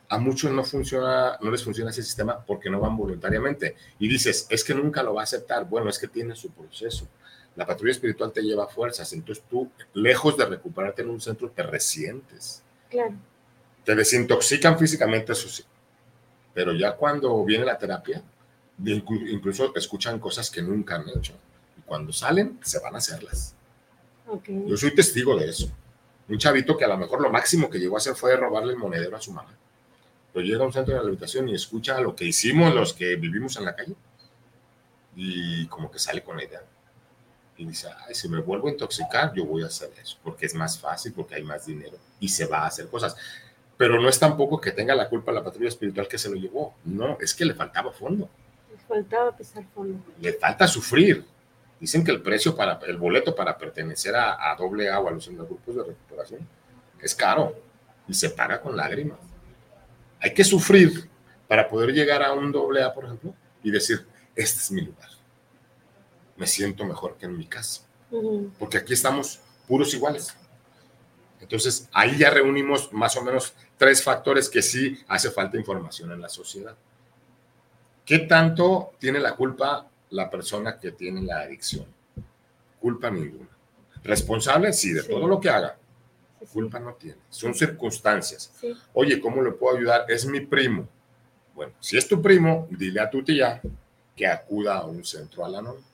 A 0.08 0.18
muchos 0.18 0.50
no 0.52 0.64
funciona, 0.64 1.38
no 1.40 1.50
les 1.50 1.64
funciona 1.64 1.90
ese 1.90 2.02
sistema 2.02 2.44
porque 2.44 2.70
no 2.70 2.80
van 2.80 2.96
voluntariamente. 2.96 3.76
Y 3.98 4.08
dices, 4.08 4.46
es 4.50 4.62
que 4.62 4.74
nunca 4.74 5.02
lo 5.02 5.14
va 5.14 5.22
a 5.22 5.24
aceptar. 5.24 5.64
Bueno, 5.68 5.90
es 5.90 5.98
que 5.98 6.08
tiene 6.08 6.36
su 6.36 6.50
proceso. 6.50 7.08
La 7.56 7.66
patrulla 7.66 7.92
espiritual 7.92 8.32
te 8.32 8.42
lleva 8.42 8.68
fuerzas, 8.68 9.12
entonces 9.14 9.42
tú, 9.48 9.70
lejos 9.94 10.36
de 10.36 10.44
recuperarte 10.44 11.02
en 11.02 11.10
un 11.10 11.20
centro, 11.20 11.50
te 11.50 11.62
resientes. 11.62 12.62
Claro. 12.90 13.14
Te 13.82 13.94
desintoxican 13.94 14.78
físicamente, 14.78 15.32
eso 15.32 15.48
sí. 15.48 15.64
Pero 16.52 16.74
ya 16.74 16.92
cuando 16.92 17.42
viene 17.44 17.64
la 17.64 17.78
terapia, 17.78 18.22
incluso 18.84 19.74
escuchan 19.74 20.18
cosas 20.18 20.50
que 20.50 20.60
nunca 20.60 20.96
han 20.96 21.08
hecho. 21.08 21.32
Y 21.78 21.80
cuando 21.82 22.12
salen, 22.12 22.60
se 22.62 22.78
van 22.78 22.94
a 22.94 22.98
hacerlas. 22.98 23.55
Okay. 24.26 24.64
Yo 24.66 24.76
soy 24.76 24.94
testigo 24.94 25.36
de 25.36 25.48
eso. 25.50 25.70
Un 26.28 26.38
chavito 26.38 26.76
que 26.76 26.84
a 26.84 26.88
lo 26.88 26.96
mejor 26.96 27.20
lo 27.20 27.30
máximo 27.30 27.70
que 27.70 27.78
llegó 27.78 27.96
a 27.96 27.98
hacer 27.98 28.14
fue 28.14 28.36
robarle 28.36 28.72
el 28.72 28.78
monedero 28.78 29.16
a 29.16 29.20
su 29.20 29.32
mamá. 29.32 29.54
Pero 30.32 30.44
llega 30.44 30.62
a 30.64 30.66
un 30.66 30.72
centro 30.72 30.92
de 30.92 31.00
rehabilitación 31.00 31.48
y 31.48 31.54
escucha 31.54 32.00
lo 32.00 32.14
que 32.16 32.24
hicimos 32.24 32.74
los 32.74 32.92
que 32.92 33.16
vivimos 33.16 33.56
en 33.56 33.64
la 33.64 33.76
calle. 33.76 33.94
Y 35.14 35.66
como 35.68 35.90
que 35.90 35.98
sale 35.98 36.22
con 36.22 36.36
la 36.36 36.44
idea. 36.44 36.62
Y 37.56 37.64
dice, 37.64 37.88
Ay, 38.06 38.14
si 38.14 38.28
me 38.28 38.40
vuelvo 38.40 38.68
a 38.68 38.70
intoxicar, 38.70 39.32
yo 39.32 39.46
voy 39.46 39.62
a 39.62 39.66
hacer 39.66 39.90
eso, 40.02 40.18
porque 40.22 40.44
es 40.44 40.54
más 40.54 40.78
fácil, 40.78 41.12
porque 41.14 41.36
hay 41.36 41.42
más 41.42 41.64
dinero 41.64 41.96
y 42.20 42.28
se 42.28 42.46
va 42.46 42.64
a 42.64 42.66
hacer 42.66 42.88
cosas. 42.88 43.16
Pero 43.76 44.00
no 44.00 44.08
es 44.08 44.18
tampoco 44.18 44.60
que 44.60 44.72
tenga 44.72 44.94
la 44.94 45.08
culpa 45.08 45.32
la 45.32 45.44
patrulla 45.44 45.68
espiritual 45.68 46.08
que 46.08 46.18
se 46.18 46.30
lo 46.30 46.36
llevó. 46.36 46.74
No, 46.84 47.18
es 47.20 47.34
que 47.34 47.44
le 47.44 47.54
faltaba 47.54 47.92
fondo. 47.92 48.28
Le 48.70 48.78
faltaba 48.78 49.36
pisar 49.36 49.64
fondo. 49.74 49.98
Le 50.20 50.32
falta 50.34 50.66
sufrir. 50.66 51.24
Dicen 51.78 52.04
que 52.04 52.10
el 52.10 52.22
precio 52.22 52.56
para 52.56 52.78
el 52.86 52.96
boleto 52.96 53.34
para 53.34 53.56
pertenecer 53.58 54.16
a, 54.16 54.50
a 54.50 54.56
doble 54.56 54.90
A 54.90 54.98
o 55.00 55.08
a 55.08 55.10
los 55.10 55.28
grupos 55.28 55.74
de 55.74 55.82
recuperación 55.82 56.48
es 57.00 57.14
caro 57.14 57.54
y 58.08 58.14
se 58.14 58.30
paga 58.30 58.60
con 58.60 58.76
lágrimas. 58.76 59.18
Hay 60.20 60.32
que 60.32 60.44
sufrir 60.44 61.08
para 61.46 61.68
poder 61.68 61.92
llegar 61.92 62.22
a 62.22 62.32
un 62.32 62.50
doble 62.50 62.82
A, 62.82 62.92
por 62.94 63.04
ejemplo, 63.04 63.34
y 63.62 63.70
decir, 63.70 64.06
este 64.34 64.60
es 64.60 64.70
mi 64.70 64.80
lugar. 64.80 65.10
Me 66.36 66.46
siento 66.46 66.84
mejor 66.84 67.16
que 67.16 67.26
en 67.26 67.36
mi 67.36 67.46
casa. 67.46 67.82
Uh 68.10 68.22
-huh. 68.22 68.50
Porque 68.58 68.78
aquí 68.78 68.92
estamos 68.94 69.40
puros 69.66 69.92
iguales. 69.94 70.34
Entonces, 71.40 71.88
ahí 71.92 72.16
ya 72.18 72.30
reunimos 72.30 72.92
más 72.92 73.16
o 73.16 73.22
menos 73.22 73.54
tres 73.76 74.02
factores 74.02 74.48
que 74.48 74.62
sí 74.62 74.98
hace 75.08 75.30
falta 75.30 75.56
información 75.56 76.10
en 76.12 76.20
la 76.20 76.28
sociedad. 76.28 76.76
¿Qué 78.04 78.20
tanto 78.20 78.92
tiene 78.98 79.20
la 79.20 79.34
culpa 79.34 79.86
la 80.10 80.30
persona 80.30 80.78
que 80.78 80.92
tiene 80.92 81.22
la 81.22 81.40
adicción? 81.40 81.86
Culpa 82.80 83.10
ninguna. 83.10 83.48
Responsable, 84.02 84.72
sí, 84.72 84.92
de 84.92 85.02
sí. 85.02 85.08
todo 85.08 85.26
lo 85.26 85.40
que 85.40 85.50
haga. 85.50 85.76
Sí, 86.40 86.46
culpa 86.52 86.78
no 86.78 86.94
tiene. 86.94 87.18
Son 87.30 87.54
circunstancias. 87.54 88.52
Oye, 88.92 89.20
¿cómo 89.20 89.42
le 89.42 89.52
puedo 89.52 89.76
ayudar? 89.76 90.04
Es 90.08 90.26
mi 90.26 90.40
primo. 90.40 90.88
Bueno, 91.54 91.72
si 91.80 91.96
es 91.96 92.06
tu 92.06 92.20
primo, 92.20 92.68
dile 92.70 93.00
a 93.00 93.10
tu 93.10 93.24
tía 93.24 93.60
que 94.14 94.26
acuda 94.26 94.78
a 94.78 94.86
un 94.86 95.04
centro 95.04 95.44
anónimo. 95.44 95.84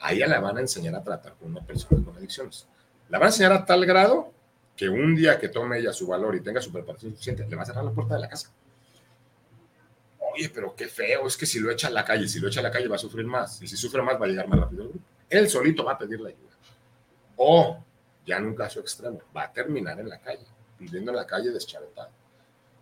A 0.00 0.12
ella 0.12 0.26
le 0.26 0.38
van 0.38 0.58
a 0.58 0.60
enseñar 0.60 0.94
a 0.94 1.02
tratar 1.02 1.34
con 1.34 1.50
una 1.50 1.60
persona 1.60 2.04
con 2.04 2.16
adicciones. 2.16 2.66
La 3.08 3.18
van 3.18 3.26
a 3.26 3.30
enseñar 3.30 3.52
a 3.52 3.64
tal 3.64 3.86
grado 3.86 4.32
que 4.76 4.88
un 4.88 5.14
día 5.14 5.38
que 5.38 5.48
tome 5.48 5.78
ella 5.78 5.92
su 5.92 6.06
valor 6.06 6.34
y 6.34 6.40
tenga 6.40 6.60
su 6.60 6.72
preparación 6.72 7.12
suficiente, 7.12 7.46
le 7.48 7.56
va 7.56 7.62
a 7.62 7.66
cerrar 7.66 7.84
la 7.84 7.92
puerta 7.92 8.14
de 8.14 8.20
la 8.20 8.28
casa. 8.28 8.50
Oye, 10.34 10.50
pero 10.50 10.74
qué 10.74 10.88
feo, 10.88 11.26
es 11.26 11.36
que 11.36 11.46
si 11.46 11.60
lo 11.60 11.70
echa 11.70 11.88
a 11.88 11.90
la 11.90 12.04
calle, 12.04 12.28
si 12.28 12.40
lo 12.40 12.48
echa 12.48 12.60
a 12.60 12.62
la 12.64 12.70
calle 12.70 12.88
va 12.88 12.96
a 12.96 12.98
sufrir 12.98 13.26
más, 13.26 13.60
y 13.62 13.68
si 13.68 13.76
sufre 13.76 14.02
más 14.02 14.20
va 14.20 14.26
a 14.26 14.28
llegar 14.28 14.48
más 14.48 14.60
rápido 14.60 14.82
al 14.82 14.88
grupo. 14.88 15.04
Él 15.28 15.48
solito 15.48 15.84
va 15.84 15.92
a 15.92 15.98
pedir 15.98 16.20
la 16.20 16.28
ayuda. 16.28 16.52
O, 17.36 17.82
ya 18.26 18.36
en 18.38 18.46
un 18.46 18.54
caso 18.54 18.80
extremo, 18.80 19.20
va 19.36 19.44
a 19.44 19.52
terminar 19.52 19.98
en 20.00 20.08
la 20.08 20.18
calle, 20.18 20.44
viviendo 20.78 21.10
en 21.10 21.16
la 21.16 21.26
calle 21.26 21.50
deschavetado, 21.50 22.10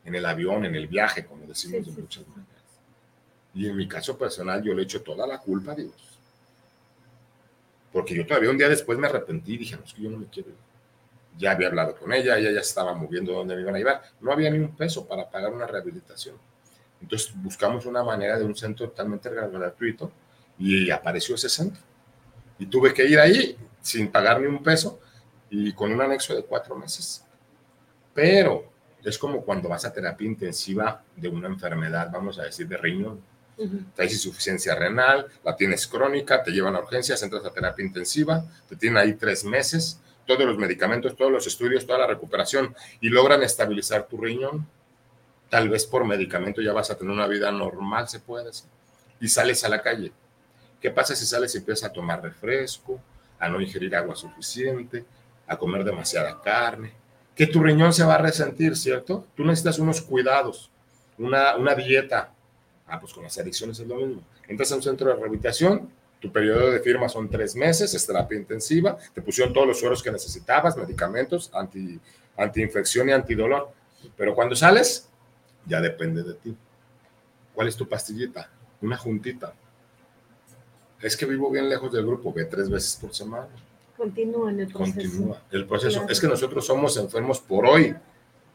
en 0.05 0.15
el 0.15 0.27
avión, 0.27 0.65
en 0.65 0.75
el 0.75 0.87
viaje, 0.87 1.25
como 1.25 1.47
decimos 1.47 1.87
de 1.87 1.93
muchas 1.93 2.27
maneras. 2.29 2.49
Y 3.55 3.69
en 3.69 3.77
mi 3.77 3.87
caso 3.87 4.17
personal, 4.17 4.63
yo 4.63 4.75
le 4.75 4.83
echo 4.83 5.03
toda 5.03 5.27
la 5.27 5.39
culpa 5.39 5.73
a 5.73 5.75
Dios. 5.75 5.93
Porque 7.93 8.15
yo 8.15 8.27
todavía 8.27 8.51
un 8.51 8.59
día 8.59 8.69
después 8.69 8.99
me 8.99 9.07
arrepentí 9.07 9.55
y 9.55 9.59
dije, 9.59 9.77
no, 9.77 9.85
es 9.85 9.93
que 9.93 10.03
yo 10.03 10.11
no 10.11 10.19
me 10.19 10.27
quiero 10.27 10.49
ir 10.49 10.73
ya 11.39 11.53
había 11.53 11.69
hablado 11.69 11.97
con 11.97 12.13
ella, 12.13 12.39
ella 12.39 12.51
ya 12.51 12.61
estaba 12.61 12.95
moviendo 12.95 13.33
donde 13.33 13.55
me 13.55 13.63
iban 13.63 13.75
a 13.75 13.79
llevar. 13.79 14.03
No 14.21 14.33
había 14.33 14.51
ni 14.51 14.59
un 14.59 14.77
peso 14.77 15.07
para 15.07 15.29
pagar 15.29 15.53
una 15.53 15.67
rehabilitación. 15.67 16.37
Entonces 17.03 17.33
buscamos 17.35 17.85
una 17.85 18.03
manera 18.03 18.39
de 18.39 18.45
un 18.45 18.57
centro 18.57 18.89
totalmente 18.89 19.29
gratuito 19.29 20.11
y 20.59 20.91
apareció 20.91 21.35
ese 21.35 21.49
centro. 21.49 21.83
Y 22.59 22.67
tuve 22.67 22.95
que 22.95 23.05
ir 23.05 23.19
ahí 23.19 23.59
sin 23.83 24.11
pagar 24.11 24.41
ni 24.41 24.47
un 24.47 24.63
peso 24.63 25.01
y 25.51 25.73
con 25.73 25.93
un 25.93 26.01
anexo 26.01 26.35
de 26.35 26.45
cuatro 26.45 26.77
meses. 26.77 27.25
Pero 28.15 28.71
es 29.03 29.19
como 29.19 29.43
cuando 29.43 29.69
vas 29.69 29.85
a 29.85 29.93
terapia 29.93 30.27
intensiva 30.27 31.03
de 31.17 31.29
una 31.29 31.49
enfermedad, 31.49 32.09
vamos 32.11 32.39
a 32.39 32.45
decir, 32.45 32.69
de 32.69 32.77
riñón. 32.77 33.21
Uh 33.57 33.65
-huh. 33.65 33.93
Traes 33.95 34.13
insuficiencia 34.13 34.75
renal, 34.75 35.27
la 35.45 35.55
tienes 35.57 35.87
crónica, 35.87 36.43
te 36.43 36.53
llevan 36.53 36.77
a 36.77 36.79
urgencias, 36.79 37.23
entras 37.23 37.45
a 37.45 37.51
terapia 37.51 37.85
intensiva, 37.85 38.45
te 38.69 38.77
tienen 38.77 38.97
ahí 38.97 39.15
tres 39.15 39.45
meses 39.45 40.01
todos 40.27 40.47
los 40.47 40.59
medicamentos, 40.59 41.17
todos 41.17 41.33
los 41.33 41.47
estudios, 41.47 41.87
toda 41.87 42.01
la 42.01 42.07
recuperación 42.07 42.75
y 43.01 43.09
logran 43.09 43.43
estabilizar 43.43 44.07
tu 44.07 44.19
riñón. 44.19 44.67
Tal 45.53 45.69
vez 45.69 45.85
por 45.85 46.07
medicamento 46.07 46.63
ya 46.63 46.73
vas 46.73 46.91
a 46.91 46.97
tener 46.97 47.13
una 47.13 47.27
vida 47.27 47.53
normal, 47.53 48.09
se 48.09 48.21
puede 48.21 48.47
decir. 48.47 48.71
Y 49.21 49.29
sales 49.29 49.63
a 49.65 49.69
la 49.69 49.83
calle. 49.83 50.11
¿Qué 50.81 50.91
pasa 50.91 51.15
si 51.15 51.27
sales 51.27 51.55
y 51.55 51.59
empiezas 51.59 51.91
a 51.91 51.93
tomar 51.93 52.23
refresco, 52.23 52.99
a 53.39 53.51
no 53.51 53.61
ingerir 53.61 53.95
agua 53.95 54.17
suficiente, 54.17 55.05
a 55.47 55.59
comer 55.59 55.85
demasiada 55.85 56.41
carne? 56.41 56.95
Que 57.37 57.47
tu 57.47 57.63
riñón 57.63 57.93
se 57.93 58.03
va 58.03 58.15
a 58.15 58.19
resentir, 58.19 58.75
¿cierto? 58.79 59.27
Tú 59.37 59.45
necesitas 59.45 59.79
unos 59.79 60.01
cuidados, 60.01 60.71
una, 61.19 61.55
una 61.59 61.75
dieta. 61.75 62.33
Ah, 62.87 62.99
pues 62.99 63.13
con 63.13 63.23
las 63.23 63.37
adicciones 63.37 63.79
es 63.79 63.87
lo 63.87 63.97
mismo. 63.97 64.23
Entras 64.49 64.73
a 64.73 64.77
un 64.77 64.83
centro 64.83 65.11
de 65.11 65.17
rehabilitación, 65.17 65.91
Tu 66.19 66.33
periodo 66.33 66.71
de 66.71 66.81
firma 66.81 67.11
son 67.11 67.29
tres 67.29 67.55
meses, 67.55 67.93
es 67.93 68.07
terapia 68.07 68.39
intensiva, 68.39 68.97
te 69.13 69.21
pusieron 69.21 69.53
todos 69.53 69.67
los 69.67 69.79
sueros 69.79 70.03
que 70.03 70.11
necesitabas, 70.11 70.79
medicamentos, 70.79 71.51
anti, 71.53 72.01
antiinfección 72.39 73.11
y 73.11 73.13
antidolor. 73.13 73.71
Pero 74.17 74.35
cuando 74.35 74.57
sales, 74.57 75.11
ya 75.67 75.81
depende 75.81 76.23
de 76.23 76.35
ti. 76.35 76.57
¿Cuál 77.55 77.69
es 77.69 77.77
tu 77.77 77.89
pastillita? 77.89 78.49
Una 78.81 78.97
juntita. 78.97 79.55
Es 81.01 81.17
que 81.17 81.27
vivo 81.27 81.51
bien 81.51 81.69
lejos 81.69 81.93
del 81.93 82.07
grupo, 82.07 82.33
ve 82.33 82.45
tres 82.45 82.71
veces 82.71 82.97
por 83.01 83.15
semana. 83.15 83.49
Continúa 83.97 84.51
en 84.51 84.61
el 84.61 84.73
proceso. 84.73 85.01
Continúa 85.01 85.43
el 85.51 85.67
proceso. 85.67 86.07
Es 86.09 86.21
que 86.21 86.29
nosotros 86.29 86.67
somos 86.67 86.97
enfermos 86.97 87.41
por 87.41 87.67
hoy 87.67 87.95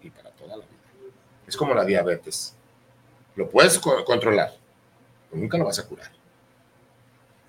y 0.01 0.09
para 0.09 0.29
toda 0.31 0.57
la 0.57 0.65
vida. 0.65 1.11
Es 1.45 1.55
como 1.55 1.73
la 1.73 1.85
diabetes. 1.85 2.55
Lo 3.35 3.49
puedes 3.49 3.77
controlar, 3.79 4.53
pero 5.29 5.41
nunca 5.41 5.57
lo 5.57 5.65
vas 5.65 5.79
a 5.79 5.87
curar. 5.87 6.11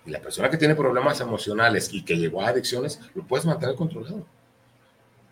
Y 0.04 0.10
la 0.10 0.20
persona 0.20 0.50
que 0.50 0.56
tiene 0.56 0.74
problemas 0.74 1.20
emocionales 1.20 1.92
y 1.92 2.04
que 2.04 2.16
llegó 2.16 2.42
a 2.42 2.48
adicciones, 2.48 3.00
lo 3.14 3.24
puedes 3.24 3.46
mantener 3.46 3.74
controlado. 3.74 4.24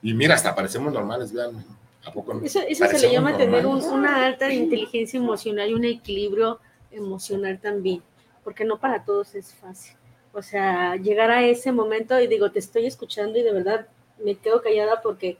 Y 0.02 0.14
mira, 0.14 0.34
hasta 0.34 0.54
parecemos 0.54 0.92
normales, 0.92 1.32
vean. 1.32 1.64
¿A 2.06 2.12
poco 2.12 2.40
eso, 2.44 2.60
eso 2.60 2.86
se 2.86 3.00
le 3.00 3.12
llama 3.12 3.36
tener 3.36 3.66
una 3.66 4.26
alta 4.26 4.52
inteligencia 4.52 5.18
emocional 5.18 5.68
y 5.68 5.74
un 5.74 5.84
equilibrio 5.84 6.60
emocional 6.92 7.58
también, 7.60 8.00
porque 8.44 8.64
no 8.64 8.78
para 8.78 9.04
todos 9.04 9.34
es 9.34 9.52
fácil. 9.54 9.96
O 10.32 10.40
sea, 10.40 10.94
llegar 10.96 11.30
a 11.32 11.44
ese 11.44 11.72
momento 11.72 12.20
y 12.20 12.28
digo, 12.28 12.52
te 12.52 12.60
estoy 12.60 12.86
escuchando 12.86 13.38
y 13.38 13.42
de 13.42 13.52
verdad 13.52 13.88
me 14.22 14.36
quedo 14.36 14.62
callada 14.62 15.02
porque 15.02 15.38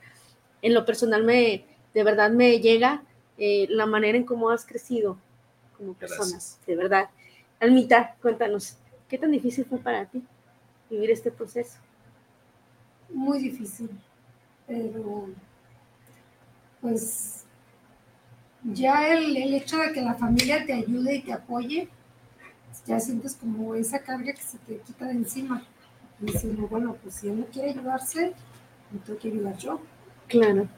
en 0.60 0.74
lo 0.74 0.84
personal 0.84 1.22
me, 1.22 1.64
de 1.94 2.02
verdad 2.02 2.30
me 2.30 2.58
llega 2.58 3.02
eh, 3.38 3.66
la 3.68 3.86
manera 3.86 4.18
en 4.18 4.24
cómo 4.24 4.50
has 4.50 4.64
crecido 4.64 5.18
como 5.76 5.94
personas, 5.94 6.58
de 6.66 6.74
verdad. 6.74 7.10
Almita, 7.60 8.16
cuéntanos, 8.20 8.76
¿qué 9.08 9.18
tan 9.18 9.30
difícil 9.30 9.64
fue 9.66 9.78
para 9.78 10.06
ti 10.06 10.22
vivir 10.90 11.10
este 11.10 11.30
proceso? 11.30 11.78
Muy 13.08 13.38
difícil, 13.38 13.90
pero 14.66 15.28
pues 16.86 17.44
ya 18.62 19.12
el, 19.12 19.36
el, 19.36 19.54
hecho 19.54 19.76
de 19.76 19.92
que 19.92 20.02
la 20.02 20.14
familia 20.14 20.64
te 20.64 20.72
ayude 20.72 21.16
y 21.16 21.22
te 21.22 21.32
apoye, 21.32 21.88
ya 22.86 23.00
sientes 23.00 23.34
como 23.34 23.74
esa 23.74 23.98
carga 23.98 24.32
que 24.32 24.40
se 24.40 24.56
te 24.58 24.78
quita 24.78 25.06
de 25.06 25.14
encima. 25.14 25.64
Y 26.20 26.26
dices, 26.26 26.56
bueno, 26.70 26.96
pues 27.02 27.16
si 27.16 27.28
él 27.28 27.40
no 27.40 27.46
quiere 27.46 27.70
ayudarse, 27.70 28.34
me 28.92 29.00
tengo 29.00 29.18
que 29.18 29.28
ayudar 29.28 29.56
yo. 29.56 29.80
Claro. 30.28 30.68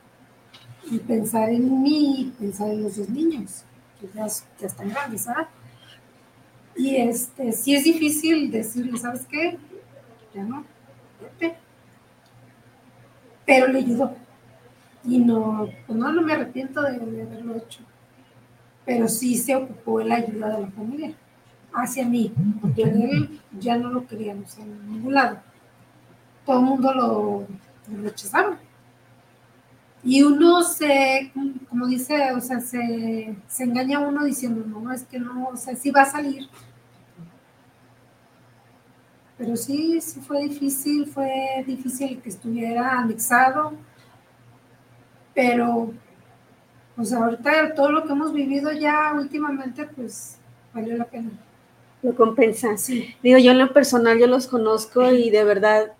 Y 0.90 0.98
pensar 0.98 1.50
en 1.50 1.82
mí, 1.82 2.32
pensar 2.38 2.70
en 2.70 2.84
los 2.84 2.96
dos 2.96 3.10
niños, 3.10 3.64
que 4.00 4.08
ya, 4.14 4.26
ya 4.26 4.66
están 4.66 4.88
grandes, 4.88 5.22
¿sabes? 5.24 5.48
Y 6.74 6.96
este, 6.96 7.52
sí 7.52 7.74
es 7.74 7.84
difícil 7.84 8.50
decirle, 8.50 8.96
¿sabes 8.96 9.26
qué? 9.26 9.58
Ya 10.34 10.42
no, 10.42 10.64
vete. 11.20 11.54
Pero 13.44 13.66
le 13.68 13.80
ayudó 13.80 14.16
y 15.08 15.18
no, 15.18 15.68
pues 15.86 15.98
no, 15.98 16.12
no 16.12 16.22
me 16.22 16.34
arrepiento 16.34 16.82
de, 16.82 16.96
haberlo 16.96 17.56
hecho. 17.56 17.80
Pero 18.84 19.08
sí 19.08 19.36
se 19.36 19.56
ocupó 19.56 20.00
la 20.02 20.16
ayuda 20.16 20.54
de 20.54 20.62
la 20.62 20.70
familia 20.70 21.14
hacia 21.72 22.04
mí, 22.04 22.32
porque 22.60 22.82
él 22.82 23.40
ya 23.58 23.76
no 23.78 23.88
lo 23.90 24.06
queríamos 24.06 24.56
en 24.58 24.92
ningún 24.92 25.14
lado. 25.14 25.38
Todo 26.44 26.58
el 26.58 26.64
mundo 26.64 26.94
lo, 26.94 27.46
rechazaba. 28.02 28.58
Y 30.04 30.22
uno 30.22 30.62
se, 30.62 31.32
como 31.70 31.86
dice, 31.86 32.32
o 32.32 32.40
sea, 32.40 32.60
se, 32.60 33.34
se 33.48 33.64
engaña 33.64 34.00
uno 34.00 34.24
diciendo, 34.24 34.64
no, 34.66 34.92
es 34.92 35.04
que 35.04 35.18
no, 35.18 35.48
o 35.48 35.56
sea, 35.56 35.74
sí 35.74 35.90
va 35.90 36.02
a 36.02 36.10
salir. 36.10 36.48
Pero 39.38 39.56
sí, 39.56 40.00
sí 40.02 40.20
fue 40.20 40.42
difícil, 40.42 41.06
fue 41.06 41.64
difícil 41.66 42.20
que 42.20 42.28
estuviera 42.28 42.98
anexado 42.98 43.72
pero 45.38 45.92
pues 46.96 47.12
ahorita 47.12 47.72
todo 47.76 47.92
lo 47.92 48.04
que 48.04 48.10
hemos 48.10 48.32
vivido 48.32 48.72
ya 48.72 49.12
últimamente, 49.14 49.84
pues 49.84 50.36
valió 50.74 50.96
la 50.96 51.04
pena. 51.04 51.30
Lo 52.02 52.12
compensa. 52.12 52.76
Sí. 52.76 53.14
Digo, 53.22 53.38
yo 53.38 53.52
en 53.52 53.60
lo 53.60 53.72
personal, 53.72 54.18
yo 54.18 54.26
los 54.26 54.48
conozco 54.48 55.12
y 55.12 55.30
de 55.30 55.44
verdad, 55.44 55.92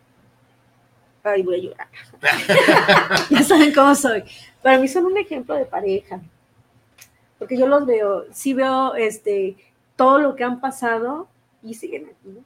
ay, 1.23 1.45
voy 1.45 1.55
a 1.55 1.63
llorar. 1.63 1.89
ya 3.31 3.45
saben 3.45 3.73
cómo 3.73 3.95
soy. 3.95 4.25
Para 4.61 4.79
mí 4.79 4.89
son 4.89 5.07
un 5.07 5.17
ejemplo 5.17 5.55
de 5.55 5.67
pareja, 5.67 6.21
porque 7.39 7.57
yo 7.57 7.69
los 7.69 7.87
veo, 7.87 8.25
sí 8.33 8.55
veo 8.55 8.97
este, 8.97 9.57
todo 9.95 10.19
lo 10.19 10.35
que 10.35 10.43
han 10.43 10.61
pasado 10.61 11.29
y 11.63 11.75
siguen 11.75 12.07
aquí, 12.07 12.29
¿no? 12.29 12.41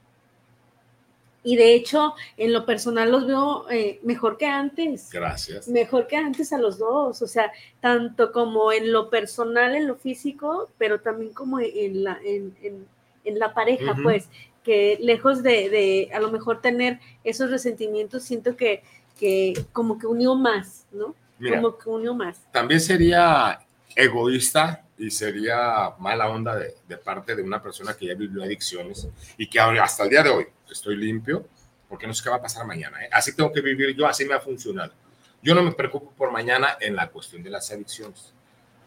Y 1.43 1.57
de 1.57 1.73
hecho, 1.73 2.13
en 2.37 2.53
lo 2.53 2.65
personal 2.65 3.11
los 3.11 3.27
veo 3.27 3.69
eh, 3.69 3.99
mejor 4.03 4.37
que 4.37 4.45
antes. 4.45 5.09
Gracias. 5.11 5.67
Mejor 5.67 6.07
que 6.07 6.15
antes 6.15 6.53
a 6.53 6.57
los 6.57 6.77
dos. 6.77 7.21
O 7.21 7.27
sea, 7.27 7.51
tanto 7.81 8.31
como 8.31 8.71
en 8.71 8.91
lo 8.91 9.09
personal, 9.09 9.75
en 9.75 9.87
lo 9.87 9.95
físico, 9.95 10.69
pero 10.77 11.01
también 11.01 11.33
como 11.33 11.59
en 11.59 12.03
la, 12.03 12.17
en, 12.23 12.87
la 13.25 13.53
pareja, 13.53 13.95
pues, 14.01 14.29
que 14.63 14.97
lejos 15.01 15.43
de, 15.43 16.09
a 16.13 16.19
lo 16.19 16.31
mejor 16.31 16.61
tener 16.61 16.99
esos 17.23 17.49
resentimientos, 17.49 18.23
siento 18.23 18.55
que, 18.55 18.81
que 19.19 19.53
como 19.73 19.99
que 19.99 20.07
unió 20.07 20.35
más, 20.35 20.85
¿no? 20.91 21.15
como 21.39 21.77
que 21.77 21.89
unió 21.89 22.13
más. 22.13 22.39
También 22.51 22.79
sería 22.79 23.59
egoísta 23.95 24.85
y 25.03 25.11
sería 25.11 25.91
mala 25.99 26.29
onda 26.29 26.55
de, 26.55 26.75
de, 26.87 26.97
parte 26.97 27.35
de 27.35 27.41
una 27.41 27.61
persona 27.61 27.93
que 27.93 28.05
ya 28.05 28.13
vivió 28.13 28.41
adicciones 28.41 29.07
y 29.37 29.47
que 29.47 29.59
hasta 29.59 30.03
el 30.03 30.09
día 30.09 30.23
de 30.23 30.29
hoy 30.29 30.47
estoy 30.71 30.95
limpio, 30.95 31.45
porque 31.89 32.07
no 32.07 32.13
sé 32.13 32.23
qué 32.23 32.29
va 32.29 32.37
a 32.37 32.41
pasar 32.41 32.65
mañana. 32.65 33.03
¿eh? 33.03 33.09
Así 33.11 33.35
tengo 33.35 33.51
que 33.51 33.59
vivir 33.59 33.93
yo, 33.95 34.07
así 34.07 34.23
me 34.25 34.33
ha 34.33 34.39
funcionado. 34.39 34.93
Yo 35.41 35.53
no 35.53 35.61
me 35.61 35.73
preocupo 35.73 36.13
por 36.15 36.31
mañana 36.31 36.77
en 36.79 36.95
la 36.95 37.09
cuestión 37.09 37.43
de 37.43 37.49
las 37.49 37.69
adicciones, 37.69 38.33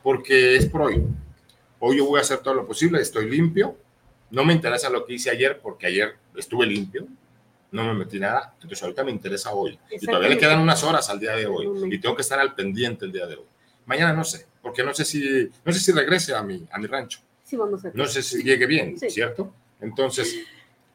porque 0.02 0.56
es 0.56 0.66
por 0.66 0.82
hoy. 0.82 1.04
Hoy 1.80 1.98
yo 1.98 2.06
voy 2.06 2.18
a 2.18 2.22
hacer 2.22 2.38
todo 2.38 2.54
lo 2.54 2.66
posible, 2.66 2.98
estoy 3.02 3.28
limpio, 3.28 3.76
no 4.30 4.42
me 4.42 4.54
interesa 4.54 4.88
lo 4.88 5.04
que 5.04 5.14
hice 5.14 5.28
ayer, 5.28 5.60
porque 5.60 5.86
ayer 5.86 6.16
estuve 6.34 6.64
limpio, 6.64 7.06
no 7.72 7.84
me 7.84 7.92
metí 7.92 8.18
nada, 8.18 8.54
entonces 8.54 8.82
ahorita 8.82 9.04
me 9.04 9.10
interesa 9.10 9.52
hoy. 9.52 9.78
Y 9.90 10.06
todavía 10.06 10.30
le 10.30 10.38
quedan 10.38 10.60
unas 10.60 10.82
horas 10.82 11.10
al 11.10 11.20
día 11.20 11.36
de 11.36 11.46
hoy, 11.46 11.92
y 11.92 11.98
tengo 11.98 12.16
que 12.16 12.22
estar 12.22 12.40
al 12.40 12.54
pendiente 12.54 13.04
el 13.04 13.12
día 13.12 13.26
de 13.26 13.36
hoy. 13.36 13.44
Mañana 13.84 14.14
no 14.14 14.24
sé, 14.24 14.46
porque 14.66 14.82
no 14.82 14.92
sé 14.92 15.04
si, 15.04 15.48
no 15.64 15.72
sé 15.72 15.78
si 15.78 15.92
regrese 15.92 16.34
a 16.34 16.42
mi, 16.42 16.66
a 16.72 16.78
mi 16.80 16.88
rancho. 16.88 17.20
Sí, 17.44 17.54
vamos 17.54 17.84
a 17.84 17.92
no 17.94 18.04
sé 18.04 18.20
si 18.20 18.42
llegue 18.42 18.66
bien, 18.66 18.98
¿cierto? 18.98 19.54
Entonces, 19.80 20.38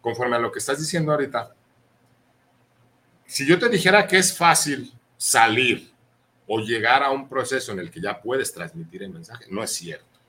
conforme 0.01 0.35
a 0.35 0.39
lo 0.39 0.51
que 0.51 0.59
estás 0.59 0.77
diciendo 0.77 1.13
ahorita, 1.13 1.55
si 3.25 3.45
yo 3.45 3.57
te 3.57 3.69
dijera 3.69 4.05
que 4.05 4.17
es 4.17 4.35
fácil 4.35 4.91
salir 5.15 5.89
o 6.47 6.59
llegar 6.59 7.01
a 7.01 7.11
un 7.11 7.29
proceso 7.29 7.71
en 7.71 7.79
el 7.79 7.89
que 7.89 8.01
ya 8.01 8.21
puedes 8.21 8.51
transmitir 8.51 9.03
el 9.03 9.11
mensaje, 9.11 9.45
no 9.49 9.63
es 9.63 9.71
cierto. 9.71 10.19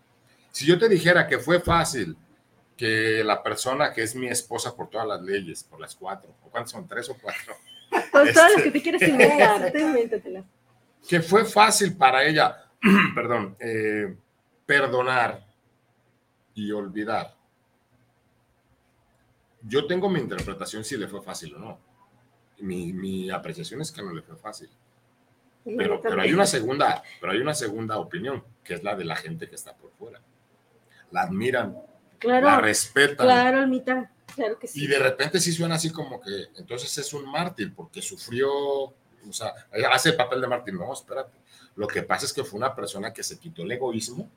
Si 0.53 0.65
yo 0.65 0.79
te 0.79 0.89
dijera 0.89 1.27
que 1.27 1.41
fue 1.41 1.59
fácil 1.59 2.17
que 2.77 3.25
la 3.25 3.43
persona 3.43 3.93
que 3.93 4.05
es 4.05 4.15
mi 4.15 4.29
esposa 4.29 4.77
por 4.77 4.89
todas 4.89 5.09
las 5.09 5.21
leyes, 5.21 5.65
por 5.65 5.81
las 5.81 5.97
cuatro, 5.97 6.33
o 6.45 6.49
cuántas 6.49 6.71
son, 6.71 6.87
tres 6.87 7.11
o 7.11 7.17
cuatro. 7.21 7.57
Por 8.13 8.33
todas 8.33 8.53
las 8.53 8.63
que 8.63 8.71
te 8.71 8.81
quieres 8.81 9.03
inventar, 9.03 9.73
Que 11.09 11.21
fue 11.21 11.45
fácil 11.45 11.97
para 11.97 12.23
ella, 12.25 12.62
perdón, 13.15 13.57
eh, 13.61 14.17
perdonar 14.67 15.47
y 16.55 16.71
olvidar 16.73 17.35
yo 19.63 19.87
tengo 19.87 20.09
mi 20.09 20.21
interpretación 20.21 20.85
si 20.85 20.97
le 20.97 21.09
fue 21.09 21.23
fácil 21.23 21.55
o 21.55 21.59
no. 21.59 21.79
Mi, 22.59 22.93
mi 22.93 23.31
apreciación 23.31 23.81
es 23.81 23.91
que 23.91 24.03
no 24.03 24.13
le 24.13 24.23
fue 24.23 24.37
fácil. 24.37 24.69
Pero, 25.65 26.01
pero, 26.01 26.21
hay 26.21 26.33
una 26.33 26.47
segunda, 26.47 27.03
pero 27.21 27.33
hay 27.33 27.39
una 27.39 27.55
segunda 27.55 27.99
opinión, 27.99 28.43
que 28.65 28.75
es 28.75 28.83
la 28.83 28.97
de 28.97 29.05
la 29.05 29.15
gente 29.15 29.49
que 29.49 29.55
está 29.55 29.75
por 29.77 29.93
fuera. 29.93 30.21
La 31.13 31.23
admiran, 31.23 31.79
claro, 32.19 32.47
la 32.47 32.61
respetan. 32.61 33.27
Claro, 33.27 33.61
Almita, 33.61 34.11
claro 34.35 34.59
que 34.59 34.67
sí. 34.67 34.85
Y 34.85 34.87
de 34.89 34.99
repente 34.99 35.39
sí 35.39 35.53
suena 35.53 35.77
así 35.77 35.93
como 35.93 36.21
que 36.21 36.49
entonces 36.57 36.97
es 36.99 37.13
un 37.13 37.31
mártir 37.31 37.73
porque 37.75 38.03
sufrió, 38.03 38.93
o 39.29 39.33
sea, 39.33 39.53
hace 39.91 40.11
el 40.11 40.17
papel 40.17 40.41
de 40.41 40.47
mártir. 40.49 40.75
No, 40.75 40.93
espérate. 40.93 41.33
Lo 41.77 41.87
que 41.87 42.03
pasa 42.03 42.27
es 42.27 42.33
que 42.33 42.45
fue 42.45 42.59
una 42.59 42.75
persona 42.75 43.13
que 43.13 43.23
se 43.23 43.39
quitó 43.39 43.63
el 43.63 43.73
egoísmo 43.73 44.29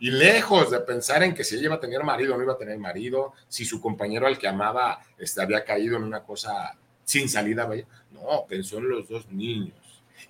y 0.00 0.10
lejos 0.10 0.70
de 0.70 0.80
pensar 0.80 1.22
en 1.22 1.34
que 1.34 1.44
si 1.44 1.56
ella 1.56 1.66
iba 1.66 1.74
a 1.76 1.80
tener 1.80 2.04
marido 2.04 2.34
o 2.34 2.36
no 2.36 2.44
iba 2.44 2.52
a 2.52 2.58
tener 2.58 2.78
marido, 2.78 3.32
si 3.48 3.64
su 3.64 3.80
compañero 3.80 4.26
al 4.26 4.38
que 4.38 4.46
amaba 4.46 5.00
este, 5.18 5.42
había 5.42 5.64
caído 5.64 5.96
en 5.96 6.04
una 6.04 6.22
cosa 6.22 6.76
sin 7.04 7.28
salida, 7.28 7.64
vaya. 7.64 7.84
No, 8.12 8.44
pensó 8.48 8.78
en 8.78 8.88
los 8.88 9.08
dos 9.08 9.28
niños. 9.30 9.74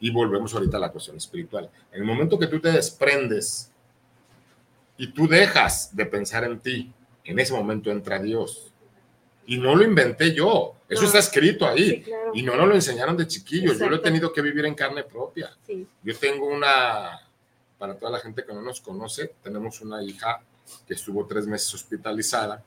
Y 0.01 0.11
volvemos 0.11 0.55
ahorita 0.55 0.77
a 0.77 0.81
la 0.81 0.92
cuestión 0.92 1.16
espiritual. 1.16 1.68
En 1.92 2.01
el 2.01 2.07
momento 2.07 2.38
que 2.38 2.46
tú 2.46 2.61
te 2.61 2.70
desprendes 2.70 3.70
y 4.96 5.12
tú 5.12 5.27
dejas 5.27 5.94
de 5.94 6.07
pensar 6.07 6.44
en 6.44 6.61
ti, 6.61 6.92
en 7.24 7.38
ese 7.38 7.53
momento 7.53 7.90
entra 7.90 8.18
Dios. 8.18 8.72
Y 9.46 9.59
no 9.59 9.74
lo 9.74 9.85
inventé 9.85 10.35
yo, 10.35 10.74
eso 10.88 11.05
está 11.05 11.18
escrito 11.18 11.66
ahí. 11.66 12.05
Y 12.35 12.42
no 12.42 12.57
nos 12.57 12.68
lo 12.68 12.74
enseñaron 12.74 13.16
de 13.16 13.27
chiquillos, 13.27 13.79
yo 13.79 13.88
lo 13.88 13.96
he 13.96 14.01
tenido 14.01 14.33
que 14.33 14.42
vivir 14.42 14.64
en 14.66 14.74
carne 14.74 15.05
propia. 15.05 15.51
Yo 16.03 16.16
tengo 16.16 16.46
una 16.46 17.20
para 17.79 17.94
toda 17.94 18.12
la 18.12 18.18
gente 18.18 18.44
que 18.44 18.53
no 18.53 18.61
nos 18.61 18.81
conoce, 18.81 19.35
tenemos 19.42 19.81
una 19.81 20.03
hija 20.03 20.40
que 20.87 20.94
estuvo 20.94 21.24
tres 21.27 21.46
meses 21.46 21.72
hospitalizada, 21.72 22.62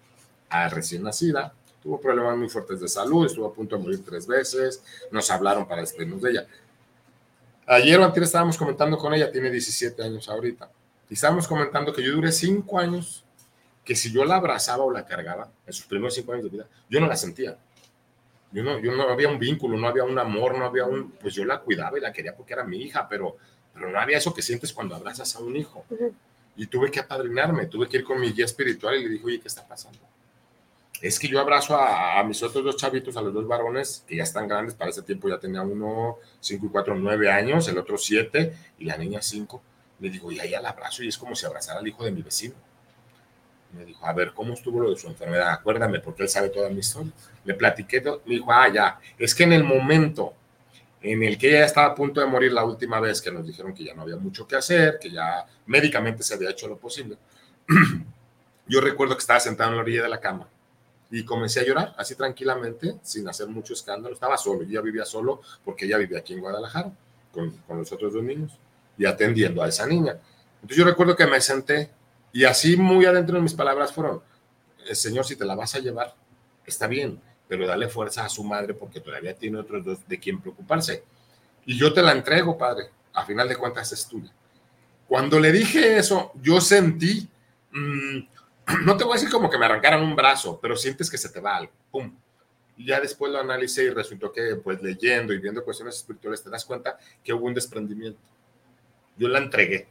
a 0.50 0.70
recién 0.70 1.04
nacida, 1.04 1.54
Tuvo 1.82 2.00
problemas 2.00 2.38
muy 2.38 2.48
fuertes 2.48 2.80
de 2.80 2.88
salud, 2.88 3.26
estuvo 3.26 3.48
a 3.48 3.54
punto 3.54 3.76
de 3.76 3.82
morir 3.82 4.06
tres 4.06 4.28
veces, 4.28 4.84
nos 5.10 5.32
hablaron 5.32 5.68
para 5.68 5.82
despedirnos 5.82 6.22
de 6.22 6.30
ella. 6.30 6.48
Ayer 7.66 8.00
o 8.00 8.06
antes 8.06 8.24
estábamos 8.24 8.56
comentando 8.56 8.98
con 8.98 9.14
ella, 9.16 9.32
tiene 9.32 9.50
17 9.50 10.04
años 10.04 10.30
ahorita, 10.30 10.70
y 11.10 11.16
estábamos 11.16 11.48
comentando 11.48 11.92
que 11.92 12.04
yo 12.04 12.14
duré 12.14 12.32
cinco 12.32 12.78
años, 12.78 13.26
que 13.84 13.96
si 13.96 14.12
yo 14.12 14.24
la 14.26 14.36
abrazaba 14.36 14.84
o 14.84 14.92
la 14.92 15.06
cargaba, 15.06 15.50
en 15.66 15.74
sus 15.74 15.88
primeros 15.88 16.14
cinco 16.14 16.34
años 16.34 16.44
de 16.44 16.50
vida, 16.52 16.68
yo 16.88 17.00
no 17.00 17.08
la 17.08 17.16
sentía. 17.16 17.58
Yo 18.52 18.64
no, 18.64 18.80
yo 18.80 18.94
no 18.94 19.04
había 19.04 19.30
un 19.30 19.40
vínculo, 19.40 19.78
no 19.78 19.88
había 19.88 20.04
un 20.04 20.18
amor, 20.20 20.58
no 20.58 20.66
había 20.66 20.86
un, 20.86 21.12
pues 21.12 21.34
yo 21.34 21.46
la 21.46 21.60
cuidaba 21.60 21.98
y 21.98 22.02
la 22.02 22.12
quería 22.12 22.36
porque 22.36 22.54
era 22.54 22.64
mi 22.64 22.82
hija, 22.82 23.08
pero, 23.08 23.38
pero 23.74 23.90
no 23.90 24.00
había 24.00 24.18
eso 24.18 24.34
que 24.34 24.42
sientes 24.42 24.74
cuando 24.74 24.96
abrazas 24.96 25.36
a 25.36 25.40
un 25.40 25.56
hijo. 25.56 25.86
Y 26.58 26.68
tuve 26.68 26.92
que 26.92 27.00
apadrinarme, 27.00 27.68
tuve 27.68 27.88
que 27.88 27.98
ir 27.98 28.04
con 28.04 28.20
mi 28.20 28.32
guía 28.32 28.46
espiritual 28.46 28.96
y 28.96 29.04
le 29.04 29.10
dije, 29.10 29.26
oye, 29.26 29.40
¿qué 29.40 29.48
está 29.48 29.66
pasando? 29.66 30.00
Es 31.02 31.18
que 31.18 31.28
yo 31.28 31.40
abrazo 31.40 31.76
a, 31.76 32.24
mis 32.24 32.44
otros 32.44 32.64
dos 32.64 32.78
chavitos, 32.78 33.18
a 33.18 33.22
los 33.22 33.34
dos 33.34 33.48
varones, 33.48 34.04
que 34.08 34.18
ya 34.18 34.24
están 34.24 34.48
grandes, 34.48 34.76
para 34.76 34.92
ese 34.92 35.02
tiempo 35.02 35.28
ya 35.28 35.40
tenía 35.40 35.64
uno, 35.64 36.18
cinco 36.40 36.68
y 36.68 36.70
cuatro, 36.70 36.94
nueve 36.96 37.32
años, 37.32 37.68
el 37.70 37.78
otro 37.80 37.98
siete, 37.98 38.54
y 38.78 38.86
la 38.86 38.98
niña 38.98 39.20
cinco. 39.22 39.64
Le 40.00 40.12
digo, 40.12 40.32
y 40.32 40.40
ahí 40.40 40.54
al 40.54 40.66
abrazo, 40.66 41.02
y 41.04 41.08
es 41.08 41.18
como 41.18 41.36
si 41.36 41.46
abrazara 41.46 41.80
al 41.80 41.88
hijo 41.88 42.04
de 42.04 42.12
mi 42.12 42.22
vecino. 42.22 42.54
Me 43.74 43.86
dijo, 43.86 44.06
a 44.06 44.14
ver, 44.14 44.34
¿cómo 44.34 44.54
estuvo 44.54 44.82
lo 44.82 44.90
de 44.90 44.98
su 44.98 45.08
enfermedad? 45.08 45.50
Acuérdame, 45.50 46.00
porque 46.00 46.24
él 46.24 46.30
sabe 46.30 46.50
toda 46.50 46.70
mi 46.70 46.80
historia. 46.80 47.12
Le 47.46 47.54
platiqué, 47.54 48.02
me 48.26 48.36
dijo, 48.36 48.52
ah, 48.52 48.68
ya, 48.68 49.00
es 49.18 49.34
que 49.34 49.44
en 49.44 49.54
el 49.54 49.64
momento 49.64 50.34
en 51.02 51.24
el 51.24 51.38
que 51.38 51.50
ella 51.50 51.66
estaba 51.66 51.88
a 51.88 51.96
punto 51.96 52.22
de 52.22 52.28
morir 52.28 52.54
la 52.54 52.64
última 52.64 53.00
vez, 53.00 53.22
que 53.22 53.32
nos 53.32 53.46
dijeron 53.46 53.74
que 53.74 53.84
ya 53.84 53.94
no 53.94 54.04
había 54.04 54.18
mucho 54.18 54.48
que 54.48 54.56
hacer, 54.56 55.00
que 55.00 55.10
ya 55.10 55.46
médicamente 55.66 56.22
se 56.22 56.36
había 56.36 56.52
hecho 56.52 56.68
lo 56.68 56.78
posible, 56.78 57.18
yo 58.68 58.82
recuerdo 58.82 59.16
que 59.16 59.22
estaba 59.22 59.40
sentado 59.40 59.72
en 59.72 59.78
la 59.78 59.82
orilla 59.82 60.04
de 60.04 60.10
la 60.10 60.20
cama 60.20 60.48
y 61.10 61.26
comencé 61.26 61.62
a 61.62 61.64
llorar 61.64 61.94
así 61.98 62.16
tranquilamente, 62.16 62.96
sin 63.02 63.28
hacer 63.28 63.48
mucho 63.48 63.74
escándalo. 63.74 64.14
Estaba 64.14 64.38
solo, 64.38 64.64
yo 64.64 64.70
ya 64.70 64.82
vivía 64.82 65.06
solo 65.06 65.42
porque 65.66 65.86
ella 65.86 65.98
vivía 65.98 66.20
aquí 66.20 66.34
en 66.34 66.42
Guadalajara 66.42 66.92
con, 67.32 67.50
con 67.68 67.78
los 67.80 67.92
otros 67.92 68.14
dos 68.14 68.24
niños 68.24 68.52
y 68.98 69.06
atendiendo 69.06 69.64
a 69.64 69.68
esa 69.68 69.88
niña. 69.88 70.18
Entonces 70.56 70.78
yo 70.78 70.86
recuerdo 70.86 71.16
que 71.16 71.26
me 71.26 71.42
senté 71.42 71.90
y 72.34 72.46
así 72.46 72.78
muy 72.78 73.06
adentro 73.06 73.36
de 73.36 73.42
mis 73.42 73.54
palabras 73.54 73.92
fueron, 73.92 74.22
eh, 74.88 74.96
Señor, 74.96 75.26
si 75.26 75.36
te 75.36 75.46
la 75.46 75.56
vas 75.56 75.76
a 75.76 75.80
llevar, 75.80 76.16
está 76.66 76.88
bien, 76.88 77.22
pero 77.48 77.68
dale 77.68 77.90
fuerza 77.90 78.26
a 78.26 78.30
su 78.30 78.44
madre 78.44 78.74
porque 78.74 79.02
todavía 79.02 79.36
tiene 79.36 79.60
otros 79.60 79.84
dos 79.84 80.08
de 80.08 80.20
quien 80.20 80.40
preocuparse. 80.40 81.04
Y 81.66 81.78
yo 81.78 81.94
te 81.94 82.02
la 82.02 82.14
entrego, 82.14 82.58
Padre, 82.58 82.90
a 83.14 83.26
final 83.26 83.48
de 83.48 83.58
cuentas 83.58 83.92
es 83.92 84.08
tuya. 84.08 84.32
Cuando 85.08 85.40
le 85.40 85.52
dije 85.52 85.98
eso, 85.98 86.32
yo 86.42 86.62
sentí, 86.62 87.30
mmm, 87.72 88.20
no 88.86 88.98
te 88.98 89.04
voy 89.04 89.14
a 89.14 89.16
decir 89.16 89.30
como 89.30 89.50
que 89.50 89.58
me 89.58 89.66
arrancaran 89.66 90.02
un 90.02 90.16
brazo, 90.16 90.60
pero 90.62 90.76
sientes 90.76 91.10
que 91.10 91.18
se 91.18 91.30
te 91.30 91.40
va 91.40 91.58
algo, 91.58 91.74
¡pum! 91.92 92.16
Ya 92.78 93.00
después 93.00 93.32
lo 93.32 93.40
analicé 93.40 93.84
y 93.84 93.90
resultó 93.90 94.32
que, 94.32 94.56
pues 94.56 94.82
leyendo 94.82 95.34
y 95.34 95.40
viendo 95.40 95.64
cuestiones 95.64 95.98
espirituales, 95.98 96.42
te 96.42 96.50
das 96.50 96.66
cuenta 96.66 96.98
que 97.24 97.34
hubo 97.34 97.46
un 97.46 97.54
desprendimiento. 97.54 98.22
Yo 99.18 99.28
la 99.28 99.40
entregué. 99.40 99.88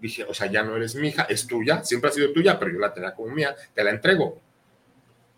Dije, 0.00 0.24
o 0.24 0.32
sea, 0.32 0.50
ya 0.50 0.62
no 0.62 0.76
eres 0.76 0.94
mi 0.94 1.08
hija, 1.08 1.24
es 1.24 1.46
tuya, 1.46 1.84
siempre 1.84 2.08
ha 2.08 2.12
sido 2.12 2.32
tuya, 2.32 2.58
pero 2.58 2.72
yo 2.72 2.78
la 2.78 2.92
tenía 2.92 3.14
como 3.14 3.34
mía, 3.34 3.54
te 3.74 3.84
la 3.84 3.90
entrego. 3.90 4.40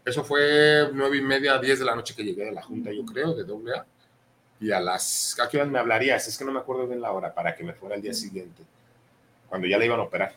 Eso 0.04 0.22
fue 0.22 0.88
nueve 0.92 1.16
y 1.16 1.20
media, 1.20 1.58
diez 1.58 1.80
de 1.80 1.84
la 1.84 1.96
noche 1.96 2.14
que 2.14 2.22
llegué 2.22 2.44
de 2.44 2.52
la 2.52 2.62
junta, 2.62 2.92
yo 2.92 3.04
creo, 3.04 3.34
de 3.34 3.44
doble 3.44 3.74
A. 3.74 3.86
Y 4.60 4.70
a 4.70 4.78
las, 4.78 5.36
¿a 5.40 5.48
qué 5.48 5.56
hora 5.56 5.66
me 5.66 5.80
hablarías? 5.80 6.26
Es 6.28 6.38
que 6.38 6.44
no 6.44 6.52
me 6.52 6.60
acuerdo 6.60 6.86
bien 6.86 7.00
la 7.00 7.10
hora, 7.10 7.34
para 7.34 7.56
que 7.56 7.64
me 7.64 7.72
fuera 7.72 7.96
el 7.96 8.02
día 8.02 8.14
siguiente, 8.14 8.62
cuando 9.48 9.66
ya 9.66 9.78
le 9.78 9.86
iban 9.86 9.98
a 9.98 10.04
operar. 10.04 10.36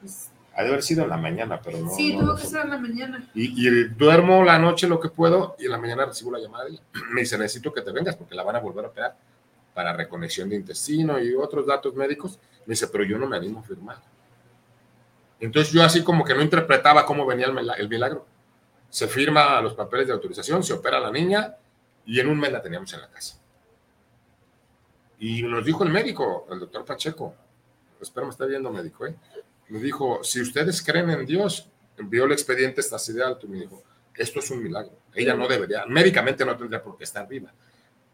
Pues, 0.00 0.30
ha 0.54 0.62
de 0.62 0.68
haber 0.68 0.82
sido 0.82 1.04
en 1.04 1.10
la 1.10 1.16
mañana, 1.16 1.60
pero 1.62 1.78
no. 1.78 1.90
Sí, 1.90 2.12
no, 2.12 2.20
tuvo 2.20 2.32
no 2.32 2.36
que 2.36 2.46
ser 2.46 2.64
en 2.64 2.70
la 2.70 2.78
mañana. 2.78 3.30
Y, 3.34 3.66
y 3.66 3.84
duermo 3.84 4.44
la 4.44 4.58
noche 4.58 4.86
lo 4.86 5.00
que 5.00 5.08
puedo 5.08 5.56
y 5.58 5.64
en 5.64 5.70
la 5.70 5.78
mañana 5.78 6.04
recibo 6.04 6.30
la 6.32 6.40
llamada 6.40 6.64
de 6.64 6.72
ella. 6.72 6.82
Me 7.10 7.22
dice, 7.22 7.38
necesito 7.38 7.72
que 7.72 7.80
te 7.80 7.92
vengas 7.92 8.16
porque 8.16 8.34
la 8.34 8.42
van 8.42 8.56
a 8.56 8.60
volver 8.60 8.84
a 8.84 8.88
operar 8.88 9.16
para 9.78 9.92
reconexión 9.92 10.48
de 10.48 10.56
intestino 10.56 11.20
y 11.22 11.36
otros 11.36 11.64
datos 11.64 11.94
médicos. 11.94 12.36
Me 12.66 12.72
dice, 12.72 12.88
pero 12.88 13.04
yo 13.04 13.16
no 13.16 13.28
me 13.28 13.36
animo 13.36 13.60
a 13.60 13.62
firmar. 13.62 13.98
Entonces 15.38 15.72
yo 15.72 15.84
así 15.84 16.02
como 16.02 16.24
que 16.24 16.34
no 16.34 16.42
interpretaba 16.42 17.06
cómo 17.06 17.24
venía 17.24 17.46
el, 17.46 17.52
mila- 17.52 17.74
el 17.74 17.88
milagro. 17.88 18.26
Se 18.90 19.06
firma 19.06 19.60
los 19.60 19.74
papeles 19.74 20.08
de 20.08 20.14
autorización, 20.14 20.64
se 20.64 20.72
opera 20.72 20.98
la 20.98 21.12
niña 21.12 21.54
y 22.04 22.18
en 22.18 22.26
un 22.26 22.40
mes 22.40 22.50
la 22.50 22.60
teníamos 22.60 22.92
en 22.92 23.02
la 23.02 23.08
casa. 23.08 23.38
Y 25.20 25.44
nos 25.44 25.64
dijo 25.64 25.84
el 25.84 25.90
médico, 25.90 26.48
el 26.50 26.58
doctor 26.58 26.84
Pacheco, 26.84 27.36
espero 28.00 28.26
me 28.26 28.32
esté 28.32 28.46
viendo 28.46 28.72
médico, 28.72 29.06
¿eh? 29.06 29.14
me 29.68 29.78
dijo, 29.78 30.24
si 30.24 30.40
ustedes 30.40 30.82
creen 30.82 31.08
en 31.10 31.24
Dios, 31.24 31.68
envió 31.96 32.24
el 32.24 32.32
expediente 32.32 32.80
esta 32.80 32.96
ideal, 33.12 33.38
tú 33.38 33.46
me 33.46 33.60
dijo, 33.60 33.80
esto 34.12 34.40
es 34.40 34.50
un 34.50 34.60
milagro. 34.60 34.98
Ella 35.14 35.34
no 35.34 35.46
debería, 35.46 35.86
médicamente 35.86 36.44
no 36.44 36.56
tendría 36.56 36.82
por 36.82 36.98
qué 36.98 37.04
estar 37.04 37.28
viva. 37.28 37.52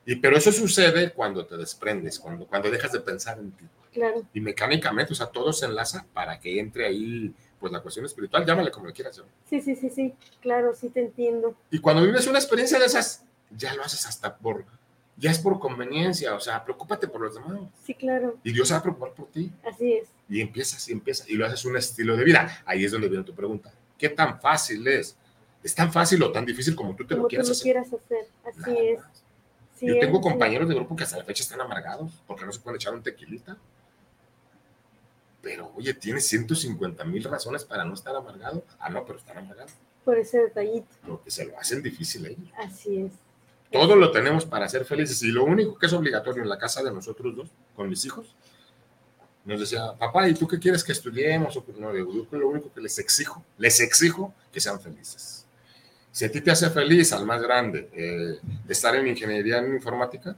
Y, 0.07 0.17
pero 0.17 0.37
eso 0.37 0.53
sucede 0.53 1.13
cuando 1.13 1.47
te 1.47 1.57
desprendes, 1.57 2.19
cuando, 2.19 2.47
cuando 2.47 2.71
dejas 2.71 2.93
de 2.93 3.01
pensar 3.01 3.39
en 3.39 3.53
ti. 3.53 3.65
Claro. 3.93 4.23
Y 4.35 4.41
mecánicamente, 4.41 5.13
o 5.13 5.17
sea, 5.17 5.27
todo 5.27 5.53
se 5.53 5.67
enlaza 5.67 6.05
para 6.13 6.39
que 6.41 6.59
entre 6.59 6.87
ahí, 6.87 7.33
pues 7.61 7.73
la 7.73 7.81
cuestión 7.81 8.05
espiritual, 8.05 8.45
llámale 8.45 8.71
como 8.71 8.87
le 8.87 8.93
quieras 8.93 9.17
llamar. 9.17 9.33
Sí, 9.49 9.61
sí, 9.61 9.77
sí, 9.77 9.89
sí. 9.89 10.15
Claro, 10.43 10.75
sí 10.75 10.89
te 10.91 11.01
entiendo. 11.01 11.57
Y 11.71 11.79
cuando 11.79 12.03
vives 12.05 12.27
una 12.27 12.39
experiencia 12.39 12.79
de 12.79 12.87
esas, 12.87 13.25
ya 13.57 13.73
lo 13.75 13.83
haces 13.85 14.05
hasta 14.07 14.37
por, 14.37 14.65
ya 15.17 15.31
es 15.31 15.39
por 15.39 15.59
conveniencia, 15.61 16.35
o 16.35 16.41
sea, 16.41 16.65
preocúpate 16.65 17.07
por 17.09 17.21
los 17.21 17.35
demás. 17.35 17.61
Sí, 17.85 17.95
claro. 17.95 18.37
Y 18.43 18.53
Dios 18.53 18.67
se 18.69 18.75
va 18.75 18.81
a 18.81 18.83
preocupar 18.83 19.13
por 19.15 19.29
ti. 19.29 19.51
Así 19.65 19.93
es. 19.95 20.09
Y 20.29 20.41
empiezas 20.41 20.89
y 20.89 20.93
empiezas 20.93 21.29
y 21.31 21.35
lo 21.35 21.47
haces 21.47 21.65
un 21.65 21.77
estilo 21.77 22.17
de 22.17 22.25
vida. 22.25 22.63
Ahí 22.67 22.85
es 22.85 22.91
donde 22.93 23.09
viene 23.09 23.25
tu 23.25 23.35
pregunta. 23.35 23.73
¿Qué 23.97 24.09
tan 24.09 24.41
fácil 24.41 24.87
es? 24.89 25.17
¿Es 25.63 25.75
tan 25.75 25.93
fácil 25.93 26.23
o 26.25 26.33
tan 26.33 26.45
difícil 26.45 26.75
como 26.75 26.95
tú 26.97 27.05
te 27.07 27.15
Como 27.15 27.23
lo 27.23 27.23
tú 27.25 27.29
quieras 27.29 27.47
lo 27.49 27.53
hacer? 27.53 27.63
quieras 27.63 27.87
hacer. 27.87 28.27
Así 28.45 28.61
Nada 28.71 28.81
es. 28.83 28.99
más. 28.99 29.24
Sí 29.85 29.89
Yo 29.91 29.95
es, 29.95 30.01
tengo 30.01 30.19
sí. 30.19 30.23
compañeros 30.23 30.69
de 30.69 30.75
grupo 30.75 30.97
que 30.97 31.05
hasta 31.05 31.19
la 31.19 31.25
fecha 31.25 31.43
están 31.43 31.61
amargados 31.61 32.13
porque 32.27 32.45
no 32.45 32.53
se 32.53 32.61
pueden 32.61 32.77
echar 32.77 32.95
un 32.95 33.03
tequilita. 33.03 33.57
Pero, 35.43 35.71
oye, 35.77 35.93
tienes 35.95 36.27
150 36.27 37.05
mil 37.05 37.23
razones 37.25 37.65
para 37.65 37.85
no 37.85 37.95
estar 37.95 38.17
amargado. 38.17 38.65
Ah, 38.79 38.89
no, 38.89 39.05
pero 39.05 39.19
están 39.19 39.37
amargados. 39.39 39.73
Por 40.05 40.19
ese 40.19 40.39
detallito. 40.39 40.87
Porque 41.07 41.31
se 41.31 41.45
lo 41.45 41.59
hacen 41.59 41.83
difícil 41.83 42.25
ellos. 42.27 42.49
Así 42.57 42.99
es. 43.03 43.13
Todo 43.71 43.97
lo 43.97 44.11
tenemos 44.11 44.47
para 44.47 44.69
ser 44.69 44.85
felices. 44.87 45.23
Y 45.23 45.29
lo 45.33 45.45
único 45.45 45.77
que 45.79 45.87
es 45.87 45.93
obligatorio 45.93 46.43
en 46.43 46.49
la 46.49 46.59
casa 46.59 46.83
de 46.83 46.93
nosotros 46.93 47.37
dos, 47.37 47.51
con 47.77 47.89
mis 47.89 48.05
hijos, 48.07 48.35
nos 49.45 49.61
decía, 49.61 49.93
papá, 49.99 50.27
¿y 50.29 50.35
tú 50.35 50.49
qué 50.49 50.59
quieres 50.59 50.83
que 50.83 50.93
estudiemos? 50.93 51.55
O, 51.57 51.65
No, 51.79 51.95
yo 51.95 52.27
lo 52.31 52.49
único 52.49 52.73
que 52.73 52.81
les 52.81 52.99
exijo, 52.99 53.45
les 53.59 53.81
exijo 53.81 54.33
que 54.51 54.61
sean 54.61 54.81
felices. 54.81 55.44
Si 56.15 56.25
a 56.25 56.31
ti 56.31 56.41
te 56.41 56.53
hace 56.53 56.71
feliz 56.71 57.13
al 57.13 57.27
más 57.27 57.43
grande 57.43 57.91
eh, 57.93 58.39
estar 58.69 58.95
en 58.95 59.09
ingeniería 59.09 59.59
en 59.59 59.75
informática, 59.75 60.37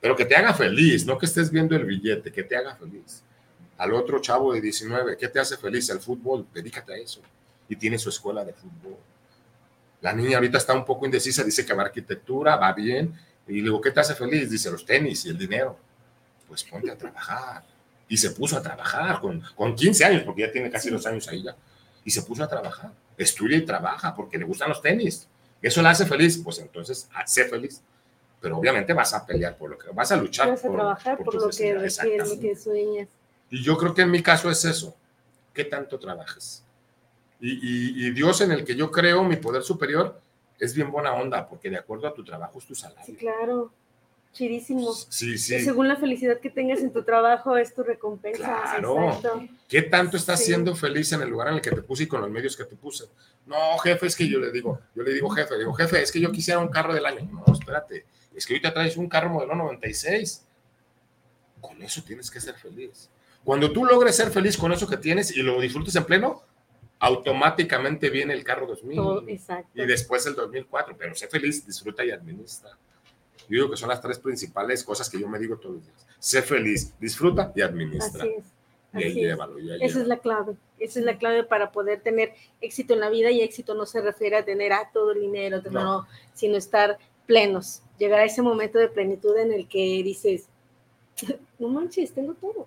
pero 0.00 0.16
que 0.16 0.24
te 0.24 0.34
haga 0.34 0.54
feliz, 0.54 1.04
no 1.04 1.18
que 1.18 1.26
estés 1.26 1.50
viendo 1.50 1.76
el 1.76 1.84
billete, 1.84 2.32
que 2.32 2.42
te 2.42 2.56
haga 2.56 2.74
feliz. 2.74 3.22
Al 3.76 3.92
otro 3.92 4.18
chavo 4.18 4.54
de 4.54 4.62
19, 4.62 5.18
¿qué 5.18 5.28
te 5.28 5.38
hace 5.38 5.58
feliz? 5.58 5.90
El 5.90 6.00
fútbol, 6.00 6.46
dedícate 6.54 6.94
a 6.94 6.96
eso. 6.96 7.20
Y 7.68 7.76
tiene 7.76 7.98
su 7.98 8.08
escuela 8.08 8.46
de 8.46 8.54
fútbol. 8.54 8.96
La 10.00 10.14
niña 10.14 10.38
ahorita 10.38 10.56
está 10.56 10.72
un 10.72 10.86
poco 10.86 11.04
indecisa, 11.04 11.44
dice 11.44 11.66
que 11.66 11.74
va 11.74 11.82
a 11.82 11.86
arquitectura, 11.86 12.56
va 12.56 12.72
bien. 12.72 13.12
Y 13.46 13.56
le 13.56 13.64
digo, 13.64 13.82
¿qué 13.82 13.90
te 13.90 14.00
hace 14.00 14.14
feliz? 14.14 14.48
Dice, 14.48 14.70
los 14.70 14.86
tenis 14.86 15.26
y 15.26 15.28
el 15.28 15.36
dinero. 15.36 15.78
Pues 16.48 16.64
ponte 16.64 16.90
a 16.90 16.96
trabajar. 16.96 17.62
Y 18.08 18.16
se 18.16 18.30
puso 18.30 18.56
a 18.56 18.62
trabajar 18.62 19.20
con, 19.20 19.42
con 19.54 19.74
15 19.74 20.02
años, 20.02 20.22
porque 20.22 20.40
ya 20.40 20.50
tiene 20.50 20.70
casi 20.70 20.88
dos 20.88 21.04
años 21.04 21.28
ahí 21.28 21.42
ya. 21.42 21.54
Y 22.06 22.10
se 22.10 22.22
puso 22.22 22.42
a 22.42 22.48
trabajar. 22.48 22.90
Estudia 23.16 23.56
y 23.56 23.64
trabaja 23.64 24.14
porque 24.14 24.38
le 24.38 24.44
gustan 24.44 24.68
los 24.68 24.82
tenis. 24.82 25.28
¿Eso 25.62 25.80
la 25.82 25.90
hace 25.90 26.04
feliz? 26.06 26.40
Pues 26.42 26.58
entonces, 26.58 27.08
ah, 27.14 27.26
sé 27.26 27.44
feliz. 27.46 27.80
Pero 28.40 28.58
obviamente 28.58 28.92
vas 28.92 29.14
a 29.14 29.24
pelear 29.24 29.56
por 29.56 29.70
lo 29.70 29.78
que, 29.78 29.88
vas 29.90 30.12
a 30.12 30.16
luchar 30.16 30.48
Vas 30.50 30.64
a 30.64 30.68
por, 30.68 30.76
trabajar 30.76 31.16
por, 31.18 31.34
lo 31.34 31.48
que 31.50 31.74
lo 31.74 31.82
Exactamente. 31.84 32.40
que 32.40 32.56
sueñas. 32.56 33.08
Y 33.50 33.62
yo 33.62 33.76
creo 33.78 33.94
que 33.94 34.02
en 34.02 34.10
mi 34.10 34.22
caso 34.22 34.50
es 34.50 34.64
eso. 34.64 34.94
¿Qué 35.54 35.64
tanto 35.64 35.98
trabajas? 35.98 36.62
Y, 37.40 37.52
y- 37.52 38.06
y 38.06 38.10
Dios 38.10 38.40
en 38.42 38.52
el 38.52 38.64
que 38.64 38.74
yo 38.76 38.90
creo, 38.90 39.22
mi 39.24 39.36
poder 39.36 39.62
superior, 39.62 40.20
es 40.58 40.74
bien 40.74 40.90
buena 40.90 41.12
onda, 41.14 41.48
porque 41.48 41.70
de 41.70 41.76
acuerdo 41.78 42.06
a 42.08 42.14
tu 42.14 42.24
trabajo 42.24 42.58
es 42.58 42.66
tu 42.66 42.74
Sí, 42.74 42.82
salario. 42.82 43.16
claro. 43.18 43.72
Chidísimo. 44.34 44.92
Sí, 44.92 45.34
Y 45.34 45.38
sí. 45.38 45.60
según 45.60 45.88
la 45.88 45.96
felicidad 45.96 46.38
que 46.40 46.50
tengas 46.50 46.80
en 46.80 46.92
tu 46.92 47.02
trabajo, 47.04 47.56
es 47.56 47.72
tu 47.74 47.82
recompensa. 47.82 48.38
Claro. 48.44 49.06
Exacto. 49.08 49.48
¿Qué 49.68 49.82
tanto 49.82 50.16
estás 50.18 50.40
Sí. 50.40 50.46
siendo 50.46 50.74
feliz 50.76 51.10
en 51.12 51.22
el 51.22 51.30
lugar 51.30 51.48
en 51.48 51.54
el 51.54 51.60
que 51.62 51.70
te 51.70 51.80
puse 51.82 52.02
y 52.02 52.06
con 52.06 52.20
los 52.20 52.28
medios 52.30 52.56
que 52.56 52.64
te 52.64 52.76
puse? 52.76 53.04
No, 53.46 53.78
jefe, 53.78 54.06
es 54.06 54.16
que 54.16 54.28
yo 54.28 54.38
le 54.40 54.50
digo, 54.52 54.80
yo 54.94 55.02
le 55.02 55.14
digo, 55.14 55.30
jefe, 55.30 55.56
digo, 55.56 55.72
jefe, 55.72 56.02
es 56.02 56.12
que 56.12 56.20
yo 56.20 56.30
quisiera 56.32 56.60
un 56.60 56.68
carro 56.68 56.92
del 56.92 57.06
año. 57.06 57.28
No, 57.32 57.52
espérate, 57.52 58.04
es 58.34 58.44
que 58.44 58.54
ahorita 58.54 58.74
traes 58.74 58.96
un 58.96 59.08
carro 59.08 59.30
modelo 59.30 59.54
96. 59.54 60.44
Con 61.60 61.80
eso 61.82 62.02
tienes 62.04 62.30
que 62.30 62.40
ser 62.40 62.56
feliz. 62.56 63.08
Cuando 63.44 63.70
tú 63.72 63.84
logres 63.84 64.16
ser 64.16 64.30
feliz 64.30 64.56
con 64.56 64.72
eso 64.72 64.86
que 64.88 64.96
tienes 64.96 65.34
y 65.36 65.42
lo 65.42 65.60
disfrutes 65.60 65.94
en 65.96 66.04
pleno, 66.04 66.42
automáticamente 66.98 68.10
viene 68.10 68.32
el 68.34 68.42
carro 68.44 68.66
2000 68.66 68.96
Todo, 68.96 69.24
exacto. 69.28 69.70
y 69.74 69.86
después 69.86 70.26
el 70.26 70.34
2004, 70.34 70.96
pero 70.96 71.14
sé 71.14 71.28
feliz, 71.28 71.66
disfruta 71.66 72.04
y 72.04 72.10
administra. 72.10 72.70
Yo 73.48 73.56
digo 73.56 73.70
que 73.70 73.76
son 73.76 73.88
las 73.88 74.00
tres 74.00 74.18
principales 74.18 74.82
cosas 74.84 75.08
que 75.10 75.18
yo 75.18 75.28
me 75.28 75.38
digo 75.38 75.56
todos 75.56 75.76
los 75.76 75.84
días. 75.84 76.06
Sé 76.18 76.42
feliz, 76.42 76.94
disfruta 76.98 77.52
y 77.54 77.60
administra. 77.62 78.24
Así 78.24 78.34
es. 78.38 78.44
Así 78.92 79.04
es. 79.06 79.14
llévalo, 79.14 79.58
Esa 79.80 80.00
es 80.00 80.06
la 80.06 80.18
clave. 80.18 80.54
Esa 80.78 80.98
es 81.00 81.04
la 81.04 81.18
clave 81.18 81.44
para 81.44 81.72
poder 81.72 82.00
tener 82.00 82.32
éxito 82.60 82.94
en 82.94 83.00
la 83.00 83.10
vida 83.10 83.30
y 83.30 83.40
éxito 83.40 83.74
no 83.74 83.86
se 83.86 84.00
refiere 84.00 84.36
a 84.36 84.44
tener 84.44 84.72
a 84.72 84.90
todo 84.92 85.12
el 85.12 85.20
dinero, 85.20 85.60
tener- 85.60 85.82
No. 85.82 86.02
no, 86.02 86.08
sino 86.32 86.56
estar 86.56 86.98
plenos. 87.26 87.82
Llegar 87.98 88.20
a 88.20 88.24
ese 88.24 88.42
momento 88.42 88.78
de 88.78 88.88
plenitud 88.88 89.36
en 89.36 89.52
el 89.52 89.66
que 89.68 90.02
dices, 90.04 90.46
no 91.58 91.68
manches, 91.68 92.12
tengo 92.12 92.34
todo. 92.34 92.66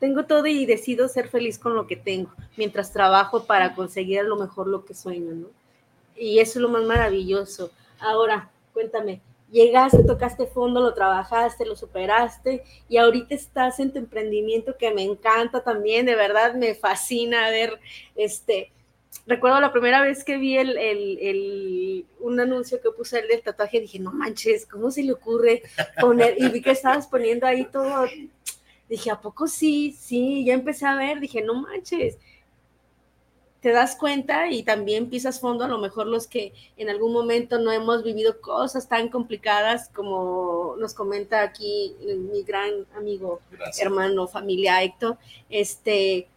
Tengo 0.00 0.24
todo 0.26 0.46
y 0.46 0.66
decido 0.66 1.08
ser 1.08 1.28
feliz 1.28 1.58
con 1.58 1.74
lo 1.74 1.86
que 1.86 1.96
tengo, 1.96 2.30
mientras 2.56 2.92
trabajo 2.92 3.46
para 3.46 3.74
conseguir 3.74 4.20
a 4.20 4.24
lo 4.24 4.36
mejor 4.36 4.66
lo 4.66 4.84
que 4.84 4.92
sueño, 4.94 5.32
¿no? 5.34 5.46
Y 6.16 6.38
eso 6.40 6.58
es 6.58 6.62
lo 6.62 6.68
más 6.68 6.84
maravilloso. 6.84 7.70
Ahora, 7.98 8.50
cuéntame, 8.72 9.20
llegaste, 9.50 10.02
tocaste 10.04 10.46
fondo, 10.46 10.80
lo 10.80 10.94
trabajaste, 10.94 11.64
lo 11.66 11.76
superaste 11.76 12.62
y 12.88 12.96
ahorita 12.96 13.34
estás 13.34 13.78
en 13.80 13.92
tu 13.92 13.98
emprendimiento 13.98 14.76
que 14.76 14.92
me 14.92 15.02
encanta 15.02 15.62
también, 15.62 16.06
de 16.06 16.16
verdad 16.16 16.54
me 16.54 16.74
fascina 16.74 17.48
ver, 17.50 17.78
este, 18.16 18.72
recuerdo 19.26 19.60
la 19.60 19.72
primera 19.72 20.02
vez 20.02 20.24
que 20.24 20.36
vi 20.38 20.56
el, 20.58 20.76
el- 20.76 21.18
el- 21.20 22.06
un 22.20 22.40
anuncio 22.40 22.80
que 22.80 22.90
puse 22.90 23.20
el 23.20 23.28
del 23.28 23.42
tatuaje, 23.42 23.80
dije, 23.80 23.98
no 24.00 24.12
manches, 24.12 24.66
¿cómo 24.66 24.90
se 24.90 25.02
le 25.02 25.12
ocurre 25.12 25.62
poner? 26.00 26.34
Y 26.38 26.48
vi 26.48 26.60
que 26.60 26.72
estabas 26.72 27.06
poniendo 27.06 27.46
ahí 27.46 27.64
todo, 27.66 28.06
dije, 28.88 29.10
¿a 29.10 29.20
poco 29.20 29.46
sí? 29.46 29.96
Sí, 29.98 30.44
ya 30.44 30.54
empecé 30.54 30.86
a 30.86 30.96
ver, 30.96 31.20
dije, 31.20 31.42
no 31.42 31.54
manches. 31.54 32.18
Te 33.64 33.72
das 33.72 33.96
cuenta 33.96 34.50
y 34.50 34.62
también 34.62 35.08
pisas 35.08 35.40
fondo, 35.40 35.64
a 35.64 35.68
lo 35.68 35.78
mejor 35.78 36.06
los 36.06 36.26
que 36.26 36.52
en 36.76 36.90
algún 36.90 37.14
momento 37.14 37.58
no 37.58 37.72
hemos 37.72 38.02
vivido 38.02 38.38
cosas 38.42 38.90
tan 38.90 39.08
complicadas 39.08 39.88
como 39.88 40.76
nos 40.78 40.92
comenta 40.92 41.40
aquí 41.40 41.96
mi 42.30 42.42
gran 42.42 42.84
amigo 42.94 43.40
Gracias. 43.50 43.80
hermano, 43.80 44.28
familia 44.28 44.82
Héctor, 44.82 45.16
este, 45.48 46.28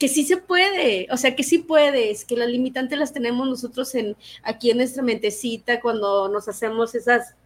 que 0.00 0.08
sí 0.08 0.24
se 0.24 0.38
puede, 0.38 1.06
o 1.12 1.16
sea, 1.16 1.36
que 1.36 1.44
sí 1.44 1.58
puedes, 1.58 2.24
que 2.24 2.36
las 2.36 2.48
limitantes 2.48 2.98
las 2.98 3.12
tenemos 3.12 3.48
nosotros 3.48 3.94
en, 3.94 4.16
aquí 4.42 4.72
en 4.72 4.78
nuestra 4.78 5.04
mentecita 5.04 5.80
cuando 5.80 6.28
nos 6.28 6.48
hacemos 6.48 6.92
esas, 6.96 7.36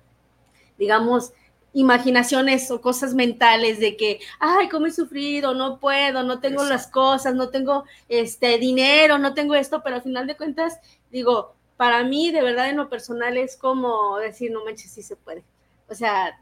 digamos, 0.79 1.35
imaginaciones 1.73 2.71
o 2.71 2.81
cosas 2.81 3.15
mentales 3.15 3.81
de 3.81 3.97
que, 3.97 4.21
ay, 4.39 4.69
cómo 4.69 4.87
he 4.87 4.93
sufrido, 4.93 5.55
no 5.55 5.79
puedo, 5.79 6.23
no 6.23 6.41
tengo 6.41 6.65
las 6.65 6.87
cosas, 6.87 7.35
no 7.35 7.49
tengo 7.49 7.85
este 8.09 8.59
dinero, 8.59 9.19
no 9.19 9.35
tengo 9.35 9.55
esto, 9.55 9.83
pero 9.83 9.97
al 9.97 10.03
final 10.03 10.27
de 10.27 10.37
cuentas, 10.37 10.79
digo, 11.11 11.55
para 11.77 12.05
mí 12.05 12.31
de 12.31 12.43
verdad 12.43 12.69
en 12.69 12.77
lo 12.77 12.89
personal 12.89 13.37
es 13.37 13.57
como 13.57 14.19
decir, 14.19 14.51
no 14.53 14.65
manches, 14.65 14.91
sí 14.93 15.03
se 15.03 15.17
puede. 15.17 15.43
O 15.89 15.95
sea, 15.95 16.39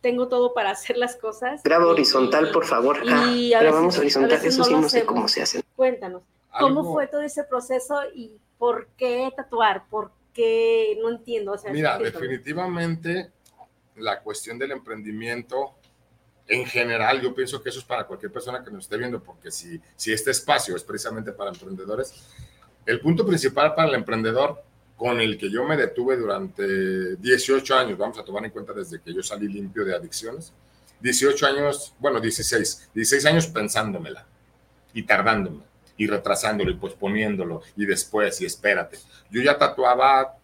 tengo 0.00 0.28
todo 0.28 0.54
para 0.54 0.70
hacer 0.76 0.96
las 0.96 1.16
cosas. 1.16 1.62
Graba 1.62 1.86
y- 1.86 1.90
horizontal, 1.90 2.50
por 2.52 2.64
favor. 2.66 2.98
y 3.34 3.52
Ah, 3.54 3.60
grabamos 3.60 3.98
horizontal. 3.98 4.38
Eso 4.44 4.58
no 4.58 4.64
sí, 4.64 4.74
no 4.74 4.82
sé 4.88 4.98
hacemos. 4.98 5.06
cómo 5.14 5.28
se 5.28 5.42
hace. 5.42 5.62
Cuéntanos, 5.74 6.22
¿cómo 6.60 6.80
Algo- 6.80 6.92
fue 6.92 7.06
todo 7.06 7.22
ese 7.22 7.44
proceso 7.44 8.00
y 8.14 8.32
por 8.58 8.88
qué 8.96 9.30
tatuar? 9.34 9.84
¿Por 9.88 10.12
qué? 10.32 10.98
No 11.02 11.08
entiendo. 11.10 11.52
O 11.52 11.58
sea, 11.58 11.72
Mira, 11.72 11.98
definitivamente 11.98 13.32
la 13.96 14.20
cuestión 14.20 14.58
del 14.58 14.72
emprendimiento 14.72 15.74
en 16.48 16.64
general, 16.64 17.20
yo 17.20 17.34
pienso 17.34 17.62
que 17.62 17.70
eso 17.70 17.80
es 17.80 17.84
para 17.84 18.06
cualquier 18.06 18.32
persona 18.32 18.62
que 18.62 18.70
nos 18.70 18.84
esté 18.84 18.96
viendo, 18.96 19.20
porque 19.22 19.50
si, 19.50 19.80
si 19.96 20.12
este 20.12 20.30
espacio 20.30 20.76
es 20.76 20.84
precisamente 20.84 21.32
para 21.32 21.50
emprendedores, 21.50 22.14
el 22.84 23.00
punto 23.00 23.26
principal 23.26 23.74
para 23.74 23.88
el 23.88 23.94
emprendedor 23.96 24.62
con 24.96 25.20
el 25.20 25.36
que 25.36 25.50
yo 25.50 25.64
me 25.64 25.76
detuve 25.76 26.16
durante 26.16 27.16
18 27.16 27.74
años, 27.74 27.98
vamos 27.98 28.18
a 28.18 28.24
tomar 28.24 28.44
en 28.44 28.50
cuenta 28.50 28.72
desde 28.72 29.00
que 29.00 29.12
yo 29.12 29.22
salí 29.22 29.48
limpio 29.48 29.84
de 29.84 29.94
adicciones, 29.94 30.52
18 31.00 31.46
años, 31.46 31.94
bueno, 31.98 32.20
16, 32.20 32.90
16 32.94 33.26
años 33.26 33.46
pensándomela 33.48 34.26
y 34.94 35.02
tardándome 35.02 35.62
y 35.98 36.06
retrasándolo 36.06 36.70
y 36.70 36.74
posponiéndolo 36.74 37.62
y 37.76 37.86
después 37.86 38.40
y 38.40 38.46
espérate. 38.46 38.98
Yo 39.30 39.42
ya 39.42 39.58
tatuaba 39.58 40.36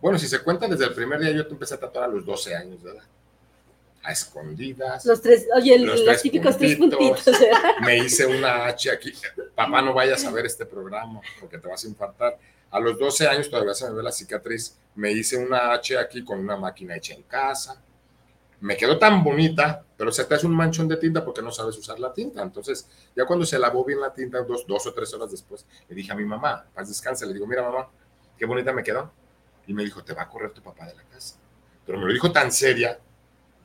bueno, 0.00 0.18
si 0.18 0.26
se 0.26 0.40
cuenta 0.40 0.66
desde 0.66 0.84
el 0.86 0.94
primer 0.94 1.20
día, 1.20 1.30
yo 1.30 1.46
te 1.46 1.52
empecé 1.52 1.74
a 1.74 1.80
tatuar 1.80 2.04
a 2.04 2.08
los 2.08 2.24
12 2.24 2.54
años 2.54 2.82
de 2.82 2.90
edad. 2.92 3.04
A 4.02 4.12
escondidas. 4.12 5.04
Los 5.04 5.20
tres, 5.20 5.46
oye, 5.54 5.78
Los 5.78 5.96
los, 5.96 6.04
tres 6.06 6.22
típicos 6.22 6.56
tres 6.56 6.76
puntitos. 6.76 7.06
puntitos. 7.06 7.38
¿verdad? 7.40 7.72
Me 7.84 7.98
hice 7.98 8.24
una 8.24 8.64
H 8.66 8.90
aquí. 8.90 9.12
Papá, 9.54 9.82
no 9.82 9.92
vayas 9.92 10.24
a 10.24 10.30
ver 10.30 10.46
este 10.46 10.64
programa 10.64 11.20
porque 11.38 11.58
te 11.58 11.68
vas 11.68 11.84
a 11.84 11.88
infartar. 11.88 12.38
A 12.70 12.80
los 12.80 12.98
12 12.98 13.28
años 13.28 13.50
todavía 13.50 13.74
se 13.74 13.88
me 13.90 13.96
ve 13.96 14.02
la 14.02 14.12
cicatriz. 14.12 14.78
Me 14.94 15.12
hice 15.12 15.36
una 15.36 15.72
H 15.72 15.98
aquí 15.98 16.24
con 16.24 16.38
una 16.38 16.56
máquina 16.56 16.96
hecha 16.96 17.14
en 17.14 17.24
casa. 17.24 17.82
Me 18.60 18.76
quedó 18.76 18.98
tan 18.98 19.22
bonita, 19.24 19.84
pero 19.96 20.12
se 20.12 20.24
te 20.24 20.34
hace 20.34 20.46
un 20.46 20.54
manchón 20.54 20.86
de 20.86 20.96
tinta 20.96 21.24
porque 21.24 21.42
no 21.42 21.50
sabes 21.50 21.76
usar 21.76 21.98
la 21.98 22.12
tinta. 22.12 22.40
Entonces, 22.42 22.86
ya 23.16 23.26
cuando 23.26 23.44
se 23.44 23.58
lavó 23.58 23.84
bien 23.84 24.00
la 24.00 24.14
tinta, 24.14 24.40
dos, 24.42 24.66
dos 24.66 24.86
o 24.86 24.94
tres 24.94 25.12
horas 25.12 25.30
después, 25.30 25.66
le 25.88 25.94
dije 25.94 26.12
a 26.12 26.14
mi 26.14 26.24
mamá, 26.24 26.64
paz 26.74 26.88
descanse, 26.88 27.26
le 27.26 27.32
digo, 27.34 27.46
mira 27.46 27.62
mamá, 27.62 27.88
qué 28.38 28.46
bonita 28.46 28.72
me 28.72 28.82
quedó. 28.82 29.10
Y 29.66 29.74
me 29.74 29.84
dijo, 29.84 30.02
te 30.02 30.12
va 30.14 30.22
a 30.22 30.28
correr 30.28 30.50
tu 30.52 30.62
papá 30.62 30.86
de 30.86 30.94
la 30.94 31.02
casa. 31.04 31.36
Pero 31.86 31.98
me 31.98 32.06
lo 32.06 32.12
dijo 32.12 32.32
tan 32.32 32.52
seria 32.52 32.98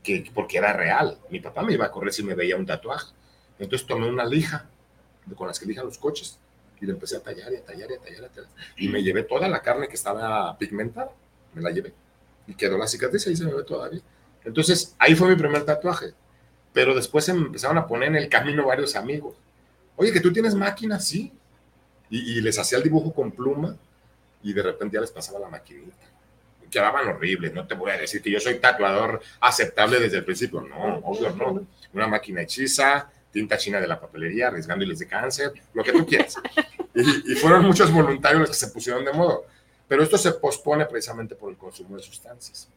que 0.04 0.32
porque 0.34 0.58
era 0.58 0.74
real. 0.74 1.20
Mi 1.30 1.40
papá 1.40 1.62
me 1.64 1.74
iba 1.74 1.86
a 1.86 1.92
correr 1.92 2.14
si 2.14 2.24
me 2.24 2.36
veía 2.36 2.56
un 2.56 2.66
tatuaje. 2.66 3.14
Entonces 3.60 3.88
tomé 3.88 4.08
una 4.08 4.26
lija 4.26 4.68
con 5.36 5.48
las 5.48 5.60
que 5.60 5.66
lijan 5.66 5.86
los 5.86 5.98
coches 5.98 6.40
y 6.80 6.86
le 6.86 6.94
empecé 6.94 7.18
a 7.18 7.22
tallar 7.22 7.52
y 7.52 7.56
a 7.56 7.64
tallar 7.64 7.90
y 7.90 7.94
a 7.96 8.00
tallar, 8.00 8.22
y 8.22 8.26
a 8.26 8.30
tallar. 8.30 8.50
Y 8.78 8.88
me 8.90 9.02
llevé 9.02 9.24
toda 9.24 9.48
la 9.48 9.62
carne 9.62 9.88
que 9.88 9.96
estaba 9.96 10.58
pigmentada, 10.58 11.12
me 11.54 11.62
la 11.62 11.72
llevé. 11.72 11.94
Y 12.48 12.54
quedó 12.54 12.78
la 12.78 12.88
cicatriz, 12.88 13.26
ahí 13.28 13.36
se 13.36 13.46
me 13.46 13.54
ve 13.54 13.64
todavía. 13.64 14.02
Entonces, 14.44 14.96
ahí 15.00 15.16
fue 15.16 15.30
mi 15.30 15.36
primer 15.36 15.64
tatuaje. 15.66 16.14
Pero 16.74 16.94
después 16.94 17.26
se 17.26 17.34
me 17.34 17.42
empezaron 17.46 17.78
a 17.78 17.88
poner 17.88 18.10
en 18.10 18.18
el 18.18 18.30
camino 18.30 18.68
varios 18.68 18.96
amigos. 18.96 19.36
Oye, 19.96 20.12
que 20.12 20.20
tú 20.20 20.32
tienes 20.32 20.54
máquina, 20.54 21.00
sí. 21.00 21.34
Y, 22.10 22.38
y 22.38 22.42
les 22.42 22.60
hacía 22.60 22.78
el 22.78 22.84
dibujo 22.84 23.14
con 23.14 23.32
pluma 23.32 23.78
y 24.46 24.54
de 24.54 24.62
repente 24.62 24.96
ya 24.96 25.02
les 25.02 25.12
pasaba 25.12 25.40
la 25.40 25.50
maquinita. 25.50 26.06
Quedaban 26.70 27.08
horribles, 27.08 27.52
no 27.52 27.66
te 27.66 27.74
voy 27.74 27.92
a 27.92 27.98
decir 27.98 28.22
que 28.22 28.30
yo 28.30 28.40
soy 28.40 28.60
tatuador 28.60 29.20
aceptable 29.40 30.00
desde 30.00 30.18
el 30.18 30.24
principio, 30.26 30.62
no, 30.62 30.98
obvio 31.00 31.32
no. 31.32 31.66
Una 31.94 32.08
máquina 32.08 32.42
hechiza, 32.42 33.10
tinta 33.32 33.58
china 33.58 33.82
de 33.82 33.88
la 33.88 34.00
papelería, 34.00 34.48
arriesgándoles 34.48 35.00
de 35.00 35.08
cáncer, 35.08 35.52
lo 35.74 35.84
que 35.84 35.92
tú 35.92 36.06
quieras. 36.06 36.36
Y, 36.94 37.36
fueron 37.36 37.66
muchos 37.66 37.92
voluntarios 37.92 38.42
los 38.42 38.50
que 38.52 38.56
se 38.56 38.68
pusieron 38.68 39.04
de 39.04 39.12
modo. 39.12 39.46
Pero 39.88 40.04
esto 40.04 40.18
se 40.18 40.32
pospone 40.34 40.86
precisamente 40.86 41.36
por 41.36 41.50
el 41.50 41.58
consumo 41.58 41.98
de 41.98 42.04
sustancias. 42.04 42.70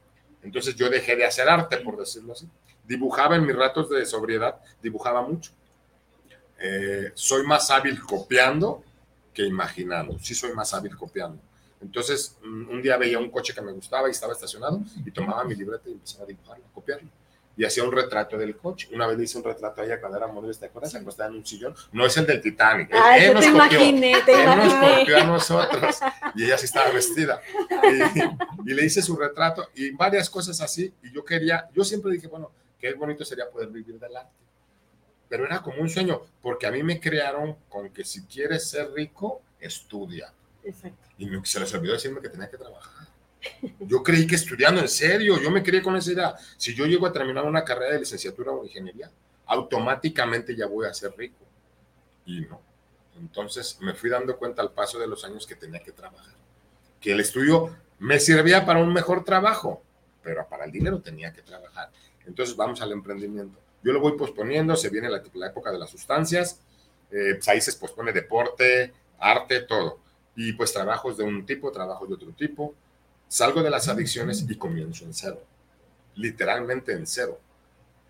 Entonces 0.42 0.74
yo 0.74 0.88
dejé 0.88 1.14
de 1.14 1.26
hacer 1.26 1.48
arte, 1.48 1.76
por 1.76 1.98
decirlo 1.98 2.32
así. 2.32 2.48
Dibujaba 2.84 3.36
en 3.36 3.46
mis 3.46 3.54
ratos 3.54 3.90
de 3.90 4.06
sobriedad, 4.06 4.56
dibujaba 4.82 5.20
mucho. 5.20 5.52
Eh, 6.58 7.12
soy 7.14 7.46
más 7.46 7.70
hábil 7.70 8.00
copiando 8.00 8.82
que 9.34 9.44
imaginando. 9.44 10.18
Sí 10.18 10.34
soy 10.34 10.52
más 10.54 10.72
hábil 10.74 10.96
copiando. 10.96 11.38
Entonces, 11.80 12.36
mm, 12.42 12.70
un 12.70 12.82
día 12.82 12.96
veía 12.96 13.18
un 13.18 13.30
coche 13.30 13.54
que 13.54 13.62
me 13.62 13.72
gustaba 13.72 14.08
y 14.08 14.10
estaba 14.12 14.32
estacionado 14.32 14.80
y 15.04 15.10
tomaba 15.10 15.44
mi 15.44 15.54
libreta 15.54 15.88
y 15.88 15.92
empezaba 15.92 16.24
a 16.24 16.26
dibujarlo, 16.26 16.64
a 16.64 16.72
copiarlo. 16.74 17.08
Y 17.56 17.64
hacía 17.64 17.82
un 17.82 17.90
retrato 17.90 18.38
del 18.38 18.56
coche. 18.56 18.88
Una 18.92 19.06
vez 19.08 19.18
hice 19.20 19.36
un 19.38 19.42
retrato 19.42 19.80
a 19.80 19.84
ella 19.84 19.98
cuando 20.00 20.16
era 20.18 20.28
modelo, 20.28 20.54
¿te 20.54 20.66
acuerdas? 20.66 20.94
Acostada 20.94 21.28
en 21.28 21.36
un 21.36 21.44
sillón. 21.46 21.74
No 21.90 22.06
es 22.06 22.16
el 22.16 22.24
del 22.24 22.40
Titanic. 22.40 22.88
él- 22.92 22.98
Ay, 23.02 23.24
él 23.24 23.34
nos 23.34 23.44
te 23.44 23.50
copió. 23.50 23.66
imaginé, 23.80 24.22
te 24.24 24.32
Él 24.32 24.46
nos 24.46 24.66
imaginé. 24.66 24.98
copió 25.00 25.16
a 25.18 25.24
nosotros 25.24 25.96
y 26.36 26.44
ella 26.44 26.56
sí 26.56 26.66
estaba 26.66 26.90
vestida. 26.92 27.40
Y, 28.64 28.70
y 28.70 28.74
le 28.74 28.84
hice 28.84 29.02
su 29.02 29.16
retrato 29.16 29.68
y 29.74 29.90
varias 29.90 30.30
cosas 30.30 30.60
así. 30.60 30.92
Y 31.02 31.12
yo 31.12 31.24
quería, 31.24 31.68
yo 31.74 31.82
siempre 31.82 32.12
dije, 32.12 32.28
bueno, 32.28 32.52
qué 32.78 32.92
bonito 32.94 33.24
sería 33.24 33.50
poder 33.50 33.68
vivir 33.70 33.98
del 33.98 34.16
arte. 34.16 34.30
Pero 35.28 35.44
era 35.44 35.60
como 35.60 35.82
un 35.82 35.90
sueño, 35.90 36.22
porque 36.40 36.66
a 36.66 36.70
mí 36.70 36.82
me 36.84 37.00
crearon 37.00 37.56
con 37.68 37.90
que 37.90 38.04
si 38.04 38.22
quieres 38.26 38.70
ser 38.70 38.92
rico, 38.92 39.42
estudia. 39.58 40.32
Exacto. 40.68 40.98
Y 41.18 41.26
me- 41.26 41.44
se 41.44 41.60
les 41.60 41.72
olvidó 41.74 41.94
decirme 41.94 42.20
que 42.20 42.28
tenía 42.28 42.48
que 42.50 42.56
trabajar. 42.58 43.08
Yo 43.80 44.02
creí 44.02 44.26
que 44.26 44.34
estudiando 44.34 44.80
en 44.80 44.88
serio, 44.88 45.40
yo 45.40 45.50
me 45.50 45.62
creí 45.62 45.80
con 45.80 45.96
esa 45.96 46.12
idea. 46.12 46.34
Si 46.56 46.74
yo 46.74 46.86
llego 46.86 47.06
a 47.06 47.12
terminar 47.12 47.44
una 47.44 47.64
carrera 47.64 47.92
de 47.94 48.00
licenciatura 48.00 48.50
o 48.52 48.64
ingeniería, 48.64 49.10
automáticamente 49.46 50.54
ya 50.56 50.66
voy 50.66 50.86
a 50.86 50.94
ser 50.94 51.12
rico. 51.16 51.44
Y 52.26 52.40
no. 52.42 52.60
Entonces 53.18 53.78
me 53.80 53.94
fui 53.94 54.10
dando 54.10 54.36
cuenta 54.36 54.62
al 54.62 54.72
paso 54.72 54.98
de 54.98 55.06
los 55.06 55.24
años 55.24 55.46
que 55.46 55.54
tenía 55.56 55.80
que 55.82 55.92
trabajar. 55.92 56.34
Que 57.00 57.12
el 57.12 57.20
estudio 57.20 57.74
me 57.98 58.18
servía 58.20 58.64
para 58.66 58.80
un 58.80 58.92
mejor 58.92 59.24
trabajo, 59.24 59.82
pero 60.22 60.46
para 60.48 60.64
el 60.64 60.72
dinero 60.72 61.00
tenía 61.00 61.32
que 61.32 61.42
trabajar. 61.42 61.90
Entonces 62.26 62.54
vamos 62.56 62.80
al 62.82 62.92
emprendimiento. 62.92 63.58
Yo 63.82 63.92
lo 63.92 64.00
voy 64.00 64.16
posponiendo, 64.18 64.76
se 64.76 64.90
viene 64.90 65.08
la, 65.08 65.22
la 65.34 65.46
época 65.46 65.70
de 65.70 65.78
las 65.78 65.90
sustancias, 65.90 66.60
eh, 67.10 67.34
pues 67.34 67.48
ahí 67.48 67.60
se 67.60 67.72
pospone 67.74 68.12
deporte, 68.12 68.92
arte, 69.18 69.60
todo. 69.62 70.00
Y 70.40 70.52
pues 70.52 70.72
trabajos 70.72 71.16
de 71.16 71.24
un 71.24 71.44
tipo, 71.44 71.72
trabajos 71.72 72.08
de 72.08 72.14
otro 72.14 72.30
tipo. 72.30 72.72
Salgo 73.26 73.60
de 73.60 73.70
las 73.70 73.88
adicciones 73.88 74.46
y 74.48 74.54
comienzo 74.54 75.04
en 75.04 75.12
cero. 75.12 75.42
Literalmente 76.14 76.92
en 76.92 77.08
cero. 77.08 77.40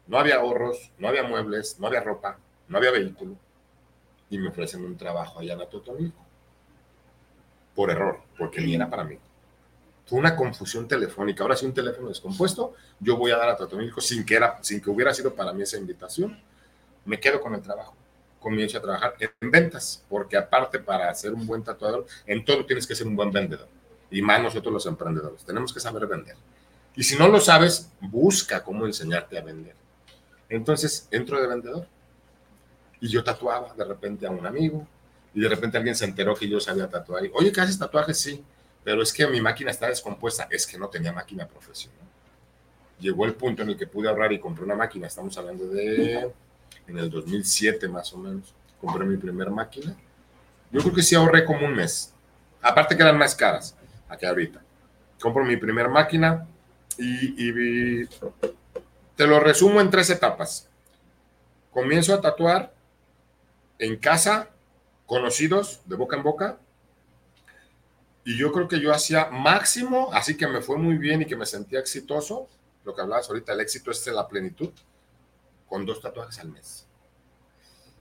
No 0.07 0.19
había 0.19 0.37
ahorros, 0.37 0.93
no 0.99 1.09
había 1.09 1.23
muebles, 1.23 1.81
no 1.81 1.87
había 1.87 2.03
ropa, 2.03 2.39
no 2.69 2.77
había 2.77 2.91
vehículo. 2.91 3.35
Y 4.29 4.37
me 4.37 4.51
ofrecen 4.51 4.85
un 4.85 4.99
trabajo 4.99 5.41
allá 5.41 5.55
en 5.55 5.63
Atotonilco. 5.63 6.23
Por 7.75 7.91
error, 7.91 8.21
porque 8.37 8.61
ni 8.61 8.75
era 8.75 8.91
para 8.91 9.05
mí. 9.05 9.17
Fue 10.05 10.19
una 10.19 10.37
confusión 10.37 10.87
telefónica. 10.87 11.45
Ahora 11.45 11.57
sí 11.57 11.65
un 11.65 11.73
teléfono 11.73 12.09
descompuesto, 12.11 12.75
yo 13.01 13.17
voy 13.17 13.31
a 13.31 13.39
dar 13.39 13.49
a 13.49 13.53
Atotonilco 13.53 14.03
sin 14.03 14.27
que, 14.27 14.35
era, 14.35 14.63
sin 14.63 14.83
que 14.83 14.91
hubiera 14.91 15.15
sido 15.15 15.35
para 15.35 15.55
mí 15.55 15.63
esa 15.63 15.79
invitación. 15.79 16.39
me 17.07 17.19
quedo 17.19 17.41
con 17.41 17.55
el 17.55 17.63
trabajo. 17.63 17.95
Comienzo 18.41 18.79
a 18.79 18.83
trabajar 18.83 19.15
en 19.19 19.51
ventas, 19.51 20.05
porque 20.09 20.37
aparte 20.37 20.79
para 20.79 21.13
ser 21.15 21.33
un 21.33 21.47
buen 21.47 21.63
tatuador, 21.63 22.07
en 22.27 22.45
todo 22.45 22.65
tienes 22.65 22.87
que 22.87 22.95
ser 22.95 23.07
un 23.07 23.17
buen 23.17 23.33
vendedor. 23.33 23.69
Y 24.11 24.23
más 24.23 24.43
nosotros 24.43 24.73
los 24.73 24.87
emprendedores, 24.87 25.45
tenemos 25.45 25.73
que 25.73 25.81
saber 25.81 26.07
vender. 26.07 26.37
Y 26.99 27.05
si 27.05 27.17
no 27.17 27.29
lo 27.29 27.41
sabes, 27.41 27.91
busca 28.01 28.63
cómo 28.65 28.87
enseñarte 28.87 29.39
a 29.39 29.43
vender. 29.43 29.75
Entonces 30.49 31.07
entro 31.11 31.41
de 31.41 31.47
vendedor. 31.47 31.87
Y 33.01 33.09
yo 33.09 33.23
tatuaba 33.23 33.73
de 33.75 33.85
repente 33.85 34.27
a 34.27 34.31
un 34.31 34.45
amigo. 34.47 34.87
Y 35.35 35.41
de 35.41 35.49
repente 35.49 35.77
alguien 35.77 35.95
se 35.95 36.07
enteró 36.07 36.35
que 36.35 36.49
yo 36.49 36.59
sabía 36.59 36.89
tatuar. 36.89 37.25
Y, 37.25 37.31
Oye, 37.35 37.53
¿qué 37.53 37.61
haces 37.61 37.79
tatuajes? 37.79 38.19
Sí. 38.19 38.43
Pero 38.83 39.03
es 39.03 39.13
que 39.13 39.27
mi 39.27 39.41
máquina 39.41 39.71
está 39.71 39.89
descompuesta. 39.89 40.49
Es 40.51 40.67
que 40.67 40.79
no 40.79 40.89
tenía 40.89 41.13
máquina 41.13 41.47
profesional. 41.47 42.01
Llegó 42.99 43.27
el 43.27 43.35
punto 43.35 43.63
en 43.63 43.69
el 43.69 43.77
que 43.77 43.87
pude 43.87 44.09
ahorrar 44.09 44.33
y 44.33 44.41
compré 44.41 44.65
una 44.65 44.75
máquina. 44.75 45.07
Estamos 45.07 45.37
hablando 45.39 45.69
de 45.69 46.33
en 46.89 46.99
el 46.99 47.11
2007 47.11 47.87
más 47.89 48.13
o 48.13 48.19
menos. 48.19 48.55
Compré 48.81 49.05
mi 49.05 49.17
primer 49.17 49.51
máquina. 49.51 49.95
Yo 50.71 50.81
creo 50.81 50.95
que 50.95 51.03
sí 51.03 51.15
ahorré 51.15 51.45
como 51.45 51.67
un 51.67 51.75
mes. 51.75 52.13
Aparte 52.61 52.97
que 52.97 53.03
eran 53.03 53.19
más 53.19 53.35
caras 53.35 53.77
aquí 54.09 54.27
ahorita. 54.27 54.61
Compro 55.21 55.45
mi 55.45 55.57
primer 55.57 55.89
máquina 55.89 56.47
y, 56.97 57.49
y 57.49 58.09
te 59.17 59.27
lo 59.27 59.41
resumo 59.41 59.81
en 59.81 59.91
tres 59.91 60.11
etapas. 60.11 60.69
Comienzo 61.71 62.15
a 62.15 62.21
tatuar 62.21 62.73
en 63.79 63.97
casa, 63.97 64.51
conocidos, 65.07 65.81
de 65.87 65.97
boca 65.97 66.17
en 66.17 66.23
boca. 66.23 66.59
Y 68.25 68.37
yo 68.37 68.53
creo 68.53 68.69
que 68.69 68.81
yo 68.81 68.93
hacía 68.93 69.31
máximo, 69.31 70.11
así 70.13 70.37
que 70.37 70.47
me 70.47 70.61
fue 70.61 70.77
muy 70.77 70.99
bien 70.99 71.23
y 71.23 71.27
que 71.27 71.37
me 71.37 71.47
sentía 71.47 71.81
exitoso. 71.81 72.49
Lo 72.85 72.95
que 72.95 73.03
hablabas 73.03 73.29
ahorita, 73.29 73.53
el 73.53 73.61
éxito 73.61 73.91
es 73.91 74.07
la 74.07 74.29
plenitud, 74.29 74.71
con 75.69 75.87
dos 75.87 76.01
tatuajes 76.01 76.39
al 76.39 76.49
mes. 76.49 76.87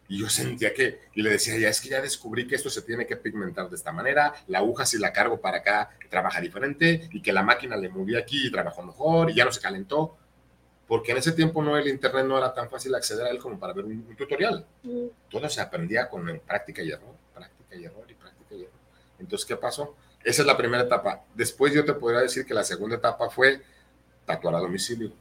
Y 0.09 0.20
yo 0.20 0.30
sentía 0.30 0.74
que, 0.74 1.01
y 1.13 1.22
le 1.22 1.32
decía, 1.32 1.57
ya 1.57 1.68
es 1.68 1.82
que 1.82 1.89
ya 1.89 2.01
descubrí 2.01 2.47
que 2.47 2.55
esto 2.55 2.70
se 2.70 2.82
tiene 2.82 3.05
que 3.05 3.18
pigmentar 3.18 3.70
de 3.70 3.76
esta 3.76 3.91
manera, 3.91 4.34
la 4.47 4.59
aguja 4.59 4.86
si 4.86 4.97
la 4.97 5.11
cargo 5.11 5.41
para 5.41 5.57
acá 5.57 5.89
trabaja 6.09 6.39
diferente, 6.39 7.09
y 7.11 7.22
que 7.22 7.34
la 7.34 7.43
máquina 7.43 7.76
le 7.76 7.89
movía 7.89 8.20
aquí 8.20 8.47
y 8.47 8.51
trabajó 8.51 8.84
mejor, 8.84 9.30
y 9.30 9.36
ya 9.36 9.43
no 9.43 9.51
se 9.51 9.59
calentó, 9.59 10.18
porque 10.88 11.11
en 11.11 11.18
ese 11.18 11.34
tiempo 11.34 11.61
no 11.61 11.76
el 11.78 11.88
internet 11.89 12.26
no 12.26 12.38
era 12.38 12.53
tan 12.53 12.70
fácil 12.70 12.95
acceder 12.95 13.26
a 13.28 13.30
él 13.32 13.39
como 13.39 13.59
para 13.59 13.74
ver 13.74 13.84
un, 13.84 14.05
un 14.07 14.15
tutorial. 14.15 14.65
Mm. 14.84 15.07
Todo 15.30 15.49
se 15.49 15.59
aprendía 15.59 16.07
con 16.07 16.41
práctica 16.47 16.82
y 16.82 16.91
error, 16.91 17.15
práctica 17.34 17.76
y 17.76 17.84
error 17.84 18.05
y 18.09 18.13
práctica 18.13 18.55
y 18.55 18.61
error. 18.61 18.80
Entonces, 19.20 19.45
¿qué 19.45 19.57
pasó? 19.57 19.97
Esa 20.24 20.41
es 20.41 20.47
la 20.47 20.55
primera 20.55 20.84
etapa. 20.84 21.26
Después 21.36 21.74
yo 21.74 21.84
te 21.84 21.93
podría 21.93 22.22
decir 22.22 22.45
que 22.45 22.53
la 22.53 22.63
segunda 22.63 22.95
etapa 22.95 23.30
fue 23.30 23.61
tatuar 24.26 24.55
a 24.55 24.59
domicilio. 24.59 25.11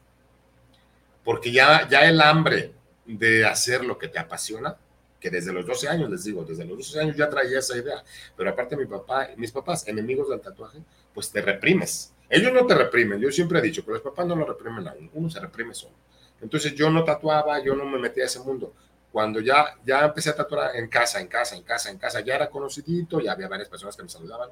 Porque 1.27 1.51
ya, 1.51 1.89
ya 1.89 2.09
el 2.09 2.21
hambre 2.21 2.73
de 3.05 3.45
hacer 3.45 3.85
lo 3.85 3.99
que 3.99 4.07
te 4.07 4.21
apasiona, 4.21 4.77
que 5.19 5.29
desde 5.29 5.53
los 5.53 5.67
12 5.67 5.89
años, 5.89 6.09
les 6.09 6.23
digo, 6.23 6.45
desde 6.45 6.65
los 6.65 6.79
12 6.79 7.01
años 7.01 7.17
ya 7.17 7.29
traía 7.29 7.59
esa 7.59 7.77
idea, 7.77 8.05
pero 8.37 8.51
aparte 8.51 8.77
mi 8.77 8.87
papá, 8.87 9.31
mis 9.37 9.51
papás, 9.51 9.89
enemigos 9.89 10.29
del 10.29 10.41
tatuaje, 10.41 10.79
pues 11.13 11.33
te 11.33 11.43
reprimes. 11.43 12.13
Ellos 12.31 12.53
no 12.53 12.65
te 12.65 12.77
reprimen, 12.77 13.19
yo 13.19 13.33
siempre 13.33 13.59
he 13.59 13.63
dicho, 13.63 13.83
pero 13.85 13.95
los 13.95 14.05
papás 14.05 14.25
no 14.25 14.37
lo 14.37 14.47
reprimen 14.47 14.87
a 14.87 14.95
uno, 14.95 15.11
uno 15.15 15.29
se 15.29 15.41
reprime 15.41 15.75
solo. 15.75 15.97
Entonces 16.41 16.73
yo 16.77 16.91
no 16.91 17.03
tatuaba, 17.03 17.61
yo 17.61 17.75
no 17.75 17.85
me 17.85 17.99
metía 17.99 18.23
a 18.23 18.27
ese 18.27 18.39
mundo. 18.39 18.73
Cuando 19.11 19.41
ya, 19.41 19.75
ya 19.85 20.05
empecé 20.05 20.31
a 20.31 20.37
tatuar 20.37 20.77
en 20.77 20.87
casa, 20.87 21.21
en 21.21 21.27
casa, 21.27 21.57
en 21.57 21.63
casa, 21.65 21.91
en 21.91 21.99
casa, 21.99 22.21
ya 22.21 22.37
era 22.37 22.49
conocidito, 22.49 23.19
ya 23.19 23.33
había 23.33 23.49
varias 23.49 23.69
personas 23.69 23.97
que 23.97 24.05
me 24.05 24.09
saludaban, 24.09 24.51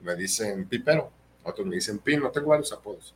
me 0.00 0.16
dicen 0.16 0.66
Pipero, 0.66 1.12
otros 1.44 1.64
me 1.64 1.76
dicen 1.76 2.00
Pino, 2.00 2.28
tengo 2.32 2.48
varios 2.48 2.72
apodos. 2.72 3.14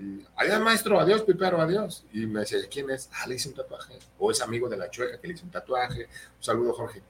Y, 0.00 0.26
adiós, 0.36 0.60
maestro, 0.60 0.98
adiós, 0.98 1.22
Pipero, 1.22 1.60
adiós. 1.60 2.06
Y 2.12 2.26
me 2.26 2.40
decía, 2.40 2.58
¿quién 2.70 2.90
es? 2.90 3.10
Ah, 3.12 3.26
le 3.26 3.34
hice 3.34 3.50
un 3.50 3.54
tatuaje. 3.54 3.98
O 4.18 4.30
es 4.30 4.40
amigo 4.40 4.68
de 4.68 4.78
la 4.78 4.90
chueca 4.90 5.20
que 5.20 5.28
le 5.28 5.34
hice 5.34 5.44
un 5.44 5.50
tatuaje. 5.50 6.04
Un 6.04 6.42
saludo, 6.42 6.72
Jorge. 6.72 7.02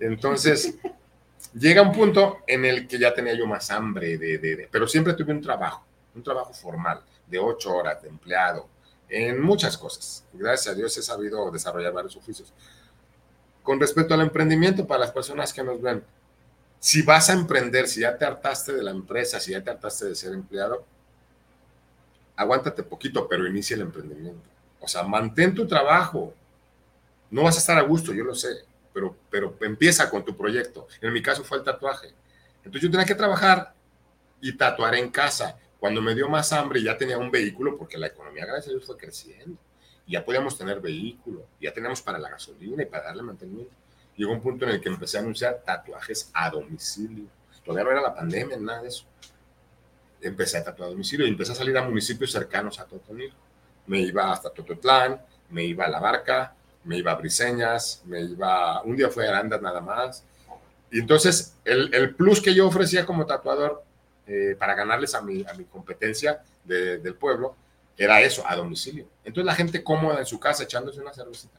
Entonces, 0.00 0.74
llega 1.54 1.82
un 1.82 1.92
punto 1.92 2.38
en 2.46 2.64
el 2.64 2.88
que 2.88 2.98
ya 2.98 3.14
tenía 3.14 3.34
yo 3.34 3.46
más 3.46 3.70
hambre, 3.70 4.18
de, 4.18 4.38
de, 4.38 4.56
de, 4.56 4.68
pero 4.70 4.88
siempre 4.88 5.14
tuve 5.14 5.32
un 5.32 5.40
trabajo, 5.40 5.84
un 6.14 6.22
trabajo 6.22 6.52
formal, 6.52 7.02
de 7.26 7.38
ocho 7.38 7.74
horas, 7.74 8.02
de 8.02 8.08
empleado, 8.08 8.68
en 9.08 9.40
muchas 9.40 9.78
cosas. 9.78 10.24
Gracias 10.32 10.74
a 10.74 10.76
Dios 10.76 10.96
he 10.96 11.02
sabido 11.02 11.50
desarrollar 11.50 11.92
varios 11.92 12.16
oficios. 12.16 12.52
Con 13.62 13.78
respecto 13.78 14.14
al 14.14 14.22
emprendimiento, 14.22 14.86
para 14.86 15.00
las 15.00 15.12
personas 15.12 15.52
que 15.52 15.62
nos 15.62 15.80
ven, 15.80 16.02
si 16.80 17.02
vas 17.02 17.30
a 17.30 17.34
emprender, 17.34 17.86
si 17.86 18.00
ya 18.00 18.18
te 18.18 18.24
hartaste 18.24 18.72
de 18.72 18.82
la 18.82 18.90
empresa, 18.90 19.38
si 19.38 19.52
ya 19.52 19.62
te 19.62 19.70
hartaste 19.70 20.06
de 20.06 20.16
ser 20.16 20.32
empleado, 20.32 20.84
aguántate 22.36 22.82
poquito, 22.82 23.28
pero 23.28 23.46
inicia 23.46 23.74
el 23.74 23.82
emprendimiento. 23.82 24.48
O 24.80 24.88
sea, 24.88 25.02
mantén 25.02 25.54
tu 25.54 25.66
trabajo. 25.66 26.34
No 27.30 27.44
vas 27.44 27.56
a 27.56 27.60
estar 27.60 27.78
a 27.78 27.82
gusto, 27.82 28.12
yo 28.12 28.24
lo 28.24 28.34
sé, 28.34 28.64
pero, 28.92 29.16
pero 29.30 29.56
empieza 29.62 30.10
con 30.10 30.24
tu 30.24 30.36
proyecto. 30.36 30.86
En 31.00 31.12
mi 31.12 31.22
caso 31.22 31.44
fue 31.44 31.58
el 31.58 31.64
tatuaje. 31.64 32.12
Entonces 32.58 32.82
yo 32.82 32.90
tenía 32.90 33.06
que 33.06 33.14
trabajar 33.14 33.74
y 34.40 34.56
tatuar 34.56 34.94
en 34.94 35.10
casa. 35.10 35.58
Cuando 35.80 36.02
me 36.02 36.14
dio 36.14 36.28
más 36.28 36.52
hambre 36.52 36.82
ya 36.82 36.96
tenía 36.96 37.18
un 37.18 37.30
vehículo, 37.30 37.76
porque 37.76 37.96
la 37.96 38.08
economía, 38.08 38.44
gracias 38.44 38.68
a 38.68 38.70
Dios, 38.70 38.84
fue 38.84 38.96
creciendo. 38.96 39.58
Ya 40.06 40.24
podíamos 40.24 40.58
tener 40.58 40.80
vehículo, 40.80 41.46
ya 41.60 41.72
teníamos 41.72 42.02
para 42.02 42.18
la 42.18 42.28
gasolina 42.28 42.82
y 42.82 42.86
para 42.86 43.04
darle 43.04 43.22
mantenimiento. 43.22 43.72
Llegó 44.16 44.32
un 44.32 44.42
punto 44.42 44.66
en 44.66 44.72
el 44.72 44.80
que 44.80 44.90
empecé 44.90 45.16
a 45.16 45.20
anunciar 45.20 45.62
tatuajes 45.64 46.30
a 46.34 46.50
domicilio. 46.50 47.24
Todavía 47.64 47.84
no 47.84 47.90
era 47.92 48.02
la 48.02 48.14
pandemia, 48.14 48.56
nada 48.58 48.82
de 48.82 48.88
eso 48.88 49.06
empecé 50.22 50.58
a 50.58 50.64
tatuar 50.64 50.88
a 50.88 50.92
domicilio 50.92 51.26
y 51.26 51.30
empecé 51.30 51.52
a 51.52 51.54
salir 51.54 51.76
a 51.76 51.82
municipios 51.82 52.32
cercanos 52.32 52.78
a 52.78 52.84
Totonil. 52.84 53.32
Me 53.86 54.00
iba 54.00 54.32
hasta 54.32 54.50
Tototlán, 54.50 55.20
me 55.50 55.64
iba 55.64 55.84
a 55.84 55.88
La 55.88 56.00
Barca, 56.00 56.54
me 56.84 56.98
iba 56.98 57.12
a 57.12 57.14
Briseñas, 57.16 58.02
me 58.06 58.20
iba, 58.20 58.82
un 58.82 58.96
día 58.96 59.08
fue 59.08 59.26
a 59.26 59.30
Arandas 59.30 59.60
nada 59.60 59.80
más. 59.80 60.24
Y 60.90 61.00
entonces 61.00 61.56
el, 61.64 61.92
el 61.94 62.14
plus 62.14 62.40
que 62.40 62.54
yo 62.54 62.66
ofrecía 62.66 63.06
como 63.06 63.26
tatuador 63.26 63.82
eh, 64.26 64.56
para 64.58 64.74
ganarles 64.74 65.14
a 65.14 65.22
mi, 65.22 65.44
a 65.48 65.54
mi 65.54 65.64
competencia 65.64 66.42
de, 66.64 66.98
del 66.98 67.14
pueblo 67.14 67.56
era 67.96 68.20
eso, 68.20 68.44
a 68.46 68.56
domicilio. 68.56 69.06
Entonces 69.24 69.46
la 69.46 69.54
gente 69.54 69.82
cómoda 69.82 70.18
en 70.18 70.26
su 70.26 70.38
casa 70.38 70.62
echándose 70.64 71.00
una 71.00 71.12
cervecita. 71.12 71.58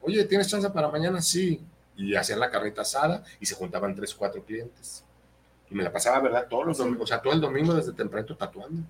Oye, 0.00 0.24
¿tienes 0.24 0.48
chance 0.48 0.70
para 0.70 0.88
mañana? 0.88 1.20
Sí. 1.20 1.60
Y 1.96 2.14
hacían 2.14 2.38
la 2.38 2.50
carnita 2.50 2.82
asada 2.82 3.24
y 3.40 3.46
se 3.46 3.56
juntaban 3.56 3.94
tres, 3.94 4.14
cuatro 4.14 4.42
clientes. 4.44 5.04
Y 5.70 5.74
me 5.74 5.82
la 5.82 5.92
pasaba, 5.92 6.20
¿verdad? 6.20 6.46
Todos 6.48 6.66
los 6.66 6.78
domingos, 6.78 7.04
o 7.04 7.06
sea, 7.06 7.20
todo 7.20 7.32
el 7.32 7.40
domingo 7.40 7.74
desde 7.74 7.92
temprano 7.92 8.36
tatuando. 8.36 8.82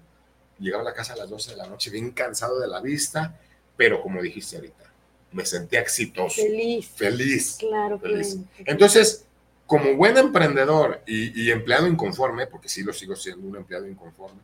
Llegaba 0.58 0.82
a 0.82 0.86
la 0.86 0.94
casa 0.94 1.12
a 1.12 1.16
las 1.16 1.30
12 1.30 1.52
de 1.52 1.56
la 1.56 1.66
noche, 1.66 1.90
bien 1.90 2.10
cansado 2.10 2.58
de 2.60 2.68
la 2.68 2.80
vista, 2.80 3.38
pero 3.76 4.02
como 4.02 4.20
dijiste 4.20 4.56
ahorita, 4.56 4.92
me 5.32 5.44
sentía 5.44 5.80
exitoso. 5.80 6.42
Feliz. 6.42 6.88
Feliz. 6.88 7.56
Claro, 7.58 7.98
feliz. 7.98 8.34
claro. 8.34 8.48
Entonces, 8.70 9.24
como 9.66 9.94
buen 9.94 10.16
emprendedor 10.16 11.02
y, 11.06 11.42
y, 11.42 11.50
empleado 11.50 11.86
inconforme, 11.86 12.46
porque 12.46 12.68
sí 12.68 12.82
lo 12.82 12.92
sigo 12.92 13.14
siendo 13.14 13.46
un 13.46 13.56
empleado 13.56 13.86
inconforme, 13.86 14.40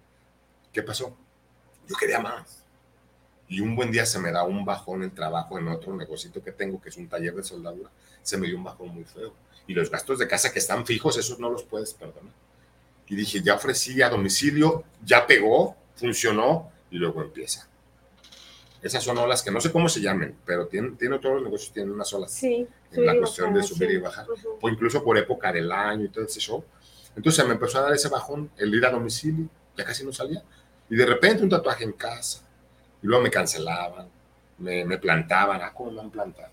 ¿qué 0.72 0.82
pasó? 0.82 1.16
Yo 1.88 1.96
quería 1.96 2.20
más. 2.20 2.62
Y 3.48 3.60
un 3.60 3.74
buen 3.76 3.90
día 3.90 4.06
se 4.06 4.18
me 4.18 4.30
da 4.30 4.44
un 4.44 4.64
bajón 4.64 5.02
en 5.02 5.14
trabajo 5.14 5.58
en 5.58 5.68
otro 5.68 5.94
negocito 5.94 6.42
que 6.42 6.52
tengo, 6.52 6.80
que 6.80 6.88
es 6.88 6.96
un 6.96 7.08
taller 7.08 7.34
de 7.34 7.42
soldadura. 7.42 7.90
Se 8.22 8.36
me 8.36 8.46
dio 8.46 8.56
un 8.56 8.64
bajón 8.64 8.88
muy 8.88 9.04
feo 9.04 9.32
y 9.66 9.74
los 9.74 9.90
gastos 9.90 10.18
de 10.18 10.28
casa 10.28 10.52
que 10.52 10.58
están 10.58 10.84
fijos, 10.86 11.16
esos 11.16 11.38
no 11.38 11.50
los 11.50 11.62
puedes 11.64 11.94
perdonar. 11.94 12.32
Y 13.06 13.16
dije, 13.16 13.42
ya 13.42 13.54
ofrecí 13.54 14.00
a 14.02 14.08
domicilio, 14.08 14.84
ya 15.04 15.26
pegó, 15.26 15.76
funcionó 15.96 16.70
y 16.90 16.96
luego 16.96 17.22
empieza. 17.22 17.68
Esas 18.82 19.02
son 19.02 19.16
olas 19.16 19.42
que 19.42 19.50
no 19.50 19.60
sé 19.60 19.72
cómo 19.72 19.88
se 19.88 20.00
llamen, 20.00 20.36
pero 20.44 20.66
tienen, 20.66 20.96
tienen 20.98 21.18
todos 21.18 21.36
los 21.36 21.44
negocios 21.44 21.72
tienen 21.72 21.92
unas 21.92 22.12
olas. 22.12 22.30
Sí. 22.32 22.66
En 22.92 23.06
la 23.06 23.16
cuestión 23.16 23.54
de 23.54 23.62
subir 23.62 23.90
y 23.90 23.98
bajar. 23.98 24.28
Uh 24.28 24.34
-huh. 24.34 24.58
O 24.60 24.68
incluso 24.68 25.02
por 25.02 25.16
época 25.16 25.50
del 25.52 25.72
año 25.72 26.04
y 26.04 26.08
todo 26.08 26.24
ese 26.24 26.40
show. 26.40 26.62
Entonces 27.16 27.46
me 27.46 27.54
empezó 27.54 27.78
a 27.78 27.82
dar 27.82 27.94
ese 27.94 28.08
bajón, 28.08 28.50
el 28.58 28.74
ir 28.74 28.84
a 28.84 28.90
domicilio, 28.90 29.48
ya 29.76 29.84
casi 29.84 30.04
no 30.04 30.12
salía. 30.12 30.42
Y 30.90 30.96
de 30.96 31.06
repente 31.06 31.42
un 31.42 31.48
tatuaje 31.48 31.84
en 31.84 31.92
casa. 31.92 32.42
Y 33.02 33.06
luego 33.06 33.22
me 33.22 33.30
cancelaban, 33.30 34.08
me, 34.58 34.84
me 34.84 34.98
plantaban. 34.98 35.62
Ah, 35.62 35.72
¿cómo 35.72 35.90
me 35.90 36.00
han 36.00 36.10
plantado? 36.10 36.52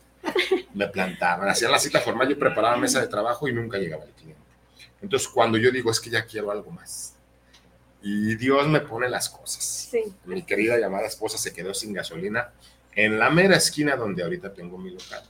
Me 0.73 0.87
plantaban, 0.87 1.49
hacían 1.49 1.71
la 1.71 1.79
cita 1.79 1.99
formal, 1.99 2.29
yo 2.29 2.37
preparaba 2.37 2.77
mesa 2.77 3.01
de 3.01 3.07
trabajo 3.07 3.47
y 3.47 3.53
nunca 3.53 3.77
llegaba 3.77 4.03
el 4.03 4.11
cliente. 4.11 4.41
Entonces, 5.01 5.27
cuando 5.27 5.57
yo 5.57 5.71
digo 5.71 5.91
es 5.91 5.99
que 5.99 6.09
ya 6.09 6.25
quiero 6.25 6.51
algo 6.51 6.71
más, 6.71 7.15
y 8.01 8.35
Dios 8.35 8.67
me 8.67 8.81
pone 8.81 9.09
las 9.09 9.29
cosas. 9.29 9.63
Sí. 9.63 10.01
Mi 10.25 10.43
querida 10.43 10.77
llamada 10.77 11.07
esposa 11.07 11.37
se 11.37 11.53
quedó 11.53 11.73
sin 11.73 11.93
gasolina 11.93 12.51
en 12.95 13.19
la 13.19 13.29
mera 13.29 13.55
esquina 13.55 13.95
donde 13.95 14.23
ahorita 14.23 14.53
tengo 14.53 14.77
mi 14.77 14.89
local. 14.89 15.23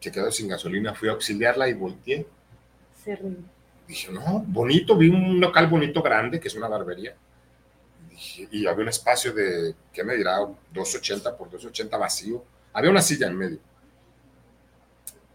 Se 0.00 0.10
quedó 0.10 0.30
sin 0.30 0.48
gasolina, 0.48 0.94
fui 0.94 1.08
a 1.08 1.12
auxiliarla 1.12 1.68
y 1.68 1.74
volteé. 1.74 2.26
Se 3.02 3.16
ríe. 3.16 3.36
Dije, 3.86 4.10
no, 4.10 4.42
bonito, 4.46 4.96
vi 4.96 5.10
un 5.10 5.38
local 5.38 5.66
bonito 5.66 6.00
grande, 6.00 6.40
que 6.40 6.48
es 6.48 6.54
una 6.54 6.68
barbería. 6.68 7.14
Dije, 8.08 8.48
y 8.50 8.66
había 8.66 8.82
un 8.82 8.88
espacio 8.88 9.32
de, 9.32 9.74
¿qué 9.92 10.02
me 10.02 10.16
dirá? 10.16 10.38
280 10.72 11.36
por 11.36 11.50
280 11.50 11.96
vacío 11.98 12.44
había 12.74 12.90
una 12.90 13.00
silla 13.00 13.28
en 13.28 13.36
medio. 13.36 13.58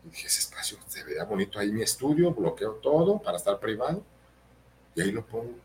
Y 0.06 0.10
dije, 0.10 0.28
ese 0.28 0.42
espacio 0.42 0.78
se 0.88 1.04
veía 1.04 1.24
bonito 1.24 1.58
ahí 1.58 1.72
mi 1.72 1.82
estudio, 1.82 2.32
bloqueo 2.32 2.74
todo 2.74 3.20
para 3.20 3.38
estar 3.38 3.60
privado 3.60 4.04
y 4.96 5.02
ahí 5.02 5.12
lo 5.12 5.26
pongo. 5.26 5.56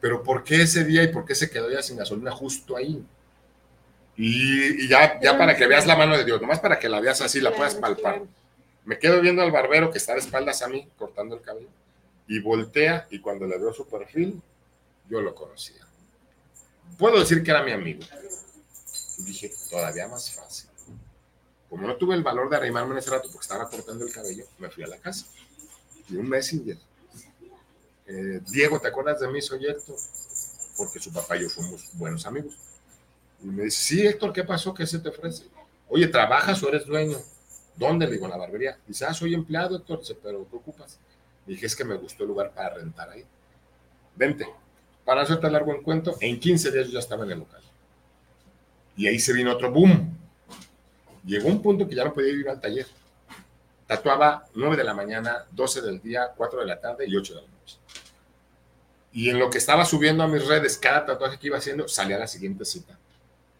Pero 0.00 0.22
¿por 0.22 0.44
qué 0.44 0.62
ese 0.62 0.84
día 0.84 1.02
y 1.02 1.08
por 1.08 1.24
qué 1.24 1.34
se 1.34 1.50
quedó 1.50 1.70
ya 1.70 1.82
sin 1.82 1.96
gasolina 1.96 2.30
justo 2.32 2.76
ahí? 2.76 3.04
Y, 4.16 4.88
ya, 4.88 5.20
ya 5.20 5.38
para 5.38 5.56
que 5.56 5.66
veas 5.66 5.86
la 5.86 5.96
mano 5.96 6.16
de 6.16 6.24
Dios, 6.24 6.40
nomás 6.40 6.58
para 6.58 6.78
que 6.78 6.88
la 6.88 7.00
veas 7.00 7.20
así, 7.20 7.40
la 7.40 7.54
puedas 7.54 7.76
palpar. 7.76 8.22
Me 8.84 8.98
quedo 8.98 9.20
viendo 9.20 9.42
al 9.42 9.52
barbero 9.52 9.90
que 9.92 9.98
está 9.98 10.14
de 10.14 10.20
espaldas 10.20 10.62
a 10.62 10.68
mí, 10.68 10.88
cortando 10.98 11.36
el 11.36 11.42
cabello, 11.42 11.68
y 12.26 12.40
voltea, 12.40 13.06
y 13.10 13.20
cuando 13.20 13.46
le 13.46 13.58
veo 13.58 13.72
su 13.72 13.86
perfil, 13.86 14.40
yo 15.08 15.20
lo 15.20 15.34
conocía. 15.34 15.86
Puedo 16.98 17.20
decir 17.20 17.42
que 17.42 17.50
era 17.50 17.62
mi 17.62 17.70
amigo. 17.70 18.00
Dije, 19.18 19.52
todavía 19.70 20.08
más 20.08 20.30
fácil. 20.32 20.70
Como 21.68 21.86
no 21.86 21.96
tuve 21.96 22.14
el 22.14 22.22
valor 22.22 22.48
de 22.48 22.56
arrimarme 22.56 22.92
en 22.92 22.98
ese 22.98 23.10
rato 23.10 23.28
porque 23.30 23.44
estaba 23.44 23.68
cortando 23.68 24.06
el 24.06 24.12
cabello, 24.12 24.46
me 24.58 24.70
fui 24.70 24.84
a 24.84 24.86
la 24.86 24.98
casa. 24.98 25.26
Y 26.08 26.16
un 26.16 26.28
messenger. 26.28 26.78
Eh, 28.06 28.40
Diego, 28.50 28.80
¿te 28.80 28.88
acuerdas 28.88 29.20
de 29.20 29.28
mí? 29.28 29.42
Soy 29.42 29.66
Héctor. 29.66 29.96
Porque 30.76 30.98
su 30.98 31.12
papá 31.12 31.36
y 31.36 31.42
yo 31.42 31.50
somos 31.50 31.90
buenos 31.94 32.24
amigos. 32.24 32.54
Y 33.42 33.46
me 33.46 33.64
dice, 33.64 33.78
sí, 33.78 34.06
Héctor, 34.06 34.32
¿qué 34.32 34.44
pasó? 34.44 34.72
¿Qué 34.72 34.86
se 34.86 34.98
te 34.98 35.10
ofrece? 35.10 35.44
Oye, 35.88 36.06
¿trabajas 36.08 36.62
o 36.62 36.68
eres 36.68 36.86
dueño? 36.86 37.18
¿Dónde? 37.76 38.06
Le 38.06 38.12
digo, 38.12 38.24
en 38.24 38.30
la 38.30 38.38
barbería. 38.38 38.78
Dice, 38.86 39.04
ah, 39.04 39.12
soy 39.12 39.34
empleado, 39.34 39.76
Héctor. 39.76 40.00
Dice, 40.00 40.14
pero 40.14 40.46
¿qué 40.48 40.56
ocupas? 40.56 40.98
dije, 41.46 41.66
es 41.66 41.74
que 41.74 41.84
me 41.84 41.96
gustó 41.96 42.24
el 42.24 42.28
lugar 42.28 42.52
para 42.52 42.74
rentar 42.74 43.10
ahí. 43.10 43.24
Vente. 44.14 44.46
Para 45.04 45.22
hacerte 45.22 45.50
largo 45.50 45.74
encuentro, 45.74 46.16
en 46.20 46.38
15 46.38 46.70
días 46.70 46.86
yo 46.86 46.92
ya 46.92 46.98
estaba 46.98 47.24
en 47.24 47.30
el 47.30 47.38
local. 47.38 47.62
Y 48.98 49.06
ahí 49.06 49.18
se 49.20 49.32
vino 49.32 49.52
otro 49.52 49.70
boom. 49.70 50.18
Llegó 51.24 51.48
un 51.48 51.62
punto 51.62 51.88
que 51.88 51.94
ya 51.94 52.04
no 52.04 52.12
podía 52.12 52.32
ir 52.32 52.48
al 52.48 52.60
taller. 52.60 52.86
Tatuaba 53.86 54.44
9 54.54 54.76
de 54.76 54.84
la 54.84 54.92
mañana, 54.92 55.46
12 55.52 55.80
del 55.82 56.02
día, 56.02 56.32
4 56.36 56.60
de 56.60 56.66
la 56.66 56.80
tarde 56.80 57.06
y 57.06 57.16
8 57.16 57.34
de 57.34 57.40
la 57.40 57.46
noche. 57.46 57.76
Y 59.12 59.30
en 59.30 59.38
lo 59.38 59.48
que 59.48 59.58
estaba 59.58 59.84
subiendo 59.84 60.24
a 60.24 60.28
mis 60.28 60.44
redes, 60.44 60.76
cada 60.76 61.06
tatuaje 61.06 61.38
que 61.38 61.46
iba 61.46 61.56
haciendo, 61.56 61.86
salía 61.86 62.18
la 62.18 62.26
siguiente 62.26 62.64
cita. 62.64 62.98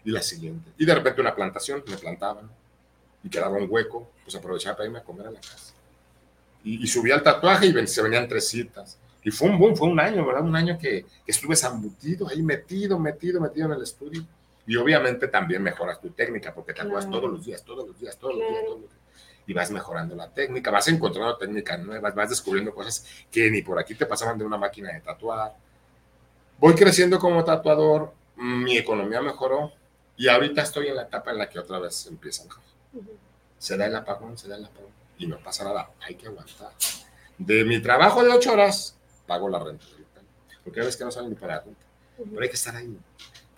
Y 0.04 0.10
la 0.10 0.22
siguiente. 0.22 0.72
Y 0.76 0.84
de 0.84 0.94
repente 0.94 1.20
una 1.20 1.34
plantación, 1.34 1.84
me 1.86 1.96
plantaban. 1.96 2.50
Y 3.22 3.30
quedaba 3.30 3.56
un 3.56 3.70
hueco, 3.70 4.10
pues 4.24 4.34
aprovechaba 4.34 4.76
para 4.76 4.86
irme 4.86 4.98
a 4.98 5.04
comer 5.04 5.28
a 5.28 5.30
la 5.30 5.40
casa. 5.40 5.72
Y, 6.64 6.84
subía 6.88 7.14
el 7.14 7.22
tatuaje 7.22 7.66
y 7.66 7.86
se 7.86 8.02
venían 8.02 8.26
tres 8.26 8.48
citas. 8.48 8.98
Y 9.22 9.30
fue 9.30 9.48
un 9.48 9.58
boom, 9.58 9.76
fue 9.76 9.86
un 9.86 10.00
año, 10.00 10.26
¿verdad? 10.26 10.42
Un 10.42 10.56
año 10.56 10.76
que, 10.76 11.06
estuve 11.26 11.54
zambutido 11.54 12.28
ahí, 12.28 12.42
metido, 12.42 12.98
metido, 12.98 13.40
metido 13.40 13.66
en 13.66 13.72
el 13.72 13.82
estudio. 13.82 14.26
Y 14.68 14.76
obviamente 14.76 15.28
también 15.28 15.62
mejoras 15.62 15.98
tu 15.98 16.10
técnica, 16.10 16.52
porque 16.54 16.74
tatuas 16.74 17.08
todos 17.08 17.32
los 17.32 17.42
días, 17.42 17.64
todos 17.64 17.88
los 17.88 17.98
días, 17.98 18.18
todos 18.18 18.34
los 18.36 18.46
días, 18.50 18.64
todos 18.66 18.80
los 18.82 18.90
días. 18.90 19.02
Y 19.46 19.54
vas 19.54 19.70
mejorando 19.70 20.14
la 20.14 20.30
técnica, 20.30 20.70
vas 20.70 20.86
encontrando 20.88 21.38
técnicas 21.38 21.80
nuevas, 21.80 22.14
vas 22.14 22.28
descubriendo 22.28 22.74
cosas 22.74 23.06
que 23.30 23.50
ni 23.50 23.62
por 23.62 23.78
aquí 23.78 23.94
te 23.94 24.04
pasaban 24.04 24.36
de 24.36 24.44
una 24.44 24.58
máquina 24.58 24.92
de 24.92 25.00
tatuar. 25.00 25.56
Voy 26.58 26.74
creciendo 26.74 27.18
como 27.18 27.42
tatuador, 27.42 28.12
mi 28.36 28.76
economía 28.76 29.22
mejoró 29.22 29.72
y 30.18 30.28
ahorita 30.28 30.60
estoy 30.60 30.88
en 30.88 30.96
la 30.96 31.04
etapa 31.04 31.30
en 31.30 31.38
la 31.38 31.48
que 31.48 31.58
otra 31.58 31.78
vez 31.78 32.06
empieza 32.06 32.42
a 32.42 33.00
Se 33.56 33.78
da 33.78 33.86
el 33.86 33.96
apagón, 33.96 34.36
se 34.36 34.48
da 34.48 34.56
el 34.56 34.66
apagón 34.66 34.92
y 35.16 35.26
no 35.26 35.38
pasa 35.38 35.64
nada, 35.64 35.92
hay 36.02 36.14
que 36.14 36.26
aguantar. 36.26 36.72
De 37.38 37.64
mi 37.64 37.80
trabajo 37.80 38.22
de 38.22 38.32
ocho 38.32 38.52
horas, 38.52 38.98
pago 39.26 39.48
la 39.48 39.60
renta. 39.60 39.86
Porque 40.62 40.80
a 40.80 40.84
veces 40.84 40.98
que 40.98 41.06
no 41.06 41.10
salen 41.10 41.30
ni 41.30 41.36
para 41.36 41.56
la 41.56 41.60
renta. 41.62 41.86
Pero 42.18 42.42
hay 42.42 42.48
que 42.50 42.54
estar 42.56 42.76
ahí. 42.76 42.98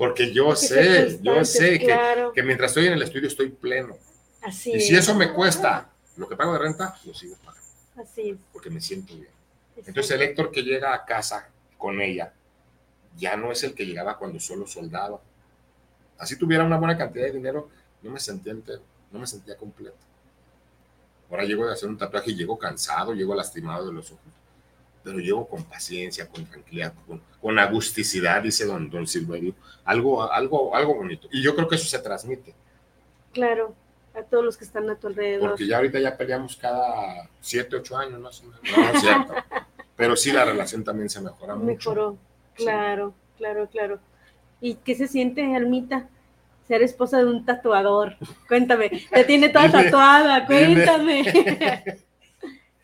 Porque 0.01 0.33
yo 0.33 0.57
sé, 0.57 1.19
yo 1.21 1.45
sé 1.45 1.79
que, 1.79 1.95
que, 2.35 2.43
mientras 2.43 2.71
estoy 2.71 2.87
en 2.87 2.95
el 2.95 3.03
estudio 3.03 3.29
estoy 3.29 3.51
pleno. 3.51 3.99
Así 4.41 4.73
y 4.73 4.81
si 4.81 4.97
eso 4.97 5.15
me 5.15 5.31
cuesta 5.31 5.91
lo 6.17 6.27
que 6.27 6.37
pago 6.37 6.55
de 6.55 6.59
renta, 6.59 6.99
lo 7.05 7.13
sigo 7.13 7.37
pagando. 7.45 7.69
Así 7.99 8.31
es. 8.31 8.39
Porque 8.51 8.71
me 8.71 8.81
siento 8.81 9.15
bien. 9.15 9.29
Entonces 9.77 10.13
el 10.13 10.23
Héctor 10.23 10.51
que 10.51 10.63
llega 10.63 10.95
a 10.95 11.05
casa 11.05 11.51
con 11.77 12.01
ella, 12.01 12.33
ya 13.19 13.37
no 13.37 13.53
es 13.53 13.63
el 13.63 13.75
que 13.75 13.85
llegaba 13.85 14.17
cuando 14.17 14.41
solo 14.41 14.67
soldaba. 14.67 15.21
Así 16.17 16.39
tuviera 16.39 16.65
una 16.65 16.79
buena 16.79 16.97
cantidad 16.97 17.27
de 17.27 17.33
dinero, 17.33 17.69
no 18.01 18.11
me 18.11 18.21
sentía 18.21 18.53
entero, 18.53 18.81
no 19.13 19.19
me 19.19 19.27
sentía 19.27 19.55
completo. 19.55 19.99
Ahora 21.31 21.45
llego 21.45 21.69
a 21.69 21.75
hacer 21.75 21.91
un 21.91 21.99
tatuaje 21.99 22.31
y 22.31 22.37
llego 22.37 22.59
cansado, 22.59 23.13
llego 23.13 23.35
lastimado 23.35 23.89
de 23.89 23.93
los 23.93 24.11
ojos. 24.13 24.33
Pero 25.03 25.19
llego 25.19 25.49
con 25.49 25.65
paciencia, 25.65 26.29
con 26.29 26.45
tranquilidad, 26.45 26.93
con, 27.41 27.59
agusticidad, 27.59 28.43
dice 28.43 28.67
don, 28.67 28.91
don 28.91 29.07
Silverio. 29.07 29.55
Algo, 29.85 30.31
algo, 30.31 30.75
algo 30.75 30.95
bonito. 30.95 31.29
Y 31.33 31.43
yo 31.43 31.55
creo 31.55 31.69
que 31.69 31.77
eso 31.77 31.87
se 31.87 31.99
transmite. 31.99 32.55
Claro, 33.33 33.75
a 34.15 34.23
todos 34.23 34.45
los 34.45 34.57
que 34.57 34.65
están 34.65 34.89
a 34.91 34.97
tu 34.97 35.07
alrededor. 35.07 35.51
Porque 35.51 35.67
ya 35.67 35.77
ahorita 35.77 35.99
ya 36.01 36.17
peleamos 36.17 36.57
cada 36.57 37.29
siete, 37.41 37.77
ocho 37.77 37.97
años 37.97 38.21
más 38.21 38.41
o 38.41 38.45
menos. 38.45 38.61
No, 38.77 38.91
es 38.91 39.01
cierto. 39.01 39.35
Pero 39.97 40.17
sí 40.17 40.33
la 40.33 40.45
relación 40.45 40.85
también 40.85 41.09
se 41.09 41.21
mejora 41.21 41.55
mucho. 41.55 41.91
Mejoró, 41.91 42.19
claro, 42.55 43.15
claro, 43.39 43.69
claro. 43.69 43.99
¿Y 44.61 44.75
qué 44.75 44.95
se 44.95 45.09
siente, 45.09 45.55
Almita? 45.55 46.09
ser 46.71 46.85
esposa 46.85 47.19
de 47.19 47.25
un 47.25 47.45
tatuador. 47.45 48.17
Cuéntame, 48.47 48.91
te 49.13 49.25
tiene 49.25 49.49
toda 49.49 49.71
tatuada, 49.73 50.47
cuéntame. 50.47 51.25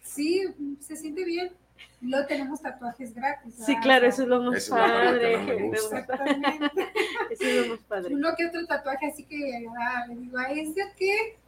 Sí, 0.02 0.44
se 0.80 0.96
siente 0.96 1.26
bien. 1.26 1.52
Luego 2.00 2.26
tenemos 2.26 2.60
tatuajes 2.60 3.14
gratis. 3.14 3.54
Sí, 3.64 3.74
claro, 3.80 4.06
eso 4.06 4.22
es 4.22 4.28
lo 4.28 4.42
más 4.42 4.68
padre. 4.68 5.68
Exactamente. 5.72 6.48
Eso 7.30 7.44
es 7.44 7.66
lo 7.66 7.74
más 7.74 7.84
padre. 7.84 8.14
Uno 8.14 8.34
que 8.36 8.46
otro 8.46 8.64
tatuaje, 8.66 9.06
así 9.06 9.24
que 9.24 9.66
ah, 9.78 10.04
le 10.08 10.14
digo, 10.14 10.38
¿a 10.38 10.50
ese 10.52 10.92
qué? 10.96 11.38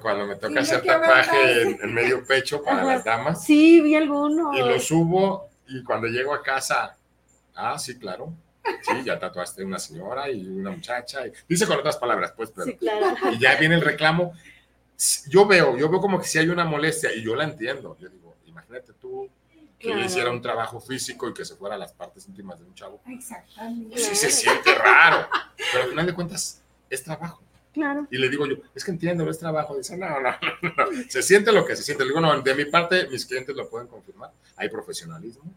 Cuando, 0.00 0.26
me 0.26 0.36
toca 0.36 0.60
hacer 0.60 0.82
tatuaje 0.82 1.62
en, 1.82 1.92
medio 1.92 2.24
pecho 2.24 2.62
para 2.62 2.84
las 2.84 3.04
damas. 3.04 3.44
Sí, 3.44 3.80
vi 3.80 3.94
alguno. 3.94 4.52
Y 4.54 4.60
lo 4.60 4.78
subo 4.78 5.48
y 5.66 5.82
cuando 5.82 6.06
llego 6.06 6.32
a 6.32 6.42
casa, 6.42 6.96
ah, 7.54 7.78
sí, 7.78 7.98
claro. 7.98 8.32
Sí, 8.82 9.04
ya 9.04 9.18
tatuaste 9.18 9.64
una 9.64 9.78
señora 9.78 10.30
y 10.30 10.46
una 10.46 10.70
muchacha. 10.70 11.20
dice 11.48 11.66
con 11.66 11.78
otras 11.78 11.96
palabras, 11.96 12.32
pues, 12.36 12.50
pero. 12.50 12.72
Y 13.32 13.38
ya 13.38 13.56
viene 13.56 13.74
el 13.74 13.82
reclamo. 13.82 14.32
Yo 15.28 15.46
veo, 15.46 15.76
yo 15.76 15.88
veo 15.90 16.00
como 16.00 16.18
que 16.18 16.26
si 16.26 16.38
hay 16.38 16.48
una 16.48 16.64
molestia 16.64 17.12
y 17.12 17.22
yo 17.22 17.34
la 17.34 17.44
entiendo. 17.44 17.96
Yo 17.98 18.08
digo, 18.08 18.36
imagínate 18.46 18.92
tú 18.94 19.28
que 19.78 19.90
hiciera 20.00 20.30
un 20.30 20.40
trabajo 20.40 20.80
físico 20.80 21.28
y 21.28 21.34
que 21.34 21.44
se 21.44 21.56
fuera 21.56 21.74
a 21.74 21.78
las 21.78 21.92
partes 21.92 22.26
íntimas 22.26 22.58
de 22.58 22.64
un 22.64 22.74
chavo. 22.74 23.00
Exactamente. 23.06 23.98
Sí 23.98 24.14
se 24.14 24.30
siente 24.30 24.74
raro, 24.74 25.28
pero 25.72 25.84
al 25.84 25.90
final 25.90 26.06
de 26.06 26.14
cuentas 26.14 26.62
es 26.88 27.02
trabajo. 27.02 27.42
Claro. 27.72 28.06
Y 28.08 28.18
le 28.18 28.28
digo 28.28 28.46
yo, 28.46 28.56
es 28.74 28.84
que 28.84 28.92
entiendo, 28.92 29.28
es 29.28 29.38
trabajo. 29.38 29.76
Dice, 29.76 29.96
no, 29.96 30.08
no, 30.08 30.20
no, 30.20 30.30
se 31.08 31.22
siente 31.22 31.50
lo 31.50 31.66
que 31.66 31.74
se 31.74 31.82
siente. 31.82 32.04
Le 32.04 32.10
digo, 32.10 32.20
no, 32.20 32.40
de 32.40 32.54
mi 32.54 32.66
parte, 32.66 33.08
mis 33.08 33.26
clientes 33.26 33.54
lo 33.56 33.68
pueden 33.68 33.88
confirmar. 33.88 34.30
Hay 34.56 34.68
profesionalismo, 34.68 35.52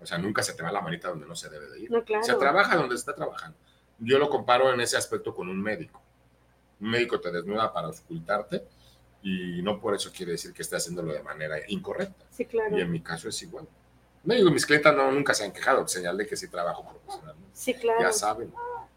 o 0.00 0.06
sea, 0.06 0.16
nunca 0.16 0.42
se 0.42 0.54
te 0.54 0.62
va 0.62 0.72
la 0.72 0.80
manita 0.80 1.08
donde 1.08 1.26
no 1.26 1.36
se 1.36 1.50
debe 1.50 1.68
de 1.68 1.80
ir. 1.80 1.90
Se 2.22 2.34
trabaja 2.34 2.76
donde 2.76 2.96
se 2.96 3.00
está 3.00 3.14
trabajando. 3.14 3.56
Yo 3.98 4.18
lo 4.18 4.30
comparo 4.30 4.72
en 4.72 4.80
ese 4.80 4.96
aspecto 4.96 5.34
con 5.34 5.48
un 5.48 5.60
médico. 5.60 6.00
Un 6.80 6.90
médico 6.90 7.20
te 7.20 7.30
desnuda 7.30 7.70
para 7.70 7.88
ocultarte 7.88 8.64
y 9.22 9.62
no 9.62 9.80
por 9.80 9.94
eso 9.94 10.10
quiere 10.14 10.32
decir 10.32 10.52
que 10.52 10.62
esté 10.62 10.76
haciéndolo 10.76 11.12
de 11.12 11.22
manera 11.22 11.56
incorrecta. 11.68 12.24
Sí, 12.30 12.46
claro. 12.46 12.76
Y 12.76 12.80
en 12.80 12.90
mi 12.90 13.00
caso 13.00 13.28
es 13.28 13.42
igual. 13.42 13.66
No 14.24 14.34
digo, 14.34 14.50
mis 14.50 14.66
clientes 14.66 14.92
no, 14.94 15.10
nunca 15.10 15.34
se 15.34 15.44
han 15.44 15.52
quejado, 15.52 15.86
señal 15.88 16.16
de 16.16 16.26
que 16.26 16.36
sí 16.36 16.48
trabajo 16.48 16.84
profesionalmente. 16.84 17.50
Sí, 17.54 17.74
claro. 17.74 18.00
Ya 18.00 18.12
saben, 18.12 18.52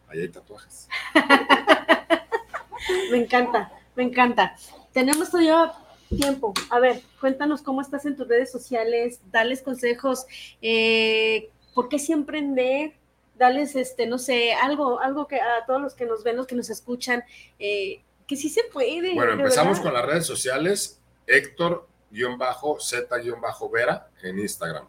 ahí 0.08 0.22
hay 0.22 0.30
tatuajes. 0.30 0.88
me 3.12 3.18
encanta, 3.18 3.72
me 3.96 4.04
encanta. 4.04 4.56
Tenemos 4.92 5.30
todavía 5.30 5.74
tiempo. 6.16 6.54
A 6.70 6.80
ver, 6.80 7.02
cuéntanos 7.20 7.62
cómo 7.62 7.82
estás 7.82 8.06
en 8.06 8.16
tus 8.16 8.28
redes 8.28 8.52
sociales, 8.52 9.22
dales 9.32 9.62
consejos, 9.62 10.26
eh, 10.62 11.50
¿por 11.74 11.90
qué 11.90 12.00
siempre 12.00 12.40
emprender? 12.40 12.94
Dales, 13.36 13.76
este, 13.76 14.06
no 14.06 14.20
sé, 14.20 14.54
algo, 14.54 15.00
algo 15.00 15.28
que 15.28 15.42
a 15.42 15.66
todos 15.66 15.82
los 15.82 15.96
que 15.96 16.06
nos 16.06 16.24
ven, 16.24 16.38
los 16.38 16.46
que 16.46 16.56
nos 16.56 16.70
escuchan, 16.70 17.24
eh, 17.60 18.02
que 18.28 18.36
sí 18.36 18.50
se 18.50 18.64
puede. 18.66 19.14
Bueno, 19.14 19.34
empezamos 19.34 19.80
con 19.80 19.94
las 19.94 20.06
redes 20.06 20.26
sociales, 20.26 21.00
Héctor-Z-Vera 21.28 24.10
en 24.22 24.40
Instagram, 24.40 24.88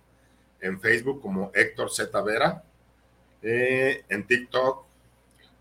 en 0.60 0.80
Facebook 0.80 1.20
como 1.20 1.50
Héctor 1.54 1.90
Z 1.90 2.20
Vera, 2.22 2.64
eh, 3.42 4.04
en 4.08 4.26
TikTok, 4.26 4.84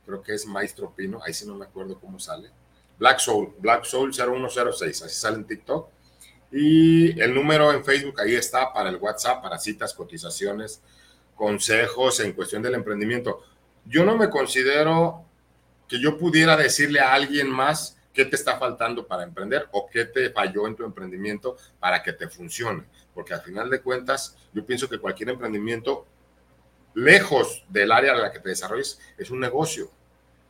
creo 0.05 0.21
que 0.21 0.34
es 0.34 0.45
Maestro 0.45 0.93
Pino, 0.95 1.21
ahí 1.24 1.34
sí 1.34 1.45
no 1.45 1.55
me 1.55 1.65
acuerdo 1.65 1.99
cómo 1.99 2.19
sale 2.19 2.49
Black 2.97 3.19
Soul, 3.19 3.53
Black 3.59 3.86
Soul 3.86 4.13
0106, 4.13 5.01
así 5.01 5.15
sale 5.15 5.38
en 5.38 5.45
TikTok. 5.45 5.89
Y 6.51 7.19
el 7.19 7.34
número 7.34 7.74
en 7.74 7.84
Facebook 7.84 8.21
ahí 8.21 8.36
está 8.36 8.71
para 8.71 8.89
el 8.89 8.97
WhatsApp, 8.97 9.41
para 9.41 9.57
citas, 9.57 9.93
cotizaciones, 9.93 10.82
consejos 11.36 12.19
en 12.19 12.34
cuestión 12.34 12.61
del 12.61 12.76
emprendimiento. 12.76 13.41
Yo 13.86 14.05
no 14.05 14.15
me 14.15 14.30
considero 14.30 15.26
que 15.88 15.99
yo 15.99 16.17
pudiera 16.17 16.55
decirle 16.57 16.99
a 16.99 17.13
alguien 17.13 17.49
más 17.49 17.97
qué 18.13 18.25
te 18.25 18.36
está 18.36 18.57
faltando 18.57 19.07
para 19.07 19.23
emprender 19.23 19.67
o 19.71 19.89
qué 19.89 20.05
te 20.05 20.29
falló 20.29 20.67
en 20.67 20.75
tu 20.75 20.86
emprendimiento 20.86 21.57
para 21.79 22.01
que 22.03 22.13
te 22.13 22.29
funcione. 22.29 22.84
Porque 23.13 23.34
al 23.34 23.41
final 23.41 23.69
de 23.69 23.81
cuentas, 23.81 24.38
yo 24.53 24.65
pienso 24.65 24.88
que 24.88 24.99
cualquier 24.99 25.29
emprendimiento, 25.29 26.05
lejos 26.93 27.65
del 27.69 27.91
área 27.91 28.13
en 28.13 28.21
la 28.21 28.31
que 28.31 28.39
te 28.39 28.49
desarrolles, 28.49 28.99
es 29.17 29.29
un 29.31 29.39
negocio. 29.39 29.91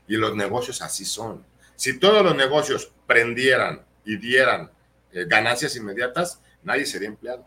Y 0.07 0.17
los 0.17 0.35
negocios 0.35 0.81
así 0.81 1.05
son. 1.05 1.45
Si 1.75 1.97
todos 1.99 2.23
los 2.23 2.35
negocios 2.35 2.91
prendieran 3.07 3.83
y 4.05 4.17
dieran 4.17 4.69
eh, 5.11 5.25
ganancias 5.27 5.75
inmediatas, 5.75 6.41
nadie 6.63 6.85
sería 6.85 7.07
empleado. 7.07 7.45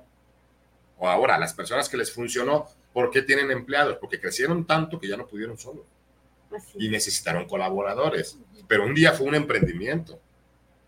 O 0.98 1.08
ahora, 1.08 1.38
las 1.38 1.52
personas 1.52 1.88
que 1.88 1.98
les 1.98 2.10
funcionó, 2.10 2.66
¿por 2.92 3.10
qué 3.10 3.22
tienen 3.22 3.50
empleados? 3.50 3.98
Porque 3.98 4.18
crecieron 4.18 4.66
tanto 4.66 4.98
que 4.98 5.08
ya 5.08 5.16
no 5.16 5.26
pudieron 5.26 5.58
y 6.74 6.88
necesitaron 6.88 7.46
colaboradores. 7.46 8.38
Pero 8.68 8.84
un 8.84 8.94
día 8.94 9.12
fue 9.12 9.26
un 9.26 9.34
emprendimiento. 9.34 10.20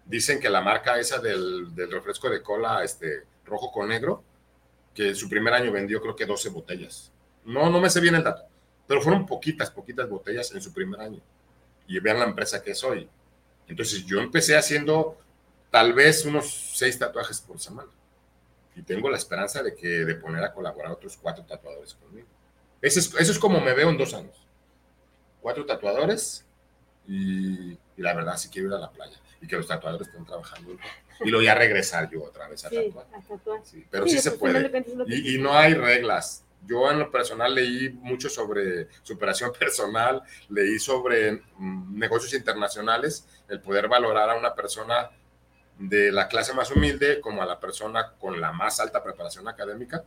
Dicen 0.05 0.41
que 0.41 0.49
la 0.49 0.61
marca 0.61 0.99
esa 0.99 1.19
del, 1.19 1.75
del 1.75 1.91
refresco 1.91 2.31
de 2.31 2.43
cola 2.43 2.83
este, 2.83 3.25
rojo 3.45 3.71
con 3.71 3.89
negro, 3.89 4.23
que 4.95 5.15
su 5.15 5.29
primer 5.29 5.55
año 5.55 5.71
vendió 5.71 6.01
creo 6.01 6.17
que 6.17 6.27
12 6.27 6.49
botellas. 6.51 7.13
No, 7.45 7.71
no 7.71 7.81
me 7.81 7.91
sé 7.91 8.01
bien 8.01 8.15
el 8.15 8.25
dato, 8.25 8.43
pero 8.87 9.01
fueron 9.01 9.27
poquitas, 9.27 9.71
poquitas 9.71 10.09
botellas 10.09 10.53
en 10.53 10.61
su 10.61 10.73
primer 10.73 11.01
año. 11.01 11.21
Y 11.87 11.99
vean 12.01 12.19
la 12.19 12.27
empresa 12.27 12.63
que 12.63 12.75
soy. 12.75 13.09
Entonces 13.67 14.05
yo 14.05 14.21
empecé 14.21 14.57
haciendo 14.57 15.19
tal 15.71 15.93
vez 15.93 16.25
unos 16.25 16.73
seis 16.75 16.99
tatuajes 16.99 17.41
por 17.41 17.59
semana. 17.59 17.91
Y 18.75 18.83
tengo 18.83 19.11
la 19.11 19.17
esperanza 19.17 19.63
de 19.63 19.75
que 19.75 19.89
de 19.89 20.15
poner 20.15 20.43
a 20.45 20.53
colaborar 20.53 20.93
otros 20.93 21.17
cuatro 21.17 21.45
tatuadores 21.45 21.95
conmigo. 21.95 22.29
Eso 22.81 23.01
es, 23.01 23.15
eso 23.19 23.33
es 23.33 23.39
como 23.39 23.61
me 23.61 23.75
veo 23.75 23.91
en 23.91 23.99
dos 23.99 24.15
años. 24.15 24.48
Cuatro 25.41 25.65
tatuadores 25.67 26.45
y, 27.07 27.73
y 27.73 27.79
la 28.03 28.15
verdad 28.15 28.37
sí 28.37 28.49
quiero 28.49 28.69
ir 28.69 28.75
a 28.75 28.79
la 28.79 28.91
playa 28.91 29.17
y 29.41 29.47
que 29.47 29.57
los 29.57 29.67
tatuadores 29.67 30.09
estén 30.09 30.25
trabajando. 30.25 30.77
Y 31.25 31.31
lo 31.31 31.39
voy 31.39 31.49
a 31.49 31.55
regresar 31.55 32.09
yo 32.11 32.25
otra 32.25 32.49
vez 32.49 32.65
a 32.65 32.69
Sí, 32.69 32.77
tatuar. 32.87 33.07
a 33.15 33.21
tatuar. 33.21 33.61
Sí, 33.65 33.85
pero 33.91 34.05
Sí, 34.07 34.13
sí, 34.13 34.19
se 34.21 34.33
puede. 34.33 34.71
Y, 35.07 35.35
y 35.37 35.39
no 35.39 35.57
hay 35.57 35.75
reglas. 35.75 36.45
Yo 36.67 36.91
en 36.91 36.99
lo 36.99 37.11
personal 37.11 37.55
leí 37.55 37.91
mucho 37.91 38.29
sobre 38.29 38.89
superación 39.03 39.53
personal, 39.59 40.23
leí 40.49 40.79
sobre 40.79 41.43
mm, 41.57 41.99
negocios 41.99 42.35
internacionales, 42.35 43.27
el 43.49 43.61
poder 43.61 43.89
valorar 43.89 44.31
a 44.31 44.37
una 44.37 44.55
persona 44.55 45.11
de 45.79 46.11
la 46.11 46.27
clase 46.27 46.53
más 46.55 46.71
humilde 46.73 47.21
como 47.21 47.41
a 47.43 47.47
la 47.47 47.61
persona 47.61 48.13
con 48.19 48.41
la 48.41 48.53
más 48.53 48.81
alta 48.81 49.03
preparación 49.03 49.47
académica, 49.49 50.03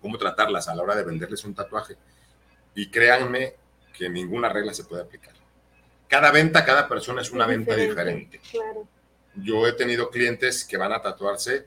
cómo 0.00 0.16
tratarlas 0.16 0.68
a 0.68 0.74
la 0.74 0.82
hora 0.82 0.96
de 0.96 1.04
venderles 1.04 1.44
un 1.44 1.54
tatuaje. 1.54 1.96
Y 2.74 2.90
créanme 2.90 3.54
que 3.96 4.08
ninguna 4.08 4.48
regla 4.48 4.74
se 4.74 4.84
puede 4.84 5.02
aplicar. 5.02 5.34
Cada 6.08 6.30
venta, 6.30 6.64
cada 6.64 6.88
persona 6.88 7.22
es 7.22 7.30
una 7.30 7.44
Es 7.44 7.50
venta 7.50 7.76
diferente. 7.76 8.40
Claro. 8.50 8.86
Yo 9.36 9.66
he 9.66 9.72
tenido 9.72 10.10
clientes 10.10 10.64
que 10.64 10.76
van 10.76 10.92
a 10.92 11.00
tatuarse 11.00 11.66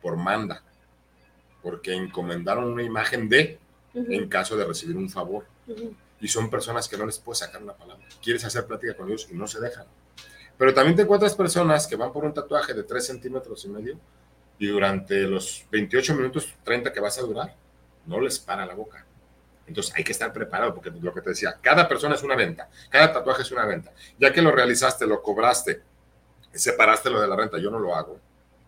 por 0.00 0.16
manda, 0.16 0.62
porque 1.62 1.94
encomendaron 1.94 2.64
una 2.64 2.82
imagen 2.82 3.28
de 3.28 3.58
en 3.94 4.28
caso 4.28 4.56
de 4.56 4.64
recibir 4.64 4.96
un 4.96 5.08
favor. 5.08 5.46
Y 6.20 6.28
son 6.28 6.50
personas 6.50 6.88
que 6.88 6.96
no 6.96 7.06
les 7.06 7.18
puedes 7.18 7.38
sacar 7.38 7.62
una 7.62 7.74
palabra. 7.74 8.06
Quieres 8.22 8.44
hacer 8.44 8.66
plática 8.66 8.94
con 8.94 9.08
ellos 9.08 9.28
y 9.30 9.34
no 9.34 9.46
se 9.46 9.60
dejan. 9.60 9.86
Pero 10.56 10.74
también 10.74 10.96
te 10.96 11.02
encuentras 11.02 11.34
personas 11.34 11.86
que 11.86 11.96
van 11.96 12.12
por 12.12 12.24
un 12.24 12.34
tatuaje 12.34 12.74
de 12.74 12.84
3 12.84 13.04
centímetros 13.04 13.64
y 13.64 13.68
medio 13.68 13.98
y 14.58 14.68
durante 14.68 15.22
los 15.22 15.66
28 15.70 16.14
minutos 16.14 16.54
30 16.62 16.92
que 16.92 17.00
vas 17.00 17.18
a 17.18 17.22
durar, 17.22 17.56
no 18.06 18.20
les 18.20 18.38
para 18.38 18.64
la 18.64 18.74
boca. 18.74 19.04
Entonces 19.66 19.94
hay 19.96 20.04
que 20.04 20.12
estar 20.12 20.32
preparado 20.32 20.74
porque 20.74 20.90
lo 20.90 21.14
que 21.14 21.20
te 21.20 21.30
decía, 21.30 21.56
cada 21.60 21.88
persona 21.88 22.14
es 22.14 22.22
una 22.22 22.36
venta, 22.36 22.68
cada 22.90 23.12
tatuaje 23.12 23.42
es 23.42 23.50
una 23.52 23.64
venta. 23.64 23.92
Ya 24.18 24.32
que 24.32 24.42
lo 24.42 24.50
realizaste, 24.50 25.06
lo 25.06 25.22
cobraste, 25.22 25.82
separaste 26.52 27.10
lo 27.10 27.20
de 27.20 27.28
la 27.28 27.36
renta, 27.36 27.58
yo 27.58 27.70
no 27.70 27.78
lo 27.78 27.94
hago, 27.94 28.18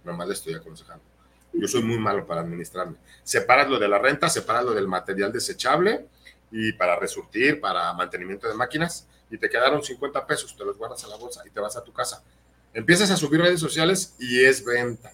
nomás 0.04 0.28
le 0.28 0.34
estoy 0.34 0.54
aconsejando. 0.54 1.04
Yo 1.52 1.68
soy 1.68 1.82
muy 1.82 1.98
malo 1.98 2.26
para 2.26 2.40
administrarme. 2.40 2.96
Separas 3.22 3.68
lo 3.68 3.78
de 3.78 3.88
la 3.88 3.98
renta, 3.98 4.28
separas 4.28 4.64
lo 4.64 4.74
del 4.74 4.88
material 4.88 5.32
desechable 5.32 6.06
y 6.50 6.72
para 6.72 6.96
resurtir, 6.96 7.60
para 7.60 7.92
mantenimiento 7.92 8.48
de 8.48 8.54
máquinas, 8.54 9.06
y 9.30 9.38
te 9.38 9.48
quedaron 9.48 9.82
50 9.82 10.26
pesos, 10.26 10.56
te 10.56 10.64
los 10.64 10.76
guardas 10.76 11.02
a 11.04 11.08
la 11.08 11.16
bolsa 11.16 11.42
y 11.46 11.50
te 11.50 11.60
vas 11.60 11.76
a 11.76 11.82
tu 11.82 11.92
casa. 11.92 12.22
Empiezas 12.72 13.10
a 13.10 13.16
subir 13.16 13.40
redes 13.40 13.60
sociales 13.60 14.14
y 14.18 14.44
es 14.44 14.64
venta. 14.64 15.12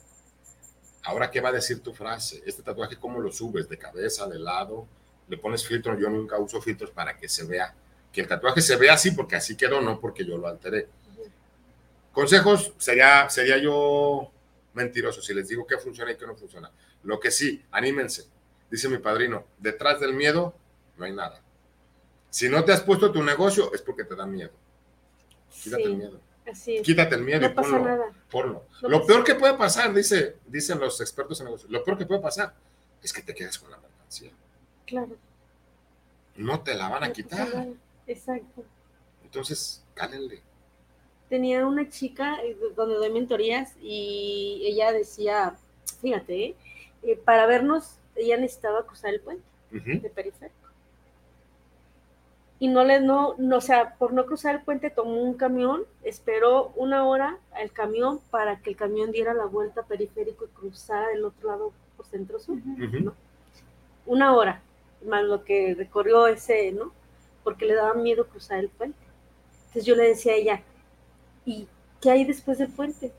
Ahora, 1.03 1.31
¿qué 1.31 1.41
va 1.41 1.51
a 1.51 1.53
decir 1.53 1.83
tu 1.83 1.93
frase? 1.93 2.43
Este 2.45 2.63
tatuaje, 2.63 2.97
¿cómo 2.97 3.21
lo 3.21 3.31
subes? 3.33 3.69
¿De 3.69 3.79
cabeza, 3.79 4.27
de 4.27 4.39
lado? 4.39 4.87
¿Le 5.31 5.39
pones 5.39 5.65
filtro? 5.67 5.99
Yo 5.99 6.11
nunca 6.11 6.37
uso 6.39 6.61
filtros 6.61 6.91
para 6.91 7.17
que 7.17 7.29
se 7.29 7.45
vea. 7.45 7.73
Que 8.13 8.21
el 8.23 8.27
tatuaje 8.29 8.61
se 8.61 8.77
vea 8.77 8.95
así 8.95 9.13
porque 9.13 9.37
así 9.37 9.57
quedó, 9.57 9.81
no 9.81 10.01
porque 10.01 10.25
yo 10.25 10.37
lo 10.37 10.49
alteré. 10.49 10.89
Consejos, 12.13 12.73
sería, 12.79 13.31
sería 13.31 13.57
yo 13.59 14.31
mentiroso 14.75 15.23
si 15.23 15.33
les 15.33 15.49
digo 15.49 15.67
qué 15.67 15.79
funciona 15.79 16.11
y 16.11 16.17
qué 16.17 16.27
no 16.27 16.35
funciona. 16.35 16.71
Lo 17.05 17.21
que 17.21 17.31
sí, 17.31 17.65
anímense. 17.71 18.27
Dice 18.71 18.89
mi 18.89 18.99
padrino, 18.99 19.45
detrás 19.59 20.01
del 20.01 20.13
miedo 20.15 20.55
no 20.97 21.05
hay 21.05 21.13
nada. 21.13 21.41
Si 22.29 22.49
no 22.49 22.65
te 22.65 22.73
has 22.73 22.81
puesto 22.83 23.11
tu 23.13 23.23
negocio 23.23 23.73
es 23.73 23.83
porque 23.83 24.05
te 24.05 24.17
da 24.17 24.27
miedo. 24.27 24.51
Quítate 25.63 25.83
Sí, 25.85 25.89
el 25.89 25.97
miedo. 25.97 26.21
así 26.51 26.77
es. 26.77 26.83
Quítate 26.83 27.15
el 27.15 27.23
miedo 27.23 27.41
No 27.43 27.47
y 27.47 27.51
ponlo. 27.51 27.79
nada. 27.85 28.05
ponlo. 28.31 28.65
No 28.83 28.89
lo 28.89 29.07
peor 29.07 29.23
que 29.25 29.35
puede 29.37 29.55
pasar, 29.55 29.95
dice, 29.95 30.37
dicen 30.47 30.79
los 30.81 31.01
expertos 31.01 31.39
en 31.41 31.47
negocios, 31.47 31.71
lo 31.71 31.85
peor 31.85 31.97
que 31.99 32.07
puede 32.07 32.21
pasar 32.21 32.53
es 33.03 33.13
que 33.13 33.23
te 33.23 33.35
quedes 33.35 33.59
con 33.59 33.71
la 33.71 33.79
mercancía. 33.79 34.33
Claro. 34.91 35.17
No 36.37 36.61
te 36.61 36.75
la 36.75 36.89
van 36.89 37.05
a 37.05 37.09
no 37.09 37.13
quitar. 37.13 37.49
Exacto. 38.07 38.65
Entonces, 39.25 39.85
cálenle. 39.95 40.43
tenía 41.29 41.65
una 41.65 41.89
chica 41.89 42.43
eh, 42.43 42.57
donde 42.77 42.97
doy 42.97 43.11
mentorías 43.11 43.75
y 43.81 44.63
ella 44.65 44.93
decía, 44.93 45.55
fíjate, 46.01 46.45
¿eh? 46.45 46.57
Eh, 47.05 47.17
para 47.17 47.47
vernos 47.47 47.97
ella 48.17 48.37
necesitaba 48.37 48.85
cruzar 48.85 49.15
el 49.15 49.21
puente 49.21 49.45
de 49.71 50.11
periférico. 50.11 50.57
Y 52.59 52.69
no 52.69 52.85
le, 52.85 53.01
no, 53.01 53.37
no, 53.39 53.57
o 53.57 53.61
sea, 53.61 53.95
por 53.95 54.13
no 54.13 54.27
cruzar 54.27 54.57
el 54.57 54.63
puente 54.63 54.91
tomó 54.91 55.23
un 55.23 55.35
camión, 55.35 55.85
esperó 56.03 56.73
una 56.77 57.07
hora 57.07 57.39
al 57.53 57.71
camión 57.73 58.21
para 58.31 58.61
que 58.61 58.71
el 58.71 58.77
camión 58.77 59.13
diera 59.13 59.33
la 59.33 59.47
vuelta 59.47 59.85
periférico 59.85 60.45
y 60.45 60.49
cruzara 60.49 61.09
del 61.09 61.25
otro 61.25 61.49
lado 61.49 61.73
por 61.97 62.05
centro 62.07 62.39
sur. 62.39 62.59
Una 64.05 64.35
hora, 64.35 64.61
más 65.07 65.25
lo 65.25 65.45
que 65.45 65.75
recorrió 65.77 66.27
ese, 66.27 66.73
¿no? 66.73 66.93
Porque 67.45 67.65
le 67.67 67.75
daba 67.75 67.95
miedo 67.95 68.27
cruzar 68.27 68.59
el 68.59 68.69
puente. 68.69 68.99
Entonces 69.67 69.85
yo 69.87 69.95
le 69.97 70.09
decía 70.09 70.33
a 70.33 70.37
ella, 70.37 70.63
¿y 71.45 71.67
qué 72.01 72.11
hay 72.11 72.25
después 72.25 72.59
del 72.59 72.69
puente? 72.69 73.13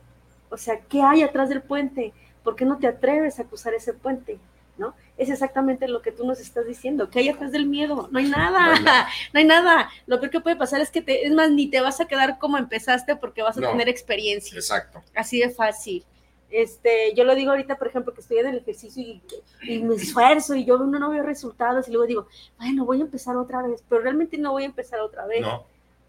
O 0.49 0.57
sea, 0.57 0.79
¿qué 0.81 1.01
hay 1.01 1.21
atrás 1.23 1.49
del 1.49 1.61
puente? 1.61 2.13
¿Por 2.43 2.55
qué 2.55 2.65
no 2.65 2.77
te 2.77 2.87
atreves 2.87 3.39
a 3.39 3.45
cruzar 3.45 3.73
ese 3.73 3.93
puente? 3.93 4.37
¿No? 4.77 4.95
Es 5.17 5.29
exactamente 5.29 5.87
lo 5.87 6.01
que 6.01 6.11
tú 6.11 6.25
nos 6.25 6.39
estás 6.39 6.65
diciendo. 6.65 7.09
¿Qué 7.09 7.19
hay 7.19 7.29
atrás 7.29 7.51
del 7.51 7.67
miedo? 7.67 8.09
No 8.11 8.17
hay 8.19 8.27
nada, 8.27 8.65
No 8.67 8.71
hay 8.73 8.83
nada. 8.83 9.07
no 9.33 9.39
hay 9.39 9.45
nada. 9.45 9.89
Lo 10.07 10.19
peor 10.19 10.31
que 10.31 10.39
puede 10.41 10.55
pasar 10.55 10.81
es 10.81 10.89
que 10.89 11.01
te, 11.01 11.25
es 11.25 11.31
más, 11.33 11.51
ni 11.51 11.67
te 11.69 11.81
vas 11.81 11.99
a 12.01 12.05
quedar 12.07 12.39
como 12.39 12.57
empezaste 12.57 13.15
porque 13.15 13.43
vas 13.43 13.57
a 13.57 13.61
No. 13.61 13.69
tener 13.71 13.89
experiencia. 13.89 14.55
Exacto. 14.55 15.01
Así 15.15 15.39
de 15.39 15.49
fácil. 15.51 16.03
Este, 16.51 17.13
yo 17.15 17.23
lo 17.23 17.33
digo 17.33 17.51
ahorita, 17.51 17.77
por 17.77 17.87
ejemplo, 17.87 18.13
que 18.13 18.21
estoy 18.21 18.39
en 18.39 18.47
el 18.47 18.57
ejercicio 18.57 19.01
y, 19.01 19.21
y 19.63 19.81
me 19.83 19.95
esfuerzo 19.95 20.53
y 20.55 20.65
yo 20.65 20.77
no, 20.77 20.99
no 20.99 21.09
veo 21.09 21.23
resultados 21.23 21.87
y 21.87 21.91
luego 21.91 22.05
digo, 22.07 22.27
bueno, 22.57 22.85
voy 22.85 22.99
a 22.99 23.03
empezar 23.05 23.37
otra 23.37 23.61
vez, 23.63 23.83
pero 23.87 24.01
realmente 24.01 24.37
no 24.37 24.51
voy 24.51 24.63
a 24.63 24.65
empezar 24.67 24.99
otra 24.99 25.25
vez 25.25 25.41
No, 25.41 25.65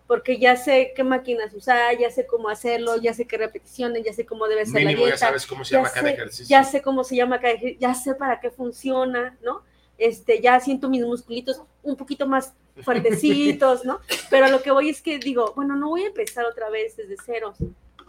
porque 0.09 0.39
ya 0.39 0.57
sé 0.57 0.93
qué 0.95 1.05
máquinas 1.05 1.55
usar, 1.55 1.97
ya 1.97 2.11
sé 2.11 2.27
cómo 2.27 2.49
hacerlo, 2.49 2.97
ya 3.01 3.15
sé 3.15 3.27
qué 3.27 3.39
repeticiones, 3.39 4.05
ya 4.05 4.13
sé 4.13 4.27
cómo 4.27 4.47
debe 4.49 4.67
ser 4.67 4.83
mínimo 4.83 5.07
la 5.07 5.13
ya 5.13 5.17
dieta, 5.17 5.17
sabes 5.17 5.47
cómo 5.47 5.65
se 5.65 5.73
ya 5.73 5.79
llama 5.79 5.91
cada 5.91 6.09
sé, 6.09 6.15
ejercicio. 6.15 6.59
ya 6.59 6.65
sé 6.65 6.83
cómo 6.83 7.05
se 7.05 7.17
llama 7.17 7.41
cada 7.41 7.55
ejercicio, 7.55 7.79
ya 7.81 7.95
sé 7.95 8.15
para 8.15 8.41
qué 8.41 8.51
funciona, 8.51 9.39
¿no? 9.43 9.63
Este, 9.99 10.41
ya 10.41 10.59
siento 10.61 10.89
mis 10.89 11.05
musculitos 11.07 11.63
un 11.83 11.97
poquito 11.97 12.27
más 12.27 12.53
fuertecitos, 12.83 13.85
¿no? 13.85 14.01
Pero 14.29 14.49
lo 14.49 14.61
que 14.61 14.71
voy 14.73 14.91
es 14.91 15.01
que 15.03 15.19
digo, 15.19 15.53
bueno, 15.55 15.77
no 15.77 15.89
voy 15.91 16.03
a 16.03 16.09
empezar 16.09 16.45
otra 16.47 16.69
vez 16.69 16.97
desde 16.97 17.17
cero, 17.25 17.55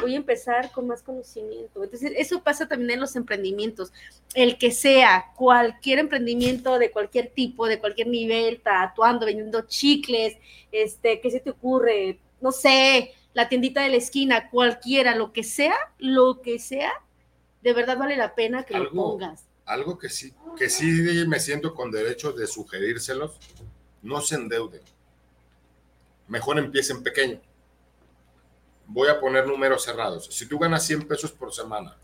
voy 0.03 0.13
a 0.13 0.17
empezar 0.17 0.71
con 0.71 0.87
más 0.87 1.01
conocimiento. 1.01 1.83
Entonces, 1.83 2.11
eso 2.15 2.43
pasa 2.43 2.67
también 2.67 2.91
en 2.91 2.99
los 2.99 3.15
emprendimientos. 3.15 3.91
El 4.35 4.57
que 4.57 4.71
sea 4.71 5.31
cualquier 5.35 5.99
emprendimiento 5.99 6.77
de 6.77 6.91
cualquier 6.91 7.29
tipo, 7.29 7.67
de 7.67 7.79
cualquier 7.79 8.07
nivel, 8.07 8.61
tatuando, 8.61 9.25
vendiendo 9.25 9.61
chicles, 9.61 10.37
este, 10.71 11.19
¿qué 11.19 11.31
se 11.31 11.39
te 11.39 11.49
ocurre? 11.49 12.19
No 12.41 12.51
sé, 12.51 13.13
la 13.33 13.49
tiendita 13.49 13.81
de 13.81 13.89
la 13.89 13.97
esquina, 13.97 14.49
cualquiera, 14.49 15.15
lo 15.15 15.33
que 15.33 15.43
sea, 15.43 15.75
lo 15.97 16.41
que 16.41 16.59
sea, 16.59 16.91
de 17.61 17.73
verdad 17.73 17.97
vale 17.97 18.15
la 18.17 18.35
pena 18.35 18.63
que 18.63 18.77
lo 18.77 18.91
pongas. 18.91 19.45
Algo 19.65 19.97
que 19.97 20.09
sí, 20.09 20.33
que 20.57 20.69
sí 20.69 20.85
me 21.27 21.39
siento 21.39 21.73
con 21.73 21.89
derecho 21.89 22.33
de 22.33 22.45
sugerírselos, 22.45 23.39
no 24.01 24.21
se 24.21 24.35
endeuden. 24.35 24.81
Mejor 26.27 26.59
empiecen 26.59 27.01
pequeño. 27.01 27.39
Voy 28.87 29.09
a 29.09 29.19
poner 29.19 29.47
números 29.47 29.83
cerrados. 29.83 30.27
Si 30.31 30.47
tú 30.47 30.59
ganas 30.59 30.85
100 30.85 31.07
pesos 31.07 31.31
por 31.31 31.53
semana 31.53 31.95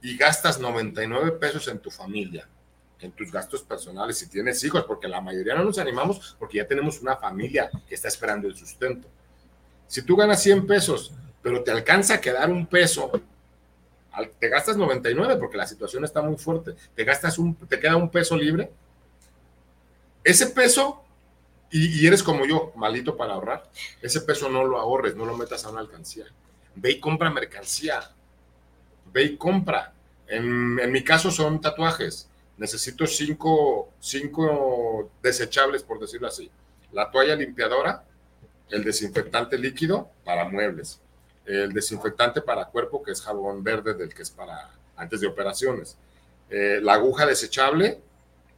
y 0.00 0.16
gastas 0.16 0.58
99 0.58 1.32
pesos 1.32 1.68
en 1.68 1.78
tu 1.78 1.90
familia, 1.90 2.48
en 3.00 3.12
tus 3.12 3.30
gastos 3.32 3.62
personales, 3.62 4.18
si 4.18 4.28
tienes 4.28 4.62
hijos, 4.64 4.84
porque 4.84 5.08
la 5.08 5.20
mayoría 5.20 5.54
no 5.54 5.64
nos 5.64 5.78
animamos 5.78 6.36
porque 6.38 6.58
ya 6.58 6.66
tenemos 6.66 7.00
una 7.00 7.16
familia 7.16 7.70
que 7.88 7.94
está 7.94 8.08
esperando 8.08 8.48
el 8.48 8.56
sustento. 8.56 9.08
Si 9.86 10.02
tú 10.02 10.16
ganas 10.16 10.42
100 10.42 10.66
pesos, 10.66 11.12
pero 11.42 11.62
te 11.62 11.70
alcanza 11.70 12.14
a 12.14 12.20
quedar 12.20 12.50
un 12.50 12.66
peso 12.66 13.10
te 14.38 14.48
gastas 14.48 14.76
99 14.76 15.36
porque 15.36 15.56
la 15.56 15.66
situación 15.66 16.04
está 16.04 16.20
muy 16.22 16.36
fuerte, 16.36 16.74
te 16.94 17.04
gastas 17.04 17.38
un, 17.38 17.54
te 17.54 17.80
queda 17.80 17.96
un 17.96 18.10
peso 18.10 18.36
libre, 18.36 18.70
ese 20.22 20.48
peso, 20.48 21.01
y, 21.72 22.06
eres 22.06 22.22
como 22.22 22.44
yo, 22.44 22.72
malito 22.76 23.16
para 23.16 23.34
ahorrar, 23.34 23.70
ese 24.02 24.20
peso 24.20 24.48
no 24.48 24.64
lo 24.64 24.78
ahorres, 24.78 25.16
no 25.16 25.24
lo 25.24 25.36
metas 25.36 25.64
a 25.64 25.70
una 25.70 25.80
alcancía, 25.80 26.26
ve 26.74 26.92
y 26.92 27.00
compra 27.00 27.30
mercancía, 27.30 28.10
ve 29.12 29.24
y 29.24 29.36
compra. 29.36 29.92
En, 30.26 30.78
en 30.78 30.92
mi 30.92 31.02
caso 31.02 31.30
son 31.30 31.60
tatuajes, 31.60 32.28
necesito 32.58 33.06
cinco, 33.06 33.90
cinco 34.00 35.10
desechables, 35.22 35.82
por 35.82 35.98
decirlo 35.98 36.28
así. 36.28 36.50
la 36.92 37.10
toalla 37.10 37.34
limpiadora, 37.34 38.04
el 38.68 38.84
desinfectante 38.84 39.56
líquido 39.58 40.10
para 40.24 40.48
muebles, 40.48 41.00
el 41.46 41.72
desinfectante 41.72 42.40
para 42.42 42.66
cuerpo, 42.66 43.02
que 43.02 43.12
es 43.12 43.20
jabón 43.22 43.64
verde, 43.64 43.94
del 43.94 44.14
que 44.14 44.22
es 44.22 44.30
para 44.30 44.70
antes 44.96 45.20
de 45.20 45.26
operaciones, 45.26 45.96
eh, 46.50 46.80
la 46.82 46.94
aguja 46.94 47.26
desechable 47.26 48.00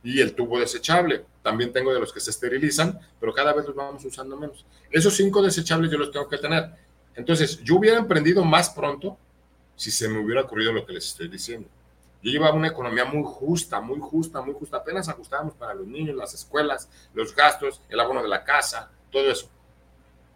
y 0.02 0.20
el 0.20 0.34
tubo 0.34 0.58
desechable. 0.58 1.24
También 1.44 1.74
tengo 1.74 1.92
de 1.92 2.00
los 2.00 2.10
que 2.10 2.20
se 2.20 2.30
esterilizan, 2.30 2.98
pero 3.20 3.34
cada 3.34 3.52
vez 3.52 3.66
los 3.66 3.76
vamos 3.76 4.02
usando 4.02 4.34
menos. 4.34 4.64
Esos 4.90 5.14
cinco 5.14 5.42
desechables 5.42 5.90
yo 5.90 5.98
los 5.98 6.10
tengo 6.10 6.26
que 6.26 6.38
tener. 6.38 6.70
Entonces, 7.14 7.60
yo 7.62 7.76
hubiera 7.76 7.98
emprendido 7.98 8.42
más 8.42 8.70
pronto 8.70 9.18
si 9.76 9.90
se 9.90 10.08
me 10.08 10.20
hubiera 10.20 10.40
ocurrido 10.40 10.72
lo 10.72 10.86
que 10.86 10.94
les 10.94 11.04
estoy 11.04 11.28
diciendo. 11.28 11.68
Yo 12.22 12.30
llevaba 12.32 12.54
una 12.56 12.68
economía 12.68 13.04
muy 13.04 13.22
justa, 13.26 13.78
muy 13.82 14.00
justa, 14.00 14.40
muy 14.40 14.54
justa. 14.54 14.78
Apenas 14.78 15.06
ajustábamos 15.10 15.52
para 15.52 15.74
los 15.74 15.86
niños, 15.86 16.16
las 16.16 16.32
escuelas, 16.32 16.88
los 17.12 17.36
gastos, 17.36 17.82
el 17.90 18.00
abono 18.00 18.22
de 18.22 18.28
la 18.28 18.42
casa, 18.42 18.90
todo 19.12 19.30
eso. 19.30 19.50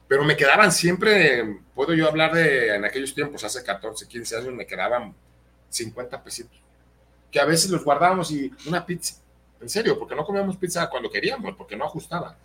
Pero 0.07 0.25
me 0.25 0.37
quedaban 0.37 0.71
siempre, 0.71 1.63
puedo 1.75 1.95
yo 1.95 2.07
hablar 2.07 2.35
de 2.35 2.75
en 2.75 2.85
aquellos 2.85 3.15
tiempos, 3.15 3.45
hace 3.45 3.65
14, 3.65 4.07
15 4.07 4.37
años, 4.37 4.53
me 4.53 4.67
quedaban 4.67 5.15
50 5.71 6.23
pesitos. 6.23 6.61
Que 7.31 7.41
a 7.41 7.47
veces 7.47 7.71
los 7.71 7.83
guardábamos 7.83 8.31
y 8.31 8.53
una 8.67 8.85
pizza. 8.85 9.23
En 9.61 9.69
serio, 9.69 9.99
porque 9.99 10.15
no 10.15 10.25
comíamos 10.25 10.57
pizza 10.57 10.89
cuando 10.89 11.11
queríamos, 11.11 11.55
porque 11.57 11.77
no 11.77 11.85
ajustaba. 11.85 12.37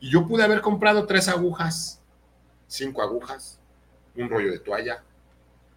Y 0.00 0.10
yo 0.10 0.26
pude 0.26 0.42
haber 0.42 0.60
comprado 0.60 1.06
tres 1.06 1.28
agujas, 1.28 2.00
cinco 2.66 3.02
agujas, 3.02 3.58
un 4.16 4.28
rollo 4.28 4.52
de 4.52 4.58
toalla, 4.60 5.02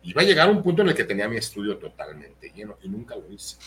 Iba 0.08 0.22
a 0.22 0.26
llegar 0.26 0.48
a 0.48 0.52
un 0.52 0.64
punto 0.64 0.84
en 0.84 0.88
el 0.88 0.96
que 0.96 1.04
tenía 1.04 1.28
mi 1.28 1.36
estudio 1.36 1.78
totalmente 1.78 2.50
lleno 2.56 2.78
y 2.82 2.88
nunca 2.88 3.14
lo 3.14 3.30
hice. 3.30 3.58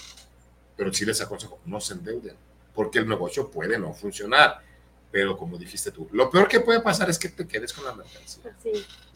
Pero 0.75 0.91
sí 0.91 1.05
les 1.05 1.21
aconsejo, 1.21 1.61
no 1.67 1.81
se 1.83 1.93
endeuden, 1.93 2.35
porque 2.75 2.99
el 2.99 3.07
negocio 3.07 3.51
puede 3.51 3.79
no 3.79 3.93
funcionar. 3.93 4.63
Pero 5.11 5.37
como 5.37 5.59
dijiste 5.59 5.91
tú, 5.91 6.09
lo 6.13 6.31
peor 6.31 6.49
que 6.49 6.61
puede 6.61 6.81
pasar 6.81 7.11
es 7.11 7.19
que 7.19 7.29
te 7.29 7.47
quedes 7.47 7.75
con 7.75 7.85
la 7.85 7.93
mercancía. 7.93 8.57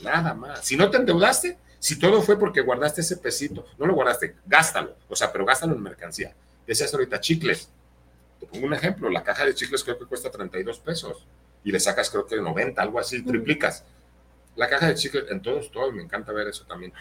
Nada 0.02 0.34
más. 0.34 0.66
Si 0.66 0.76
no 0.76 0.90
te 0.90 0.98
endeudaste, 0.98 1.56
si 1.78 1.98
todo 1.98 2.20
fue 2.20 2.38
porque 2.38 2.60
guardaste 2.60 3.00
ese 3.00 3.16
pesito, 3.16 3.64
no 3.78 3.86
lo 3.86 3.94
guardaste, 3.94 4.36
gástalo. 4.44 4.94
O 5.08 5.16
sea, 5.16 5.32
pero 5.32 5.46
gástalo 5.46 5.74
en 5.74 5.82
mercancía. 5.82 6.34
Decías 6.66 6.92
ahorita 6.92 7.20
chicles. 7.20 7.70
Te 8.44 8.50
pongo 8.50 8.66
un 8.66 8.74
ejemplo, 8.74 9.08
la 9.08 9.22
caja 9.22 9.46
de 9.46 9.54
chicles 9.54 9.82
creo 9.82 9.98
que 9.98 10.04
cuesta 10.04 10.30
32 10.30 10.78
pesos 10.80 11.26
y 11.62 11.72
le 11.72 11.80
sacas 11.80 12.10
creo 12.10 12.26
que 12.26 12.36
90, 12.36 12.82
algo 12.82 12.98
así, 12.98 13.22
triplicas. 13.22 13.84
La 14.54 14.68
caja 14.68 14.88
de 14.88 14.94
chicles, 14.94 15.24
en 15.30 15.40
todos, 15.40 15.70
todos, 15.70 15.94
me 15.94 16.02
encanta 16.02 16.30
ver 16.30 16.48
eso 16.48 16.64
también. 16.66 16.92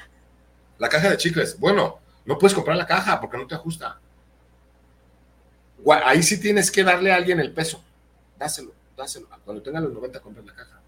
La 0.78 0.88
caja 0.88 1.10
de 1.10 1.18
chicles, 1.18 1.60
bueno, 1.60 2.00
no 2.26 2.38
puedes 2.38 2.56
comprar 2.56 2.78
la 2.78 2.88
caja 2.88 3.20
porque 3.20 3.38
no 3.38 3.46
te 3.46 3.56
ajusta. 3.56 4.00
Ahí 6.06 6.24
sí 6.24 6.40
tienes 6.40 6.72
que 6.72 6.84
darle 6.84 7.12
a 7.12 7.18
alguien 7.18 7.42
el 7.42 7.52
peso. 7.52 7.84
Dáselo, 8.40 8.74
dáselo. 8.96 9.28
Cuando 9.44 9.62
tenga 9.62 9.82
los 9.82 9.92
90, 9.92 10.22
compras 10.22 10.46
la 10.46 10.56
caja. 10.56 10.82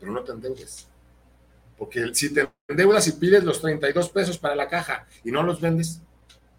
Pero 0.00 0.10
no 0.10 0.22
te 0.22 0.32
endeudes. 0.32 0.88
Porque 1.76 2.14
si 2.14 2.32
te 2.32 2.48
endeudas 2.66 3.06
y 3.08 3.12
pides 3.12 3.44
los 3.44 3.60
32 3.60 4.08
pesos 4.08 4.38
para 4.38 4.54
la 4.54 4.68
caja 4.68 5.06
y 5.22 5.30
no 5.30 5.42
los 5.42 5.60
vendes, 5.60 6.00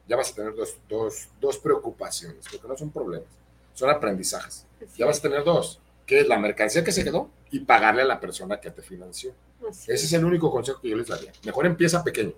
ya 0.07 0.15
vas 0.15 0.31
a 0.31 0.35
tener 0.35 0.53
dos, 0.55 0.77
dos, 0.87 1.29
dos 1.39 1.57
preocupaciones, 1.57 2.45
porque 2.51 2.67
no 2.67 2.77
son 2.77 2.91
problemas, 2.91 3.29
son 3.73 3.89
aprendizajes. 3.89 4.65
Ya 4.97 5.05
vas 5.05 5.19
a 5.19 5.21
tener 5.21 5.43
dos, 5.43 5.79
que 6.05 6.19
es 6.19 6.27
la 6.27 6.37
mercancía 6.37 6.83
que 6.83 6.91
se 6.91 7.03
quedó 7.03 7.29
y 7.51 7.59
pagarle 7.59 8.01
a 8.01 8.05
la 8.05 8.19
persona 8.19 8.59
que 8.59 8.71
te 8.71 8.81
financió. 8.81 9.33
Ese 9.69 9.93
es 9.93 10.13
el 10.13 10.25
único 10.25 10.51
consejo 10.51 10.81
que 10.81 10.89
yo 10.89 10.97
les 10.97 11.07
daría. 11.07 11.31
Mejor 11.45 11.65
empieza 11.65 12.03
pequeño. 12.03 12.33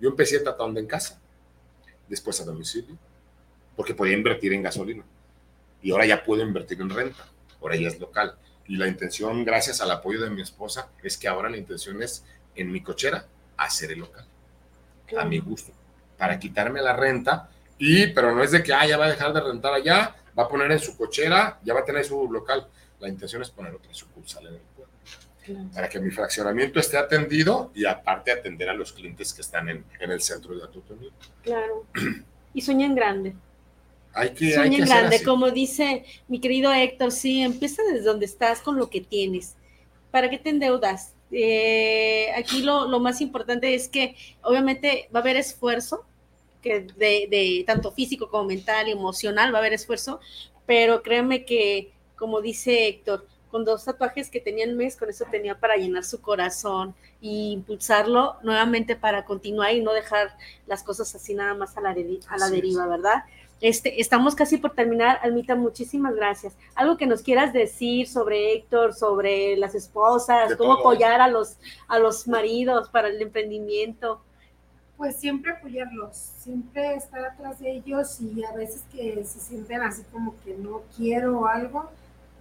Yo 0.00 0.08
empecé 0.08 0.40
tratando 0.40 0.80
en 0.80 0.86
casa, 0.86 1.20
después 2.08 2.40
a 2.40 2.44
domicilio, 2.44 2.96
porque 3.76 3.94
podía 3.94 4.14
invertir 4.14 4.52
en 4.52 4.62
gasolina. 4.62 5.04
Y 5.82 5.90
ahora 5.90 6.06
ya 6.06 6.24
puedo 6.24 6.42
invertir 6.42 6.80
en 6.80 6.90
renta. 6.90 7.28
Ahora 7.60 7.76
ya 7.76 7.88
es 7.88 8.00
local. 8.00 8.36
Y 8.66 8.76
la 8.76 8.88
intención, 8.88 9.44
gracias 9.44 9.80
al 9.82 9.90
apoyo 9.90 10.22
de 10.22 10.30
mi 10.30 10.40
esposa, 10.40 10.90
es 11.02 11.18
que 11.18 11.28
ahora 11.28 11.50
la 11.50 11.58
intención 11.58 12.02
es 12.02 12.24
en 12.54 12.72
mi 12.72 12.82
cochera 12.82 13.26
hacer 13.56 13.92
el 13.92 14.00
local. 14.00 14.26
A 15.18 15.24
mi 15.24 15.38
gusto. 15.38 15.72
Para 16.16 16.38
quitarme 16.38 16.80
la 16.80 16.94
renta. 16.94 17.48
Y, 17.78 18.08
pero 18.08 18.34
no 18.34 18.42
es 18.42 18.52
de 18.52 18.62
que, 18.62 18.72
ah, 18.72 18.86
ya 18.86 18.96
va 18.96 19.06
a 19.06 19.10
dejar 19.10 19.32
de 19.32 19.40
rentar 19.40 19.74
allá, 19.74 20.14
va 20.38 20.44
a 20.44 20.48
poner 20.48 20.70
en 20.70 20.78
su 20.78 20.96
cochera, 20.96 21.58
ya 21.62 21.74
va 21.74 21.80
a 21.80 21.84
tener 21.84 22.04
su 22.04 22.30
local. 22.30 22.66
La 23.00 23.08
intención 23.08 23.42
es 23.42 23.50
poner 23.50 23.74
otra 23.74 23.92
sucursal 23.92 24.46
en 24.46 24.54
el 24.54 24.60
pueblo. 24.60 25.72
Para 25.74 25.88
que 25.88 26.00
mi 26.00 26.10
fraccionamiento 26.10 26.80
esté 26.80 26.96
atendido 26.96 27.70
y 27.74 27.84
aparte 27.84 28.32
atender 28.32 28.70
a 28.70 28.74
los 28.74 28.92
clientes 28.92 29.34
que 29.34 29.42
están 29.42 29.68
en, 29.68 29.84
el 30.00 30.20
centro 30.20 30.56
de 30.56 30.64
Atutonio. 30.64 31.10
Claro. 31.42 31.84
Y 32.54 32.62
sueñen 32.62 32.94
grande. 32.94 33.34
Hay 34.12 34.30
que, 34.30 34.54
sueñen 34.54 34.86
grande, 34.86 35.24
como 35.24 35.50
dice 35.50 36.04
mi 36.28 36.40
querido 36.40 36.72
Héctor, 36.72 37.10
sí, 37.10 37.42
empieza 37.42 37.82
desde 37.82 38.04
donde 38.04 38.26
estás 38.26 38.60
con 38.60 38.78
lo 38.78 38.88
que 38.88 39.00
tienes. 39.00 39.56
¿Para 40.12 40.30
qué 40.30 40.38
te 40.38 40.50
endeudas? 40.50 41.13
Eh, 41.36 42.30
aquí 42.36 42.62
lo, 42.62 42.86
lo, 42.86 43.00
más 43.00 43.20
importante 43.20 43.74
es 43.74 43.88
que 43.88 44.14
obviamente 44.42 45.08
va 45.12 45.18
a 45.18 45.22
haber 45.22 45.36
esfuerzo, 45.36 46.04
que 46.62 46.80
de, 46.96 47.26
de, 47.28 47.64
tanto 47.66 47.90
físico 47.90 48.30
como 48.30 48.44
mental 48.44 48.86
y 48.86 48.92
emocional 48.92 49.52
va 49.52 49.58
a 49.58 49.60
haber 49.60 49.72
esfuerzo, 49.72 50.20
pero 50.64 51.02
créeme 51.02 51.44
que 51.44 51.92
como 52.16 52.40
dice 52.40 52.86
Héctor, 52.88 53.26
con 53.54 53.64
dos 53.64 53.84
tatuajes 53.84 54.30
que 54.30 54.40
tenía 54.40 54.64
el 54.64 54.74
mes, 54.74 54.96
con 54.96 55.08
eso 55.08 55.26
tenía 55.30 55.56
para 55.56 55.76
llenar 55.76 56.02
su 56.02 56.20
corazón 56.20 56.92
y 57.20 57.52
impulsarlo 57.52 58.34
nuevamente 58.42 58.96
para 58.96 59.24
continuar 59.24 59.72
y 59.74 59.80
no 59.80 59.92
dejar 59.92 60.36
las 60.66 60.82
cosas 60.82 61.14
así 61.14 61.34
nada 61.34 61.54
más 61.54 61.76
a 61.76 61.80
la, 61.80 61.90
a 61.90 62.36
la 62.36 62.50
deriva, 62.50 62.88
¿verdad? 62.88 63.22
Este, 63.60 64.00
estamos 64.00 64.34
casi 64.34 64.56
por 64.56 64.74
terminar. 64.74 65.20
Almita, 65.22 65.54
muchísimas 65.54 66.16
gracias. 66.16 66.56
Algo 66.74 66.96
que 66.96 67.06
nos 67.06 67.22
quieras 67.22 67.52
decir 67.52 68.08
sobre 68.08 68.54
Héctor, 68.54 68.92
sobre 68.92 69.56
las 69.56 69.76
esposas, 69.76 70.56
cómo 70.56 70.72
apoyar 70.72 71.20
a 71.20 71.28
los, 71.28 71.56
a 71.86 72.00
los 72.00 72.26
maridos 72.26 72.88
para 72.88 73.06
el 73.06 73.22
emprendimiento. 73.22 74.20
Pues 74.96 75.14
siempre 75.14 75.52
apoyarlos, 75.52 76.16
siempre 76.16 76.96
estar 76.96 77.24
atrás 77.24 77.60
de 77.60 77.70
ellos 77.70 78.20
y 78.20 78.42
a 78.42 78.50
veces 78.50 78.82
que 78.92 79.22
se 79.24 79.38
sienten 79.38 79.80
así 79.80 80.02
como 80.10 80.34
que 80.44 80.54
no 80.54 80.82
quiero 80.96 81.46
algo, 81.46 81.88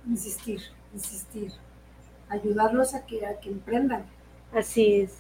insistir, 0.08 0.62
insistir, 0.94 1.52
ayudarlos 2.30 2.94
a 2.94 3.06
que, 3.06 3.26
a 3.26 3.40
que 3.40 3.50
emprendan. 3.50 4.06
Así 4.54 5.02
es. 5.02 5.18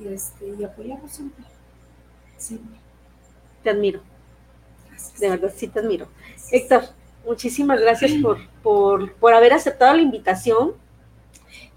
Y, 0.00 0.08
este, 0.08 0.54
y 0.58 0.64
apoyarlos 0.64 1.12
siempre, 1.12 1.44
siempre. 2.36 2.78
Te 3.62 3.70
admiro. 3.70 4.00
De 5.18 5.30
verdad, 5.30 5.52
sí 5.54 5.68
te 5.68 5.80
admiro. 5.80 6.08
Héctor, 6.50 6.82
muchísimas 7.24 7.80
gracias 7.80 8.12
por, 8.20 8.38
por, 8.62 9.12
por 9.14 9.34
haber 9.34 9.52
aceptado 9.52 9.94
la 9.94 10.02
invitación 10.02 10.74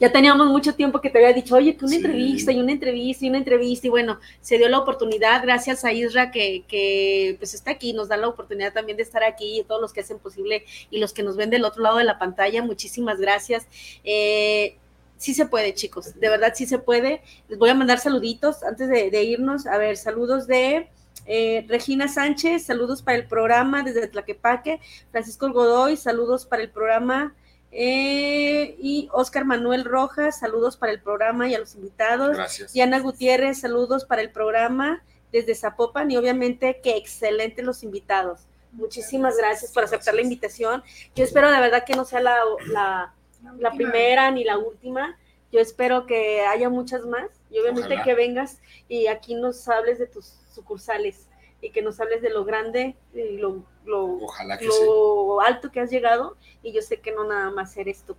ya 0.01 0.11
teníamos 0.11 0.47
mucho 0.47 0.73
tiempo 0.73 0.99
que 0.99 1.11
te 1.11 1.19
había 1.19 1.31
dicho, 1.31 1.55
oye, 1.55 1.77
que 1.77 1.85
una 1.85 1.95
entrevista 1.95 2.51
y 2.51 2.59
una 2.59 2.71
entrevista 2.71 3.23
y 3.23 3.29
una 3.29 3.37
entrevista, 3.37 3.85
y 3.85 3.91
bueno, 3.91 4.19
se 4.41 4.57
dio 4.57 4.67
la 4.67 4.79
oportunidad, 4.79 5.43
gracias 5.43 5.85
a 5.85 5.93
Isra 5.93 6.31
que, 6.31 6.63
que 6.67 7.35
pues 7.37 7.53
está 7.53 7.69
aquí, 7.69 7.93
nos 7.93 8.07
da 8.07 8.17
la 8.17 8.27
oportunidad 8.27 8.73
también 8.73 8.97
de 8.97 9.03
estar 9.03 9.23
aquí, 9.23 9.59
y 9.59 9.63
todos 9.63 9.79
los 9.79 9.93
que 9.93 9.99
hacen 9.99 10.17
posible 10.17 10.65
y 10.89 10.99
los 10.99 11.13
que 11.13 11.21
nos 11.21 11.37
ven 11.37 11.51
del 11.51 11.65
otro 11.65 11.83
lado 11.83 11.97
de 11.99 12.03
la 12.03 12.17
pantalla, 12.17 12.63
muchísimas 12.63 13.19
gracias. 13.19 13.67
Eh, 14.03 14.75
sí 15.17 15.35
se 15.35 15.45
puede, 15.45 15.75
chicos, 15.75 16.19
de 16.19 16.29
verdad 16.29 16.53
sí 16.55 16.65
se 16.65 16.79
puede. 16.79 17.21
Les 17.47 17.59
voy 17.59 17.69
a 17.69 17.75
mandar 17.75 17.99
saluditos 17.99 18.63
antes 18.63 18.89
de, 18.89 19.23
irnos. 19.23 19.67
A 19.67 19.77
ver, 19.77 19.97
saludos 19.97 20.47
de 20.47 20.89
eh, 21.27 21.63
Regina 21.67 22.07
Sánchez, 22.07 22.65
saludos 22.65 23.03
para 23.03 23.19
el 23.19 23.27
programa 23.27 23.83
desde 23.83 24.07
Tlaquepaque. 24.07 24.79
Francisco 25.11 25.51
Godoy, 25.53 25.95
saludos 25.95 26.47
para 26.47 26.63
el 26.63 26.71
programa 26.71 27.35
eh, 27.71 28.75
y 28.79 29.09
Oscar 29.13 29.45
Manuel 29.45 29.85
Rojas, 29.85 30.39
saludos 30.39 30.75
para 30.75 30.91
el 30.91 31.01
programa 31.01 31.47
y 31.47 31.55
a 31.55 31.59
los 31.59 31.75
invitados. 31.75 32.35
Gracias. 32.35 32.73
Diana 32.73 32.99
Gutiérrez, 32.99 33.61
saludos 33.61 34.05
para 34.05 34.21
el 34.21 34.29
programa 34.29 35.03
desde 35.31 35.55
Zapopan 35.55 36.11
y 36.11 36.17
obviamente 36.17 36.81
que 36.81 36.97
excelentes 36.97 37.63
los 37.63 37.83
invitados. 37.83 38.41
Muchísimas 38.73 39.37
gracias 39.37 39.71
por 39.71 39.83
aceptar 39.83 40.13
la 40.13 40.21
invitación. 40.21 40.83
Yo 41.15 41.23
espero 41.23 41.51
de 41.51 41.59
verdad 41.59 41.83
que 41.85 41.95
no 41.95 42.05
sea 42.05 42.21
la, 42.21 42.37
la, 42.67 43.13
la 43.57 43.71
primera 43.71 44.31
ni 44.31 44.43
la 44.43 44.57
última. 44.57 45.17
Yo 45.51 45.59
espero 45.59 46.05
que 46.05 46.41
haya 46.41 46.69
muchas 46.69 47.05
más 47.05 47.29
y 47.49 47.59
obviamente 47.59 48.01
que 48.03 48.13
vengas 48.15 48.59
y 48.87 49.07
aquí 49.07 49.35
nos 49.35 49.67
hables 49.67 49.99
de 49.99 50.07
tus 50.07 50.37
sucursales 50.53 51.27
y 51.61 51.71
que 51.71 51.81
nos 51.81 51.99
hables 51.99 52.21
de 52.21 52.29
lo 52.29 52.45
grande 52.45 52.95
y 53.13 53.37
lo, 53.37 53.63
lo, 53.85 54.19
lo 54.19 55.41
alto 55.41 55.71
que 55.71 55.79
has 55.79 55.89
llegado. 55.89 56.37
Y 56.63 56.71
yo 56.73 56.81
sé 56.81 56.99
que 56.99 57.11
no 57.11 57.23
nada 57.23 57.51
más 57.51 57.75
eres 57.77 58.03
tú, 58.03 58.15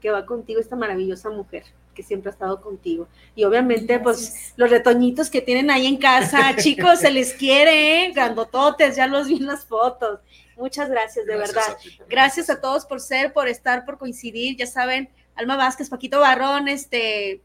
que 0.00 0.10
va 0.10 0.26
contigo 0.26 0.60
esta 0.60 0.76
maravillosa 0.76 1.30
mujer 1.30 1.64
que 1.96 2.04
siempre 2.04 2.30
ha 2.30 2.32
estado 2.32 2.60
contigo. 2.60 3.08
Y 3.34 3.42
obviamente, 3.42 3.98
pues, 3.98 4.52
los 4.56 4.70
retoñitos 4.70 5.30
que 5.30 5.40
tienen 5.40 5.70
ahí 5.70 5.86
en 5.86 5.96
casa, 5.96 6.54
chicos, 6.56 7.00
se 7.00 7.10
les 7.10 7.32
quiere, 7.32 8.04
¿eh? 8.04 8.12
Grandototes, 8.12 8.94
ya 8.94 9.08
los 9.08 9.26
vi 9.26 9.38
en 9.38 9.46
las 9.46 9.64
fotos. 9.64 10.20
Muchas 10.56 10.88
gracias, 10.88 11.26
de 11.26 11.36
verdad. 11.36 11.76
gracias 12.08 12.48
a 12.48 12.60
todos 12.60 12.86
por 12.86 13.00
ser, 13.00 13.32
por 13.32 13.48
estar, 13.48 13.84
por 13.84 13.98
coincidir. 13.98 14.56
Ya 14.56 14.66
saben, 14.66 15.10
Alma 15.34 15.56
Vázquez, 15.56 15.90
Paquito 15.90 16.20
Barrón, 16.20 16.68
este, 16.68 17.42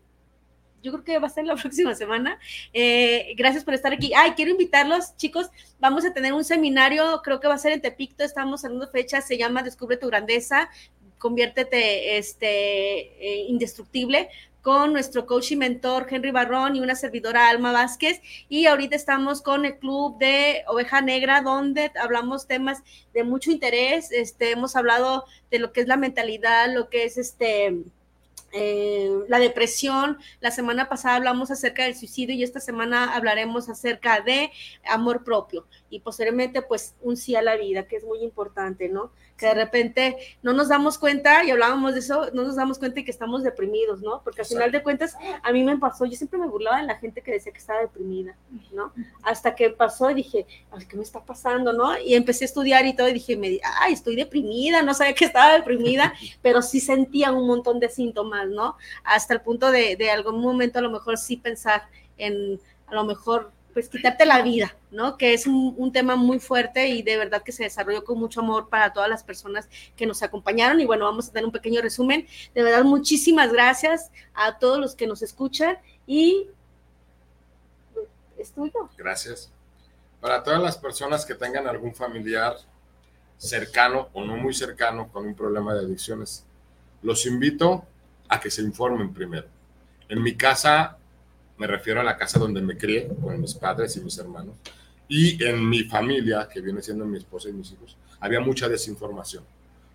yo 0.82 0.92
creo 0.92 1.04
que 1.04 1.20
va 1.20 1.28
a 1.28 1.30
ser 1.30 1.46
la 1.46 1.56
próxima 1.62 1.96
semana. 1.96 2.40
Eh, 2.74 3.34
gracias 3.38 3.64
por 3.64 3.74
estar 3.74 3.94
aquí. 3.94 4.12
Ay, 4.16 4.32
quiero 4.32 4.52
invitarlos, 4.52 5.16
chicos. 5.18 5.50
Vamos 5.80 6.06
a 6.06 6.14
tener 6.14 6.34
un 6.34 6.44
seminario, 6.44 7.22
creo 7.24 7.40
que 7.40 7.48
va 7.48 7.56
a 7.56 7.60
ser 7.60 7.72
en 7.72 7.82
Tepicto, 7.82 8.24
estamos 8.24 8.64
una 8.64 8.88
fecha, 8.88 9.22
se 9.22 9.38
llama 9.38 9.64
Descubre 9.64 9.98
tu 9.98 10.08
grandeza 10.08 10.70
conviértete 11.22 12.18
este, 12.18 12.48
eh, 12.50 13.46
indestructible 13.48 14.30
con 14.62 14.94
nuestro 14.94 15.26
coach 15.26 15.52
y 15.52 15.56
mentor 15.56 16.08
Henry 16.10 16.32
Barrón 16.32 16.76
y 16.76 16.82
una 16.82 16.96
servidora 16.96 17.50
Alma 17.50 17.72
Vázquez. 17.72 18.22
Y 18.50 18.66
ahorita 18.66 18.96
estamos 18.96 19.42
con 19.42 19.66
el 19.66 19.78
club 19.78 20.18
de 20.20 20.64
Oveja 20.68 21.02
Negra, 21.02 21.42
donde 21.42 21.92
hablamos 22.00 22.48
temas 22.48 22.84
de 23.14 23.24
mucho 23.24 23.52
interés. 23.52 24.12
Este, 24.12 24.52
hemos 24.52 24.76
hablado 24.76 25.26
de 25.50 25.60
lo 25.60 25.72
que 25.72 25.82
es 25.82 25.88
la 25.88 25.98
mentalidad, 25.98 26.72
lo 26.74 26.90
que 26.90 27.06
es 27.06 27.18
este 27.18 27.84
eh, 28.54 29.10
la 29.28 29.40
depresión. 29.40 30.18
La 30.40 30.52
semana 30.52 30.90
pasada 30.90 31.16
hablamos 31.16 31.52
acerca 31.52 31.84
del 31.84 31.96
suicidio 31.96 32.36
y 32.36 32.44
esta 32.44 32.60
semana 32.60 33.16
hablaremos 33.16 33.70
acerca 33.70 34.22
de 34.22 34.52
amor 34.86 35.24
propio 35.24 35.68
y 35.90 36.00
posteriormente 36.00 36.62
pues 36.62 36.96
un 37.02 37.18
sí 37.18 37.36
a 37.36 37.42
la 37.42 37.56
vida, 37.56 37.88
que 37.88 37.98
es 37.98 38.04
muy 38.04 38.20
importante, 38.24 38.90
¿no? 38.90 39.12
Que 39.42 39.48
de 39.48 39.56
repente 39.56 40.18
no 40.44 40.54
nos 40.54 40.70
damos 40.70 41.00
cuenta, 41.00 41.44
y 41.44 41.50
hablábamos 41.50 41.94
de 41.94 42.00
eso, 42.00 42.30
no 42.32 42.44
nos 42.44 42.56
damos 42.56 42.78
cuenta 42.78 42.98
de 42.98 43.06
que 43.06 43.10
estamos 43.10 43.42
deprimidos, 43.42 44.02
¿no? 44.02 44.22
Porque 44.24 44.42
al 44.42 44.48
final 44.48 44.72
de 44.72 44.84
cuentas 44.84 45.18
a 45.42 45.52
mí 45.52 45.64
me 45.64 45.80
pasó, 45.80 46.06
yo 46.06 46.16
siempre 46.16 46.40
me 46.40 46.48
burlaba 46.48 46.78
de 46.78 46.84
la 46.86 46.98
gente 46.98 47.24
que 47.24 47.32
decía 47.32 47.52
que 47.52 47.58
estaba 47.58 47.82
deprimida, 47.82 48.38
¿no? 48.72 48.94
Hasta 49.24 49.56
que 49.56 49.72
pasó 49.72 50.12
y 50.12 50.14
dije, 50.14 50.46
Ay, 50.72 50.86
¿qué 50.86 50.96
me 50.96 51.02
está 51.02 51.24
pasando, 51.26 51.74
no? 51.74 51.98
Y 51.98 52.14
empecé 52.14 52.44
a 52.44 52.50
estudiar 52.50 52.86
y 52.86 52.96
todo 52.96 53.10
y 53.10 53.14
dije, 53.14 53.36
me, 53.36 53.60
ay, 53.80 53.94
estoy 53.94 54.16
deprimida, 54.16 54.84
no 54.84 54.94
sabía 54.94 55.16
que 55.16 55.26
estaba 55.26 55.54
deprimida, 55.54 56.14
pero 56.44 56.62
sí 56.62 56.80
sentía 56.80 57.32
un 57.32 57.48
montón 57.48 57.80
de 57.80 57.90
síntomas, 57.90 58.48
¿no? 58.48 58.78
Hasta 59.04 59.34
el 59.34 59.42
punto 59.42 59.72
de, 59.72 59.96
de 59.96 60.12
algún 60.12 60.40
momento 60.40 60.78
a 60.78 60.84
lo 60.84 60.92
mejor 60.92 61.18
sí 61.18 61.38
pensar 61.38 61.84
en, 62.18 62.60
a 62.86 62.94
lo 62.94 63.06
mejor 63.06 63.52
pues 63.74 63.90
quitarte 63.90 64.26
la 64.26 64.42
vida, 64.42 64.76
¿no? 64.92 65.18
Que 65.18 65.34
es 65.34 65.48
un, 65.48 65.92
tema 65.92 66.16
muy 66.16 66.40
fuerte 66.40 66.88
y 66.88 67.02
de 67.02 67.18
verdad 67.18 67.44
que 67.44 67.52
se 67.52 67.64
desarrolló 67.64 68.04
con 68.04 68.18
mucho 68.18 68.42
amor 68.42 68.70
para 68.70 68.94
todas 68.94 69.10
las 69.10 69.24
personas 69.24 69.68
que 69.96 70.06
nos 70.06 70.24
acompañaron. 70.24 70.80
Y 70.80 70.86
bueno, 70.86 71.06
vamos 71.06 71.30
a 71.30 71.32
dar 71.32 71.46
un 71.46 71.52
pequeño 71.52 71.82
resumen. 71.82 72.28
De 72.54 72.64
verdad, 72.64 72.84
muchísimas 72.84 73.52
gracias 73.52 74.12
a 74.34 74.58
todos 74.58 74.80
los 74.80 74.96
que 74.96 75.08
nos 75.08 75.22
escuchan 75.22 75.78
y 76.06 76.48
es 78.38 78.52
tuyo. 78.52 78.90
Gracias. 78.98 79.52
Para 80.20 80.44
todas 80.44 80.62
las 80.62 80.78
personas 80.78 81.26
que 81.26 81.36
tengan 81.36 81.68
algún 81.68 81.94
familiar 81.94 82.56
cercano 83.38 84.10
o 84.14 84.24
no 84.24 84.38
muy 84.38 84.54
cercano 84.54 85.12
con 85.12 85.26
un 85.26 85.36
problema 85.36 85.74
de 85.74 85.86
adicciones, 85.86 86.46
los 87.02 87.26
invito 87.26 87.86
a 88.30 88.40
que 88.40 88.52
se 88.52 88.62
informen 88.62 89.14
primero. 89.14 89.48
En 90.08 90.22
mi 90.22 90.36
casa 90.36 90.98
me 91.62 91.68
refiero 91.68 92.02
a 92.02 92.04
la 92.04 92.18
casa 92.18 92.40
donde 92.40 92.60
me 92.60 92.76
crié 92.76 93.08
con 93.22 93.40
mis 93.40 93.54
padres 93.54 93.96
y 93.96 94.02
mis 94.02 94.18
hermanos. 94.18 94.56
Y 95.08 95.44
en 95.44 95.70
mi 95.70 95.84
familia, 95.84 96.50
que 96.52 96.60
viene 96.60 96.82
siendo 96.82 97.06
mi 97.06 97.20
esposa 97.20 97.50
y 97.50 97.54
mis 97.54 97.72
hijos, 97.72 97.96
había 98.20 98.40
mucha 98.40 98.68
desinformación. 98.68 99.44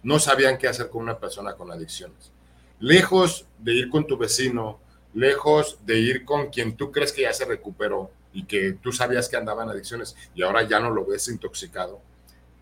No 0.05 0.21
sabían 0.21 0.59
qué 0.59 0.69
hacer 0.69 0.89
con 0.89 1.03
una 1.03 1.19
persona 1.19 1.55
con 1.55 1.73
adicciones. 1.73 2.31
Lejos 2.79 3.47
de 3.59 3.75
ir 3.75 3.91
con 3.91 4.07
tu 4.07 4.17
vecino, 4.17 4.79
lejos 5.13 5.81
de 5.85 5.99
ir 5.99 6.25
con 6.25 6.51
quien 6.51 6.77
tú 6.77 6.93
crees 6.93 7.13
que 7.13 7.23
ya 7.23 7.33
se 7.33 7.45
recuperó 7.45 8.13
y 8.33 8.45
que 8.45 8.75
tú 8.75 8.93
sabías 8.93 9.29
que 9.29 9.37
andaba 9.37 9.65
en 9.65 9.71
adicciones 9.71 10.15
y 10.37 10.45
ahora 10.45 10.63
ya 10.63 10.79
no 10.79 10.91
lo 10.91 11.05
ves 11.05 11.27
intoxicado, 11.27 12.01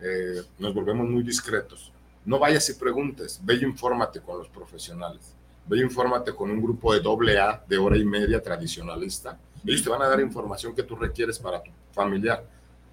eh, 0.00 0.40
nos 0.58 0.72
volvemos 0.72 1.06
muy 1.06 1.22
discretos. 1.22 1.92
No 2.24 2.38
vayas 2.38 2.70
y 2.70 2.74
preguntes, 2.74 3.38
ve 3.42 3.56
y 3.56 3.64
infórmate 3.64 4.22
con 4.22 4.38
los 4.38 4.48
profesionales 4.48 5.34
ve 5.66 5.80
infórmate 5.80 6.34
con 6.34 6.50
un 6.50 6.62
grupo 6.62 6.92
de 6.92 7.00
doble 7.00 7.38
A 7.38 7.62
de 7.66 7.78
hora 7.78 7.96
y 7.96 8.04
media 8.04 8.40
tradicionalista. 8.42 9.38
Ellos 9.64 9.82
te 9.82 9.90
van 9.90 10.02
a 10.02 10.08
dar 10.08 10.20
información 10.20 10.74
que 10.74 10.82
tú 10.82 10.96
requieres 10.96 11.38
para 11.38 11.62
tu 11.62 11.70
familiar. 11.92 12.44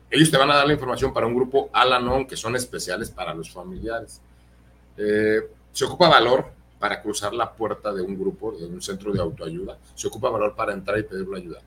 Ellos 0.10 0.32
te 0.32 0.38
van 0.38 0.52
a 0.52 0.56
dar 0.56 0.68
la 0.68 0.74
información 0.74 1.14
para 1.14 1.28
un 1.28 1.36
grupo 1.36 1.70
Alanon, 1.74 2.26
que 2.26 2.38
son 2.38 2.56
especiales 2.56 3.10
para 3.10 3.34
los 3.34 3.50
familiares. 3.50 4.22
Eh, 4.98 5.42
se 5.72 5.86
ocupa 5.86 6.10
valor 6.10 6.52
para 6.80 7.02
cruzar 7.02 7.34
la 7.34 7.54
puerta 7.54 7.94
de 7.94 8.02
un 8.02 8.18
grupo, 8.18 8.52
de 8.52 8.66
un 8.66 8.82
centro 8.82 9.14
de 9.14 9.22
autoayuda. 9.22 9.78
Se 9.96 10.08
ocupa 10.08 10.30
valor 10.30 10.56
para 10.56 10.74
entrar 10.74 10.98
y 11.00 11.04
pedir 11.04 11.28
la 11.28 11.38
ayuda. 11.38 11.60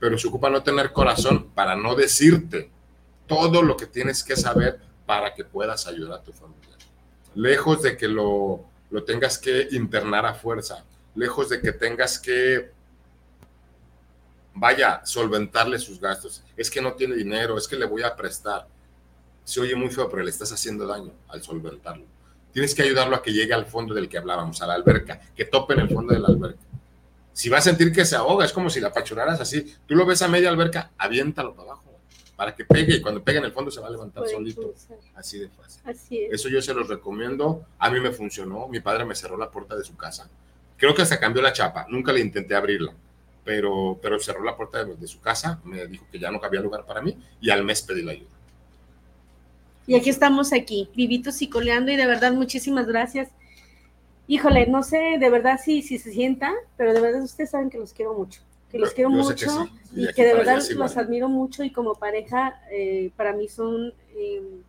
Pero 0.00 0.18
se 0.18 0.26
ocupa 0.26 0.50
no 0.50 0.62
tener 0.62 0.92
corazón 0.92 1.50
para 1.54 1.76
no 1.76 1.94
decirte 1.94 2.70
todo 3.26 3.62
lo 3.62 3.76
que 3.76 3.86
tienes 3.86 4.24
que 4.24 4.36
saber 4.36 4.80
para 5.06 5.34
que 5.34 5.44
puedas 5.44 5.86
ayudar 5.86 6.20
a 6.20 6.22
tu 6.22 6.32
familia. 6.32 6.76
Lejos 7.34 7.82
de 7.82 7.96
que 7.96 8.08
lo 8.08 8.64
lo 8.92 9.02
tengas 9.04 9.38
que 9.38 9.68
internar 9.72 10.26
a 10.26 10.34
fuerza, 10.34 10.84
lejos 11.14 11.48
de 11.48 11.60
que 11.60 11.72
tengas 11.72 12.18
que, 12.18 12.70
vaya, 14.54 15.00
solventarle 15.04 15.78
sus 15.78 15.98
gastos. 15.98 16.44
Es 16.56 16.70
que 16.70 16.82
no 16.82 16.92
tiene 16.92 17.16
dinero, 17.16 17.56
es 17.56 17.66
que 17.66 17.76
le 17.76 17.86
voy 17.86 18.02
a 18.02 18.14
prestar. 18.14 18.68
Se 19.44 19.60
oye 19.60 19.74
muy 19.74 19.88
feo, 19.88 20.08
pero 20.10 20.22
le 20.22 20.30
estás 20.30 20.52
haciendo 20.52 20.86
daño 20.86 21.10
al 21.28 21.42
solventarlo. 21.42 22.04
Tienes 22.52 22.74
que 22.74 22.82
ayudarlo 22.82 23.16
a 23.16 23.22
que 23.22 23.32
llegue 23.32 23.54
al 23.54 23.64
fondo 23.64 23.94
del 23.94 24.10
que 24.10 24.18
hablábamos, 24.18 24.60
a 24.60 24.66
la 24.66 24.74
alberca, 24.74 25.20
que 25.34 25.46
tope 25.46 25.72
en 25.72 25.80
el 25.80 25.88
fondo 25.88 26.12
de 26.12 26.20
la 26.20 26.28
alberca. 26.28 26.62
Si 27.32 27.48
va 27.48 27.58
a 27.58 27.62
sentir 27.62 27.92
que 27.92 28.04
se 28.04 28.14
ahoga, 28.14 28.44
es 28.44 28.52
como 28.52 28.68
si 28.68 28.78
la 28.78 28.88
apachuraras 28.88 29.40
así. 29.40 29.74
Tú 29.86 29.94
lo 29.94 30.04
ves 30.04 30.20
a 30.20 30.28
media 30.28 30.50
alberca, 30.50 30.90
aviéntalo 30.98 31.54
para 31.54 31.70
abajo 31.70 31.81
para 32.36 32.54
que 32.54 32.64
pegue 32.64 32.96
y 32.96 33.00
cuando 33.00 33.22
pegue 33.22 33.38
en 33.38 33.44
el 33.44 33.52
fondo 33.52 33.70
se 33.70 33.80
va 33.80 33.88
a 33.88 33.90
levantar 33.90 34.26
solito. 34.28 34.74
Así 35.14 35.38
de 35.38 35.48
fácil. 35.48 35.82
Así 35.84 36.28
Eso 36.30 36.48
yo 36.48 36.62
se 36.62 36.74
los 36.74 36.88
recomiendo. 36.88 37.66
A 37.78 37.90
mí 37.90 38.00
me 38.00 38.10
funcionó. 38.10 38.68
Mi 38.68 38.80
padre 38.80 39.04
me 39.04 39.14
cerró 39.14 39.36
la 39.36 39.50
puerta 39.50 39.76
de 39.76 39.84
su 39.84 39.96
casa. 39.96 40.28
Creo 40.76 40.94
que 40.94 41.02
hasta 41.02 41.20
cambió 41.20 41.42
la 41.42 41.52
chapa. 41.52 41.86
Nunca 41.88 42.12
le 42.12 42.20
intenté 42.20 42.54
abrirla. 42.54 42.92
Pero, 43.44 43.98
pero 44.00 44.18
cerró 44.18 44.44
la 44.44 44.56
puerta 44.56 44.84
de, 44.84 45.06
su 45.06 45.20
casa. 45.20 45.60
Me 45.64 45.86
dijo 45.86 46.06
que 46.10 46.18
ya 46.18 46.30
no 46.30 46.40
cabía 46.40 46.60
lugar 46.60 46.86
para 46.86 47.02
mí. 47.02 47.16
Y 47.40 47.50
al 47.50 47.64
mes 47.64 47.82
pedí 47.82 48.02
la 48.02 48.12
ayuda. 48.12 48.30
Y 49.86 49.96
aquí 49.96 50.10
estamos 50.10 50.52
aquí, 50.52 50.88
vivitos 50.94 51.42
y 51.42 51.48
coleando. 51.48 51.92
Y 51.92 51.96
de 51.96 52.06
verdad, 52.06 52.32
muchísimas 52.32 52.86
gracias. 52.86 53.28
Híjole, 54.26 54.66
no 54.68 54.82
sé 54.82 55.16
de 55.18 55.30
verdad 55.30 55.60
si, 55.62 55.82
si 55.82 55.98
se 55.98 56.12
sienta, 56.12 56.52
pero 56.76 56.94
de 56.94 57.00
verdad 57.00 57.22
ustedes 57.22 57.50
saben 57.50 57.68
que 57.68 57.78
los 57.78 57.92
quiero 57.92 58.14
mucho 58.14 58.40
que 58.72 58.78
los 58.78 58.92
quiero 58.94 59.10
mucho 59.10 59.68
y, 59.94 60.10
que 60.14 60.24
de 60.24 60.34
verdad 60.34 60.62
los 60.74 60.96
admiro 60.96 61.28
mucho 61.28 61.62
y 61.62 61.70
como 61.70 61.94
pareja 61.94 62.58
eh, 62.70 63.10
para 63.16 63.34
mí 63.34 63.46
son 63.46 63.92
em, 64.16 64.62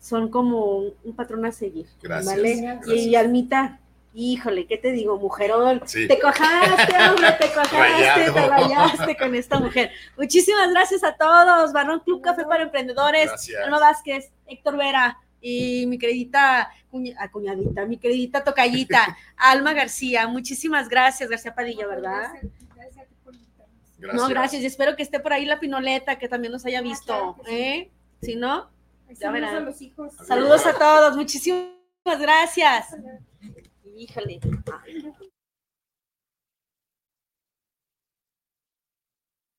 son 0.00 0.28
como 0.28 0.78
un 1.02 1.16
patrón 1.16 1.46
a 1.46 1.52
seguir. 1.52 1.86
Gracias. 2.00 2.86
Y, 2.86 3.16
Almita, 3.16 3.80
híjole, 4.14 4.66
¿qué 4.66 4.78
te 4.78 4.92
digo, 4.92 5.18
mujerón? 5.18 5.80
Te 5.80 6.18
cojaste, 6.20 6.94
hombre, 7.08 7.32
te 7.40 7.52
cojaste, 7.52 8.32
te 8.32 8.46
rayaste 8.46 9.16
con 9.16 9.34
esta 9.34 9.58
mujer. 9.58 9.90
Muchísimas 10.16 10.70
gracias 10.70 11.02
a 11.02 11.16
todos. 11.16 11.72
Barón 11.72 12.00
Club 12.00 12.20
Café 12.20 12.44
para 12.44 12.62
Emprendedores. 12.62 13.30
Alma 13.64 13.80
Vázquez, 13.80 14.30
Héctor 14.46 14.76
Vera 14.76 15.18
y 15.40 15.86
mi 15.86 15.98
queridita 15.98 16.70
ah, 17.18 17.30
cuñadita, 17.30 17.86
mi 17.86 17.98
queridita 17.98 18.42
tocallita, 18.42 19.16
Alma 19.36 19.72
García. 19.72 20.26
Muchísimas 20.28 20.88
gracias, 20.88 21.28
García 21.28 21.54
Padilla, 21.54 21.86
¿verdad? 21.86 22.30
Gracias. 22.74 23.08
gracias. 23.98 24.14
No, 24.14 24.28
gracias. 24.28 24.62
Y 24.62 24.66
espero 24.66 24.96
que 24.96 25.02
esté 25.02 25.20
por 25.20 25.32
ahí 25.32 25.44
la 25.44 25.60
pinoleta, 25.60 26.18
que 26.18 26.28
también 26.28 26.52
nos 26.52 26.64
haya 26.66 26.80
ah, 26.80 26.82
visto. 26.82 27.36
¿eh? 27.48 27.90
Si 28.22 28.36
no, 28.36 28.70
ya 29.20 29.30
verán. 29.30 29.56
A 29.56 29.60
los 29.60 29.80
hijos. 29.80 30.14
Saludos 30.26 30.66
a 30.66 30.74
todos. 30.76 31.16
Muchísimas 31.16 31.70
gracias. 32.18 32.88
Híjole. 33.96 34.40